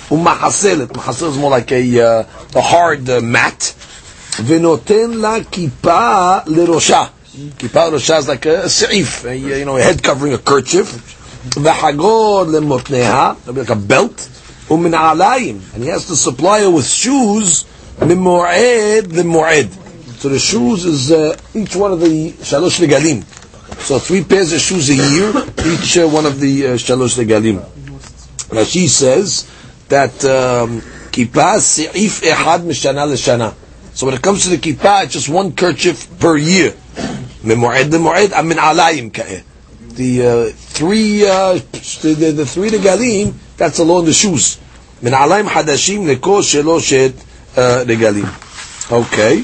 umahaselet, 0.08 0.88
mahaselet 0.88 1.30
is 1.30 1.38
more 1.38 1.50
like 1.50 1.70
a, 1.72 2.00
uh, 2.00 2.24
a 2.54 2.60
hard 2.60 3.08
uh, 3.08 3.20
mat, 3.20 3.74
v'noten 4.38 5.20
la 5.20 5.40
kippah 5.40 6.44
lerosha, 6.44 7.10
kippah 7.58 7.90
lerosha 7.90 8.18
is 8.18 8.28
like 8.28 8.46
a, 8.46 8.62
a 8.62 8.66
seif, 8.66 9.24
a, 9.28 9.36
you 9.36 9.64
know, 9.64 9.76
a 9.76 9.82
head 9.82 10.02
covering 10.02 10.32
a 10.32 10.38
kerchief, 10.38 10.86
v'hagod 11.50 12.46
lemotneha, 12.48 13.38
that'll 13.38 13.54
be 13.54 13.60
like 13.60 13.70
a 13.70 13.76
belt, 13.76 14.16
umin 14.68 14.92
alayim, 14.92 15.74
and 15.74 15.82
he 15.82 15.88
has 15.88 16.06
to 16.06 16.16
supply 16.16 16.60
her 16.60 16.70
with 16.70 16.86
shoes, 16.86 17.64
mimu'ed 17.98 19.02
lemu'ed. 19.12 19.70
So 20.18 20.28
the 20.28 20.38
shoes 20.38 20.84
is 20.84 21.12
uh, 21.12 21.36
each 21.54 21.76
one 21.76 21.92
of 21.92 22.00
the 22.00 22.32
shalosh 22.32 22.84
regalim. 22.84 23.22
So 23.78 24.00
three 24.00 24.24
pairs 24.24 24.52
of 24.52 24.60
shoes 24.60 24.88
a 24.90 24.94
year, 24.94 25.30
each 25.64 25.96
uh, 25.96 26.08
one 26.08 26.26
of 26.26 26.40
the 26.40 26.66
uh, 26.66 26.70
shalosh 26.72 27.22
regalim. 27.22 27.60
Rashi 28.50 28.88
says 28.88 29.48
that 29.89 30.13
um, 30.25 30.81
kippah 31.11 31.59
se'if 31.59 32.21
ehad 32.21 32.61
mishana 32.63 33.05
l'shana. 33.07 33.53
So 33.93 34.05
when 34.07 34.15
it 34.15 34.21
comes 34.21 34.43
to 34.43 34.49
the 34.49 34.57
kippah, 34.57 35.03
it's 35.05 35.13
just 35.13 35.29
one 35.29 35.53
kerchief 35.55 36.19
per 36.19 36.37
year. 36.37 36.71
Memu'ed 37.43 37.89
lemu'ed, 37.91 38.31
amin 38.33 38.57
alayim 38.57 39.13
ka'eh. 39.13 39.43
The 39.95 40.25
uh, 40.25 40.49
three, 40.53 41.23
uh, 41.27 41.53
the, 42.01 42.15
the, 42.17 42.31
the 42.31 42.45
three 42.45 42.69
regalim, 42.69 43.33
that's 43.57 43.79
alone 43.79 44.05
the 44.05 44.13
shoes. 44.13 44.59
Min 45.01 45.13
alayim 45.13 45.47
hadashim 45.47 46.05
leko 46.11 46.41
sheloshet 46.41 47.13
uh, 47.57 47.83
regalim. 47.85 48.25
Okay. 48.91 49.43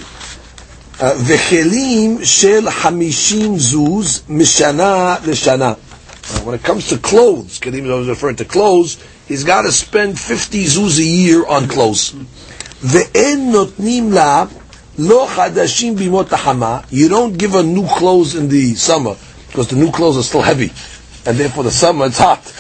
וכלים 1.02 2.18
של 2.24 2.70
חמישים 2.70 3.60
זוז 3.60 4.22
משנה 4.30 5.16
לשנה. 5.26 5.74
When 6.46 6.54
it 6.54 6.64
comes 6.64 6.90
to 6.90 6.98
clothes, 6.98 7.60
Kedim 7.60 7.86
is 8.02 8.08
referring 8.08 8.36
to 8.36 8.46
clothes, 8.46 8.98
he's 9.28 9.44
got 9.44 9.62
to 9.64 9.72
spend 9.72 10.20
50 10.20 10.66
zuz 10.66 11.00
a 11.00 11.04
year 11.04 11.46
on 11.46 11.68
clothes. 11.68 12.14
ואין 12.84 13.52
נותנים 13.52 14.12
לה 14.12 14.46
לא 14.98 15.28
חדשים 15.36 15.96
בימות 15.96 16.34
החמה, 16.34 16.80
you 16.92 17.10
don't 17.10 17.38
give 17.38 17.52
her 17.52 17.64
new 17.64 17.88
clothes 17.88 18.36
in 18.36 18.50
the 18.50 18.76
summer, 18.76 19.16
because 19.48 19.68
the 19.68 19.76
new 19.76 19.92
clothes 19.92 20.18
are 20.18 20.24
still 20.24 20.42
heavy, 20.42 20.72
and 21.26 21.38
therefore 21.38 21.64
the 21.64 21.72
summer 21.72 22.06
it's 22.06 22.18
hot. 22.20 22.52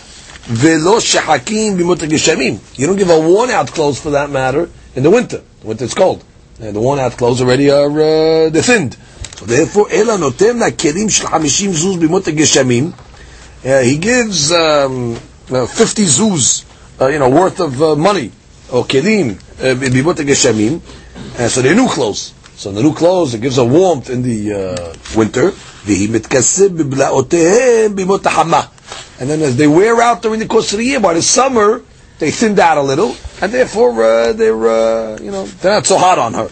ולא 0.51 0.99
שחקים 0.99 1.77
בימות 1.77 2.03
הגשמים, 2.03 2.57
you 2.77 2.81
don't 2.81 2.97
give 2.97 3.07
her 3.07 3.19
worn 3.19 3.49
out 3.49 3.71
clothes 3.71 3.99
for 3.99 4.11
that 4.11 4.29
matter 4.29 4.69
in 4.95 5.03
the 5.03 5.09
winter, 5.09 5.41
the 5.61 5.67
winter 5.67 5.85
it's 5.85 5.93
cold. 5.93 6.23
And 6.61 6.75
the 6.75 6.81
worn 6.81 6.99
out 6.99 7.13
clothes 7.17 7.41
already 7.41 7.71
are 7.71 7.89
uh, 7.89 8.49
they're 8.49 8.61
thinned. 8.61 8.97
So 9.37 9.45
therefore, 9.45 9.87
אלא 9.91 10.17
נותן 10.17 10.57
לה 10.57 10.71
כלים 10.71 11.09
של 11.09 11.27
50 11.27 11.73
זוז 11.73 11.95
בימות 11.97 12.27
הגשמים. 12.27 12.91
Uh, 13.63 13.67
he 13.83 13.97
gives 13.97 14.51
um, 14.51 15.17
uh, 15.50 15.66
50 15.66 16.02
zuz, 16.04 16.64
uh, 17.00 17.08
you 17.08 17.18
know, 17.18 17.28
worth 17.28 17.60
of 17.60 17.80
uh, 17.82 17.96
money, 17.96 18.30
or 18.72 18.84
kelim, 18.84 19.34
bibotek 19.58 20.82
and 21.38 21.50
so 21.50 21.62
they're 21.62 21.74
new 21.74 21.88
clothes. 21.88 22.34
So 22.56 22.70
the 22.72 22.82
new 22.82 22.94
clothes, 22.94 23.34
it 23.34 23.40
gives 23.40 23.58
a 23.58 23.64
warmth 23.64 24.10
in 24.10 24.22
the 24.22 24.52
uh, 24.52 24.94
winter. 25.16 25.52
And 29.20 29.30
then 29.30 29.42
as 29.42 29.56
they 29.56 29.66
wear 29.66 30.00
out 30.00 30.22
during 30.22 30.40
the 30.40 30.46
course 30.46 30.72
of 30.72 30.78
the 30.78 30.84
year, 30.84 31.00
by 31.00 31.14
the 31.14 31.22
summer, 31.22 31.82
they 32.20 32.30
thinned 32.30 32.60
out 32.60 32.78
a 32.78 32.82
little, 32.82 33.16
and 33.42 33.52
therefore 33.52 34.02
uh, 34.02 34.32
they're, 34.32 34.68
uh, 34.68 35.18
you 35.20 35.30
know, 35.30 35.46
they're 35.46 35.74
not 35.74 35.86
so 35.86 35.98
hot 35.98 36.18
on 36.18 36.34
her. 36.34 36.48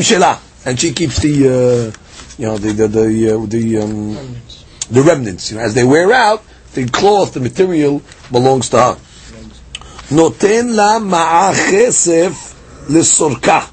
Shela. 0.00 0.40
And 0.64 0.80
she 0.80 0.92
keeps 0.92 1.20
the, 1.20 1.94
you 2.38 2.46
know, 2.46 2.58
the, 2.58 2.72
the, 2.72 2.88
the, 2.88 3.46
the, 3.48 3.78
um, 3.78 4.36
the 4.90 5.02
remnants. 5.02 5.50
You 5.50 5.58
know, 5.58 5.64
as 5.64 5.74
they 5.74 5.84
wear 5.84 6.12
out, 6.12 6.42
the 6.84 6.90
cloth, 6.90 7.34
the 7.34 7.40
material 7.40 8.02
belongs 8.30 8.68
to 8.70 8.76
her. 8.78 8.94
Noten 10.10 10.74
la 10.74 10.98
ma'achesef 10.98 12.88
lesorka. 12.88 13.70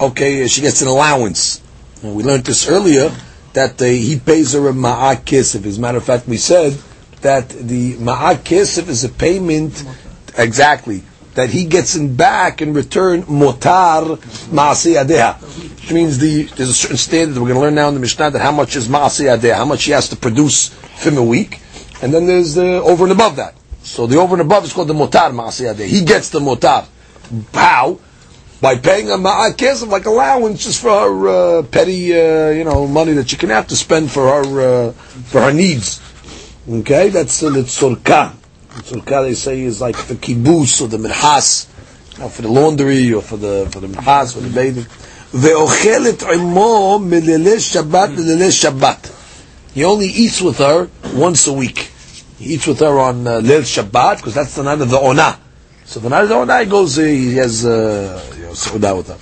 Okay, 0.00 0.46
she 0.48 0.60
gets 0.60 0.82
an 0.82 0.88
allowance. 0.88 1.62
And 2.02 2.16
we 2.16 2.22
learned 2.22 2.44
this 2.44 2.68
earlier 2.68 3.14
that 3.52 3.80
uh, 3.80 3.84
he 3.84 4.18
pays 4.18 4.54
her 4.54 4.68
a 4.68 4.72
ma'akesef. 4.72 5.64
As 5.66 5.78
a 5.78 5.80
matter 5.80 5.98
of 5.98 6.04
fact, 6.04 6.26
we 6.26 6.36
said 6.36 6.72
that 7.20 7.48
the 7.50 7.94
ma'akesef 7.96 8.88
is 8.88 9.04
a 9.04 9.08
payment 9.08 9.84
exactly 10.36 11.02
that 11.34 11.50
he 11.50 11.64
gets 11.64 11.96
in 11.96 12.14
back 12.14 12.60
in 12.60 12.74
return 12.74 13.22
motar 13.22 14.18
ma'asiyadeha. 14.50 15.40
Which 15.80 15.92
means 15.92 16.18
the, 16.18 16.44
there's 16.44 16.68
a 16.68 16.74
certain 16.74 16.96
standard 16.96 17.38
we're 17.38 17.48
going 17.48 17.54
to 17.54 17.60
learn 17.60 17.74
now 17.74 17.88
in 17.88 17.94
the 17.94 18.00
Mishnah 18.00 18.30
that 18.32 18.40
how 18.40 18.52
much 18.52 18.76
is 18.76 18.88
ma'asiyadeha, 18.88 19.54
how 19.54 19.64
much 19.64 19.84
he 19.84 19.92
has 19.92 20.08
to 20.10 20.16
produce 20.16 20.68
from 20.68 21.16
a 21.16 21.22
week 21.22 21.60
and 22.01 22.13
then 22.13 22.25
there's 22.27 22.53
the 22.55 22.81
over 22.81 23.03
and 23.03 23.11
above 23.11 23.37
that. 23.37 23.55
So 23.83 24.05
the 24.05 24.17
over 24.17 24.35
and 24.35 24.41
above 24.41 24.65
is 24.65 24.73
called 24.73 24.89
the 24.89 24.93
motar 24.93 25.31
ma'aseh 25.31 25.73
adeha. 25.73 25.87
He 25.87 26.03
gets 26.03 26.29
the 26.29 26.39
motar. 26.39 26.85
How? 27.53 27.99
By 28.59 28.75
paying 28.77 29.09
a 29.09 29.17
ma'at 29.17 29.55
kesef, 29.55 29.87
like 29.87 30.05
allowance 30.05 30.63
just 30.65 30.81
for 30.81 30.89
her 30.89 31.59
uh, 31.59 31.63
petty, 31.63 32.13
uh, 32.13 32.49
you 32.49 32.63
know, 32.63 32.87
money 32.87 33.13
that 33.13 33.29
she 33.29 33.35
can 33.37 33.49
have 33.49 33.67
to 33.67 33.75
spend 33.75 34.11
for 34.11 34.27
her 34.43 34.87
uh, 34.89 34.91
for 34.91 35.41
her 35.41 35.53
needs. 35.53 36.01
Okay, 36.69 37.09
that's 37.09 37.41
uh, 37.43 37.49
the 37.49 37.61
tzorka. 37.61 38.33
Tzorka 38.69 39.23
they 39.23 39.33
say 39.35 39.61
is 39.61 39.79
like 39.79 39.95
the 40.07 40.15
kibbutz 40.15 40.81
or 40.81 40.87
the 40.87 40.97
minhas, 40.97 41.67
you 42.13 42.19
know, 42.19 42.29
for 42.29 42.41
the 42.41 42.49
laundry 42.49 43.13
or 43.13 43.21
for 43.21 43.37
the 43.37 43.69
for 43.71 43.79
the 43.79 43.87
minhas 43.87 44.33
for 44.33 44.41
the 44.41 44.49
bathing. 44.49 44.85
ואוכלת 45.33 46.23
עמו 46.23 46.99
מלילי 46.99 47.59
שבת 47.59 48.09
ללילי 48.17 48.51
שבת. 48.51 49.09
He 49.75 49.83
only 49.83 50.07
eats 50.07 50.41
with 50.41 50.57
her 50.57 50.89
once 51.13 51.47
a 51.47 51.53
week. 51.53 51.90
He 52.41 52.53
eats 52.55 52.67
with 52.67 52.79
her 52.79 52.99
on 52.99 53.25
uh, 53.25 53.41
Leil 53.41 53.61
Shabbat, 53.61 54.17
because 54.17 54.35
that's 54.35 54.55
the 54.55 54.63
night 54.63 54.81
of 54.81 54.89
the 54.89 54.99
Ona. 54.99 55.39
So 55.85 55.99
the 55.99 56.09
night 56.09 56.23
of 56.23 56.29
the 56.29 56.35
Ona, 56.35 56.59
he 56.63 56.69
goes, 56.69 56.97
uh, 56.99 57.01
he 57.03 57.35
has, 57.37 57.65
uh, 57.65 58.33
you 58.35 58.43
know, 58.43 58.51
Seudah 58.51 58.97
with 58.97 59.07
her. 59.07 59.17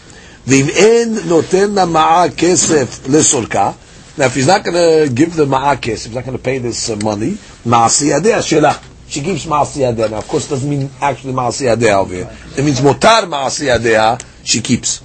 ואם 0.48 0.70
אין 0.70 1.18
נותן 1.26 1.72
למעה 1.76 2.30
כסף 2.38 3.00
לסולקה, 3.08 3.72
now 4.18 4.26
if 4.26 4.36
he's 4.36 4.48
not 4.48 4.64
going 4.64 4.76
to 4.76 5.14
give 5.14 5.36
the 5.36 5.46
ma'a 5.46 5.76
kesef, 5.76 6.06
he's 6.06 6.16
not 6.16 6.24
going 6.24 6.38
to 6.38 6.42
pay 6.42 6.58
this 6.58 6.90
uh, 6.90 6.96
money, 6.98 7.32
ma'asiyadeh 7.66 8.40
shelah. 8.40 8.82
She 9.10 9.20
gives 9.20 9.46
ma'asiyadeh. 9.46 10.10
Now 10.10 10.20
of 10.20 10.28
course 10.30 10.48
it 10.48 10.52
doesn't 10.52 10.70
mean 10.70 10.90
actually 11.02 11.34
ma'asiyadeh 11.34 11.94
over 11.94 12.14
here. 12.14 12.38
It 12.58 12.64
means 12.64 12.80
motar 12.80 13.24
ma'asiyadeh, 13.24 14.24
she 14.46 14.62
keeps. 14.62 15.02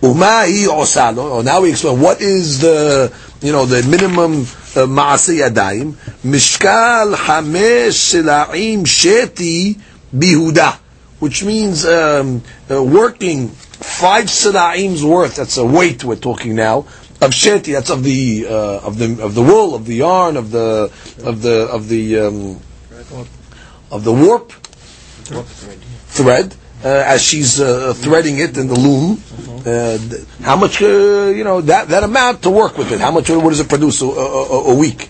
Uma 0.00 0.44
hi 0.46 0.66
osalo. 0.68 1.32
Oh, 1.32 1.40
now 1.40 1.62
we 1.62 1.70
explain 1.70 2.00
what 2.00 2.20
is 2.20 2.60
the, 2.60 3.12
you 3.40 3.50
know, 3.50 3.66
the 3.66 3.82
minimum 3.88 4.44
uh, 4.75 4.85
ma'asiyadayim. 4.85 5.93
Mishkal 6.23 7.15
hamesh 7.15 8.13
sila'im 8.13 8.85
sheti 8.85 9.79
bihuda. 10.15 10.77
Which 11.19 11.43
means 11.43 11.85
um, 11.85 12.41
uh, 12.71 12.81
working 12.81 13.49
five 13.49 14.25
sila'im's 14.25 15.03
worth, 15.03 15.35
that's 15.35 15.57
a 15.57 15.65
weight 15.65 16.03
we're 16.03 16.15
talking 16.15 16.55
now, 16.55 16.85
of 17.21 17.31
sheti, 17.31 17.73
that's 17.73 17.89
of 17.89 18.03
the 18.03 18.45
uh, 18.47 18.79
of 18.79 18.97
the 18.97 19.21
of 19.21 19.35
the 19.35 19.41
wool, 19.41 19.75
of 19.75 19.85
the 19.85 19.95
yarn, 19.95 20.37
of 20.37 20.51
the 20.51 20.91
of 21.23 21.41
the 21.41 21.67
of 21.67 21.89
the 21.89 22.19
um, 22.19 22.59
of 23.91 24.03
the 24.05 24.13
warp 24.13 24.51
thread, 26.07 26.55
uh, 26.83 26.87
as 26.87 27.21
she's 27.21 27.59
uh, 27.59 27.93
threading 27.93 28.39
it 28.39 28.57
in 28.57 28.67
the 28.67 28.79
loom. 28.79 29.21
Uh, 29.65 29.97
how 30.41 30.55
much, 30.55 30.81
uh, 30.81 30.85
you 31.35 31.43
know, 31.43 31.61
that, 31.61 31.87
that 31.89 32.03
amount 32.03 32.43
to 32.43 32.49
work 32.49 32.77
with 32.77 32.91
it? 32.91 32.99
How 32.99 33.11
much? 33.11 33.29
What 33.29 33.49
does 33.49 33.59
it 33.59 33.69
produce 33.69 34.01
a, 34.01 34.05
a, 34.05 34.71
a 34.71 34.75
week? 34.75 35.09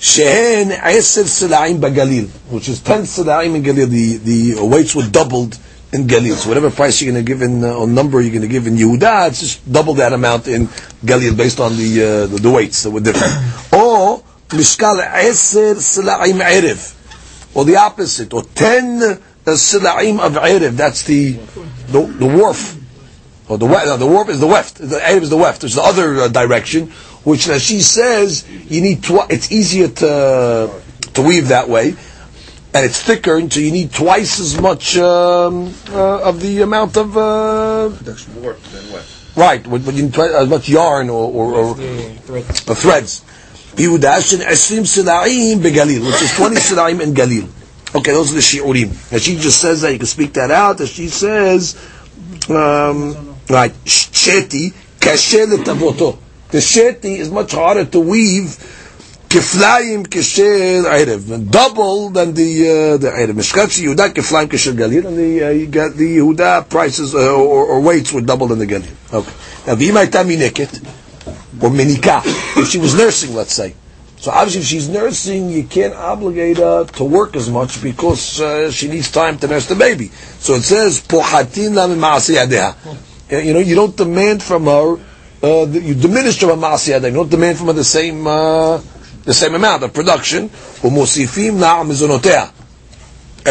Shehen 0.00 0.70
Eser 0.70 1.24
Silaim 1.24 1.80
Bagalil, 1.80 2.28
which 2.52 2.68
is 2.68 2.80
ten 2.80 3.02
Silaim 3.02 3.56
in 3.56 3.62
Galil. 3.64 3.88
The 3.88 4.16
the 4.18 4.64
weights 4.64 4.94
were 4.94 5.02
doubled 5.02 5.58
in 5.92 6.06
Galil. 6.06 6.36
So 6.36 6.48
whatever 6.48 6.70
price 6.70 7.02
you're 7.02 7.12
going 7.12 7.24
to 7.24 7.28
give 7.28 7.42
in 7.42 7.64
uh, 7.64 7.74
or 7.74 7.88
number 7.88 8.20
you're 8.20 8.30
going 8.30 8.42
to 8.42 8.48
give 8.48 8.68
in 8.68 8.76
Yehuda, 8.76 9.28
it's 9.28 9.40
just 9.40 9.72
double 9.72 9.94
that 9.94 10.12
amount 10.12 10.46
in 10.46 10.68
Galil 11.04 11.36
based 11.36 11.58
on 11.58 11.76
the 11.76 12.02
uh, 12.02 12.26
the, 12.28 12.36
the, 12.36 12.50
weights 12.50 12.84
that 12.84 12.90
were 12.90 13.00
different. 13.00 13.32
or 13.72 14.22
Mishkal 14.50 15.04
Eser 15.04 15.74
Silaim 15.74 16.38
Erev, 16.42 17.56
or 17.56 17.64
the 17.64 17.74
opposite, 17.76 18.32
or 18.32 18.44
ten 18.44 19.02
uh, 19.02 19.16
Silaim 19.46 20.20
of 20.20 20.34
Erev. 20.34 20.76
That's 20.76 21.02
the 21.02 21.32
the, 21.90 22.06
the 22.06 22.26
warp. 22.26 22.56
Or 23.48 23.58
the 23.58 23.66
no, 23.66 23.96
the 23.96 24.06
warp 24.06 24.28
is 24.28 24.40
the 24.40 24.46
weft. 24.46 24.76
The 24.76 24.98
Erev 24.98 25.22
is 25.22 25.30
the 25.30 25.36
weft. 25.36 25.62
There's 25.62 25.74
the 25.74 25.82
other 25.82 26.22
uh, 26.22 26.28
direction, 26.28 26.88
which 27.24 27.48
as 27.48 27.62
she 27.62 27.80
says, 27.80 28.48
you 28.48 28.80
need. 28.80 29.02
Tw- 29.02 29.30
it's 29.30 29.50
easier 29.50 29.88
to 29.88 30.70
to 31.14 31.22
weave 31.22 31.48
that 31.48 31.68
way 31.68 31.96
and 32.74 32.84
it's 32.84 33.02
thicker, 33.02 33.36
and 33.36 33.52
so 33.52 33.60
you 33.60 33.72
need 33.72 33.92
twice 33.92 34.40
as 34.40 34.60
much 34.60 34.96
um, 34.98 35.72
uh, 35.90 36.28
of 36.28 36.40
the 36.40 36.60
amount 36.62 36.96
of 36.96 37.16
uh, 37.16 37.90
warp 38.40 38.60
than 38.60 38.92
weft. 38.92 39.36
Right, 39.36 39.62
but 39.68 39.94
you 39.94 40.02
need 40.02 40.14
twice 40.14 40.32
as 40.32 40.48
much 40.48 40.68
yarn 40.68 41.08
or, 41.08 41.30
or, 41.32 41.54
or, 41.54 41.68
or 41.70 41.74
threads. 42.42 43.24
Yehudash 43.74 44.34
and 44.34 44.42
Esrim 44.42 44.84
Silaim 44.84 45.60
begalil, 45.60 46.04
which 46.06 46.20
is 46.22 46.34
20 46.36 46.56
Silaim 46.56 47.00
in 47.00 47.14
Galil. 47.14 47.48
Okay, 47.94 48.12
those 48.12 48.32
are 48.32 48.34
the 48.34 48.40
Shi'urim. 48.40 49.12
And 49.12 49.22
she 49.22 49.36
just 49.36 49.60
says 49.60 49.80
that, 49.82 49.92
you 49.92 49.98
can 49.98 50.06
speak 50.06 50.34
that 50.34 50.50
out, 50.50 50.80
as 50.80 50.90
she 50.90 51.08
says, 51.08 51.74
um, 52.50 53.37
right, 53.49 53.73
Sheti, 53.85 54.73
kashe 54.99 55.45
letavoto. 55.45 56.17
The 56.49 56.59
Sheti 56.59 57.17
is 57.17 57.31
much 57.31 57.51
harder 57.51 57.85
to 57.85 57.99
weave 57.99 58.57
כפליים 59.33 60.03
כשל 60.11 60.85
ערב, 60.91 61.31
double 61.49 62.09
than 62.13 62.33
the 62.35 62.39
uh, 62.39 63.03
the 63.03 63.07
ערב. 63.17 63.37
משקל 63.37 63.65
יהודה 63.77 64.09
כפליים 64.09 64.47
כשל 64.51 64.75
גליל, 64.75 65.05
and 65.05 65.17
the, 65.17 65.41
uh, 65.41 65.49
you 65.49 65.75
got 65.75 65.97
the 65.97 66.03
יהודה 66.03 66.61
prices 66.69 67.15
uh, 67.15 67.17
or, 67.17 67.65
or 67.65 67.79
weights 67.79 68.13
were 68.13 68.21
double 68.21 68.47
than 68.47 68.59
the 68.59 68.65
גליל. 68.65 68.83
Okay. 69.13 69.31
Now, 69.67 69.75
ואם 69.79 69.97
הייתה 69.97 70.23
מינקת, 70.23 70.77
or 71.61 71.65
מניקה, 71.69 72.19
if 72.57 72.67
she 72.69 72.77
was 72.77 72.93
nursing, 72.93 73.33
let's 73.33 73.53
say, 73.53 73.73
so 74.21 74.29
obviously 74.29 74.61
if 74.61 74.67
she's 74.67 74.89
nursing, 74.89 75.49
you 75.49 75.63
can't 75.63 75.95
obligate 75.95 76.57
her 76.57 76.85
to 76.85 77.03
work 77.03 77.35
as 77.35 77.49
much 77.49 77.81
because 77.81 78.39
uh, 78.39 78.69
she 78.69 78.87
needs 78.87 79.09
time 79.11 79.39
to 79.39 79.47
nurse 79.47 79.65
the 79.65 79.75
baby. 79.75 80.11
So 80.39 80.53
it 80.53 80.63
says, 80.63 81.01
פוחתין 81.07 81.73
לה 81.73 81.87
ממעשי 81.87 82.33
ידיה. 82.33 82.71
you 83.30 83.52
know, 83.52 83.60
you 83.60 83.74
don't 83.74 83.94
demand 83.96 84.42
from 84.42 84.64
her, 84.64 84.96
uh, 85.42 85.66
you 85.66 85.94
diminish 85.94 86.38
from 86.38 86.48
her 86.50 86.56
masiyad, 86.56 87.04
you 87.04 87.12
don't 87.12 87.30
demand 87.30 87.58
from 87.58 87.66
her 87.68 87.74
the 87.74 87.84
same, 87.84 88.26
uh, 88.26 88.80
the 89.24 89.34
same 89.34 89.54
amount 89.54 89.82
of 89.82 89.92
production. 89.92 90.50
And 90.82 90.96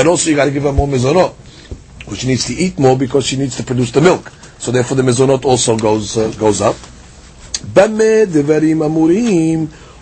also 0.08 0.30
you 0.30 0.36
gotta 0.36 0.52
give 0.52 0.64
her 0.64 0.74
more 0.74 0.88
mizonot, 0.88 1.34
which 2.08 2.26
needs 2.26 2.46
to 2.48 2.54
eat 2.54 2.80
more 2.80 2.98
because 2.98 3.26
she 3.28 3.38
needs 3.38 3.56
to 3.58 3.64
produce 3.64 3.92
the 3.92 4.02
milk. 4.02 4.32
So 4.58 4.72
therefore 4.72 4.98
the 4.98 5.04
mizonot 5.04 5.46
also 5.46 5.78
goes, 5.78 6.18
uh, 6.18 6.34
goes 6.40 6.60
up. 6.62 6.76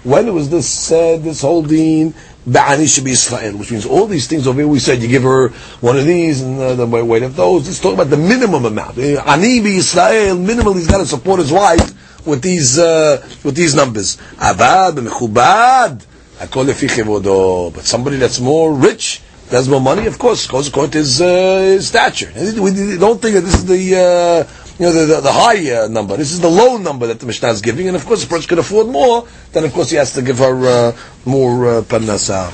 When 0.04 0.34
was 0.36 0.50
this 0.52 0.70
said, 0.70 1.24
this 1.24 1.42
whole 1.42 1.64
deen, 1.64 2.14
Ba'ani 2.48 2.94
should 2.94 3.06
be 3.06 3.12
Israel, 3.12 3.58
which 3.58 3.72
means 3.72 3.86
all 3.86 4.06
these 4.06 4.28
things 4.28 4.46
over 4.48 4.60
here 4.60 4.68
we 4.68 4.80
said, 4.80 5.02
you 5.02 5.08
give 5.08 5.24
her 5.24 5.50
one 5.82 5.98
of 5.98 6.06
these 6.06 6.42
and 6.42 6.60
uh, 6.60 6.76
the 6.76 6.86
weight 6.86 7.24
of 7.24 7.36
those. 7.36 7.66
Let's 7.66 7.80
talk 7.80 7.96
about 7.96 8.12
the 8.12 8.18
minimum 8.18 8.66
amount. 8.66 9.00
Ani 9.00 9.62
be 9.62 9.78
Israel, 9.78 10.38
minimally 10.38 10.76
he's 10.76 10.88
got 10.88 11.00
to 11.00 11.08
support 11.08 11.40
his 11.40 11.52
wife 11.52 12.26
with 12.26 12.42
these 12.42 12.78
uh, 12.78 13.28
with 13.44 13.56
these 13.56 13.74
numbers. 13.76 14.18
Abad 14.38 14.96
mechubad, 14.96 16.06
akol 16.38 16.66
lefi 16.66 17.74
But 17.74 17.84
somebody 17.84 18.18
that's 18.18 18.40
more 18.40 18.74
rich, 18.74 19.22
has 19.50 19.68
more 19.70 19.82
money, 19.82 20.06
of 20.08 20.20
course, 20.20 20.48
goes 20.48 20.68
according 20.68 20.92
to 20.92 20.98
his, 21.00 21.22
uh, 21.22 21.58
his 21.62 21.88
stature. 21.88 22.32
We 22.36 22.98
don't 22.98 23.22
think 23.22 23.36
that 23.36 23.42
this 23.42 23.56
is 23.56 23.66
the 23.66 24.48
uh, 24.48 24.65
you 24.80 24.86
know 24.86 24.92
the, 24.92 25.06
the, 25.06 25.22
the 25.22 25.32
high 25.32 25.72
uh, 25.72 25.88
number. 25.88 26.18
This 26.18 26.32
is 26.32 26.42
the 26.42 26.50
low 26.50 26.78
number 26.78 27.08
that 27.08 27.20
the 27.20 27.26
Mishnah 27.26 27.50
is 27.50 27.62
giving, 27.62 27.88
and 27.88 27.96
of 27.96 28.06
course, 28.06 28.24
the 28.24 28.30
person 28.30 28.50
can 28.50 28.60
afford 28.60 28.88
more. 28.88 29.28
Then, 29.52 29.64
of 29.64 29.74
course, 29.74 29.90
he 29.90 29.98
has 29.98 30.14
to 30.14 30.22
give 30.22 30.40
her 30.40 30.68
uh, 30.68 30.98
more 31.26 31.78
uh, 31.78 31.82
parnasa. 31.82 32.52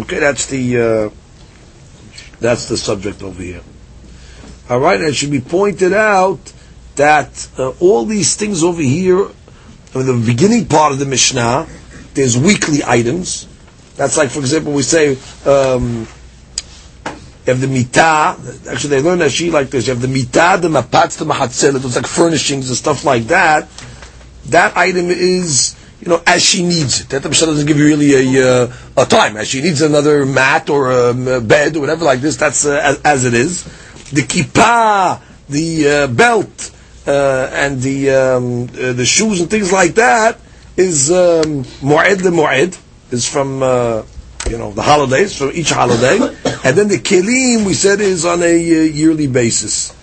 Okay, 0.00 0.20
that's 0.20 0.46
the 0.46 0.78
uh, 0.78 1.10
that's 2.40 2.68
the 2.68 2.76
subject 2.76 3.22
over 3.22 3.42
here. 3.42 3.62
All 4.70 4.80
right, 4.80 4.98
and 4.98 5.08
it 5.08 5.14
should 5.14 5.32
be 5.32 5.40
pointed 5.40 5.92
out 5.92 6.52
that 6.96 7.48
uh, 7.58 7.70
all 7.80 8.04
these 8.04 8.36
things 8.36 8.62
over 8.62 8.80
here, 8.80 9.28
in 9.94 10.06
the 10.06 10.22
beginning 10.26 10.66
part 10.66 10.92
of 10.92 10.98
the 10.98 11.06
Mishnah, 11.06 11.66
there's 12.14 12.38
weekly 12.38 12.78
items. 12.86 13.46
That's 13.96 14.16
like, 14.16 14.30
for 14.30 14.38
example, 14.40 14.72
we 14.72 14.82
say, 14.82 15.18
um, 15.44 16.06
you 17.46 17.54
have 17.54 17.60
the 17.60 17.66
mitah. 17.66 18.70
Actually, 18.70 18.90
they 18.90 19.02
learn 19.02 19.28
she 19.30 19.50
like 19.50 19.70
this. 19.70 19.86
You 19.86 19.94
have 19.94 20.02
the 20.02 20.08
mitah, 20.08 20.60
the 20.60 20.68
mapatz, 20.68 21.18
the 21.18 21.24
mahatzelet. 21.24 21.84
It's 21.84 21.96
like 21.96 22.06
furnishings 22.06 22.68
and 22.68 22.76
stuff 22.76 23.04
like 23.04 23.24
that. 23.24 23.68
That 24.46 24.76
item 24.76 25.06
is, 25.10 25.74
you 26.00 26.08
know, 26.08 26.22
as 26.26 26.42
she 26.42 26.62
needs 26.62 27.00
it. 27.00 27.08
That 27.08 27.24
Mishnah 27.24 27.46
doesn't 27.46 27.66
give 27.66 27.78
you 27.78 27.86
really 27.86 28.36
a, 28.36 28.64
uh, 28.64 28.72
a 28.96 29.06
time. 29.06 29.36
As 29.36 29.48
she 29.48 29.62
needs 29.62 29.80
another 29.80 30.26
mat 30.26 30.68
or 30.68 30.90
a 30.90 31.40
bed 31.40 31.76
or 31.76 31.80
whatever 31.80 32.04
like 32.04 32.20
this, 32.20 32.36
that's 32.36 32.66
uh, 32.66 32.78
as, 32.82 33.00
as, 33.02 33.24
it 33.24 33.34
is. 33.34 33.64
The 34.10 34.22
kippah, 34.22 35.20
the 35.48 35.88
uh, 35.88 36.06
belt, 36.08 36.72
uh, 37.06 37.48
and 37.52 37.80
the 37.80 38.10
um, 38.10 38.64
uh, 38.64 38.92
the 38.92 39.06
shoes 39.06 39.40
and 39.40 39.48
things 39.48 39.72
like 39.72 39.94
that 39.94 40.38
is 40.76 41.10
um, 41.10 41.64
mu'ed 41.82 42.22
the 42.22 42.30
mu'ed 42.30 42.78
is 43.12 43.28
from 43.28 43.62
uh, 43.62 44.02
you 44.50 44.58
know 44.58 44.72
the 44.72 44.82
holidays 44.82 45.36
from 45.36 45.50
each 45.54 45.70
holiday, 45.70 46.18
and 46.64 46.76
then 46.76 46.88
the 46.88 46.98
kelim 46.98 47.64
we 47.64 47.74
said 47.74 48.00
is 48.00 48.24
on 48.24 48.42
a 48.42 48.46
uh, 48.46 48.82
yearly 48.82 49.26
basis, 49.26 49.96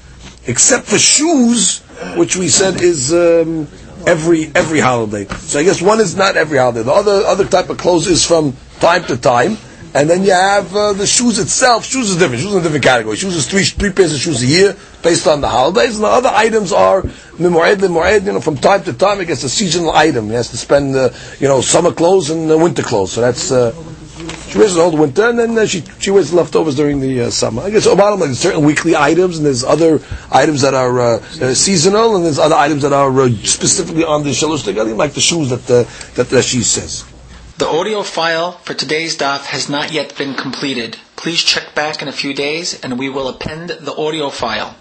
except 0.48 0.86
for 0.88 0.98
shoes, 0.98 1.80
which 2.16 2.36
we 2.36 2.48
said 2.48 2.82
is. 2.82 3.14
Um, 3.14 3.68
every 4.08 4.52
every 4.56 4.80
holiday. 4.80 5.26
So 5.26 5.60
I 5.60 5.64
guess 5.64 5.82
one 5.82 6.00
is 6.00 6.16
not 6.16 6.38
every 6.38 6.58
holiday. 6.58 6.84
The 6.84 6.92
other 6.92 7.26
other 7.26 7.46
type 7.46 7.70
of 7.70 7.78
clothes 7.78 8.08
is 8.08 8.26
from 8.26 8.56
time 8.80 9.04
to 9.06 9.18
time. 9.18 9.58
And 9.94 10.10
then 10.10 10.24
you 10.24 10.32
have 10.32 10.76
uh, 10.76 10.94
the 10.94 11.08
shoes 11.08 11.40
itself. 11.40 11.86
Shoes 11.86 12.12
is 12.12 12.18
different. 12.18 12.42
Shoes 12.42 12.52
is 12.52 12.58
a 12.58 12.62
different 12.62 12.84
category. 12.84 13.16
Shoes 13.16 13.36
is 13.36 13.48
three 13.48 13.64
three 13.64 13.92
pairs 13.92 14.14
of 14.14 14.20
shoes 14.20 14.44
a 14.44 14.46
year 14.46 14.76
based 15.02 15.28
on 15.28 15.42
the 15.42 15.48
holidays. 15.48 15.96
And 15.96 16.04
the 16.04 16.10
other 16.10 16.30
items 16.30 16.72
are 16.72 17.02
mimoed 17.02 17.78
mimoed. 17.78 18.26
You 18.26 18.34
know, 18.34 18.42
from 18.42 18.58
time 18.58 18.84
to 18.84 18.94
time, 18.94 19.22
it 19.22 19.26
gets 19.26 19.44
a 19.44 19.50
seasonal 19.50 19.92
item. 19.92 20.28
He 20.28 20.34
has 20.34 20.50
to 20.52 20.58
spend 20.58 20.96
uh, 20.96 21.10
you 21.40 21.48
know 21.48 21.62
summer 21.62 21.92
clothes 21.92 22.30
and 22.30 22.52
uh, 22.52 22.58
winter 22.58 22.84
clothes. 22.84 23.14
So 23.14 23.22
that's. 23.22 23.52
Uh, 23.52 23.74
she 24.50 24.58
wears 24.58 24.76
it 24.76 24.80
all 24.80 24.92
the 24.92 24.98
winter, 24.98 25.30
and 25.30 25.38
then 25.40 25.58
uh, 25.58 25.66
she 25.66 25.82
she 26.00 26.12
wears 26.12 26.34
leftovers 26.34 26.76
during 26.76 27.00
the 27.00 27.22
uh, 27.22 27.30
summer. 27.30 27.62
I 27.64 27.70
guess 27.70 27.84
so 27.84 27.96
bottom 27.96 28.20
line, 28.20 28.30
there's 28.30 28.40
certain 28.40 28.64
weekly 28.64 28.96
items, 28.96 29.38
and 29.38 29.46
there's 29.46 29.64
other 29.64 30.00
items 30.32 30.62
that 30.62 30.74
are 30.74 31.00
uh, 31.00 31.18
uh, 31.42 31.54
seasonal, 31.54 32.16
and 32.16 32.26
there's 32.26 32.40
other 32.40 32.56
items 32.56 32.82
that 32.84 32.94
are 32.94 33.12
uh, 33.22 33.30
specifically 33.44 34.04
on 34.04 34.24
the 34.24 34.32
shalosh 34.32 34.64
regalim, 34.64 34.98
like 34.98 35.14
the 35.14 35.22
shoes 35.22 35.50
that, 35.50 35.70
uh, 35.70 35.84
that 36.16 36.30
that 36.30 36.44
she 36.44 36.64
says. 36.64 37.04
The 37.58 37.68
audio 37.68 38.04
file 38.04 38.52
for 38.52 38.76
today's 38.76 39.18
daf 39.18 39.46
has 39.46 39.68
not 39.68 39.92
yet 39.92 40.16
been 40.16 40.36
completed. 40.36 40.98
Please 41.16 41.42
check 41.42 41.74
back 41.74 42.04
in 42.04 42.08
a 42.08 42.12
few 42.12 42.36
days 42.36 42.80
and 42.84 43.00
we 43.00 43.10
will 43.10 43.28
append 43.28 43.70
the 43.70 43.96
audio 43.96 44.30
file. 44.30 44.76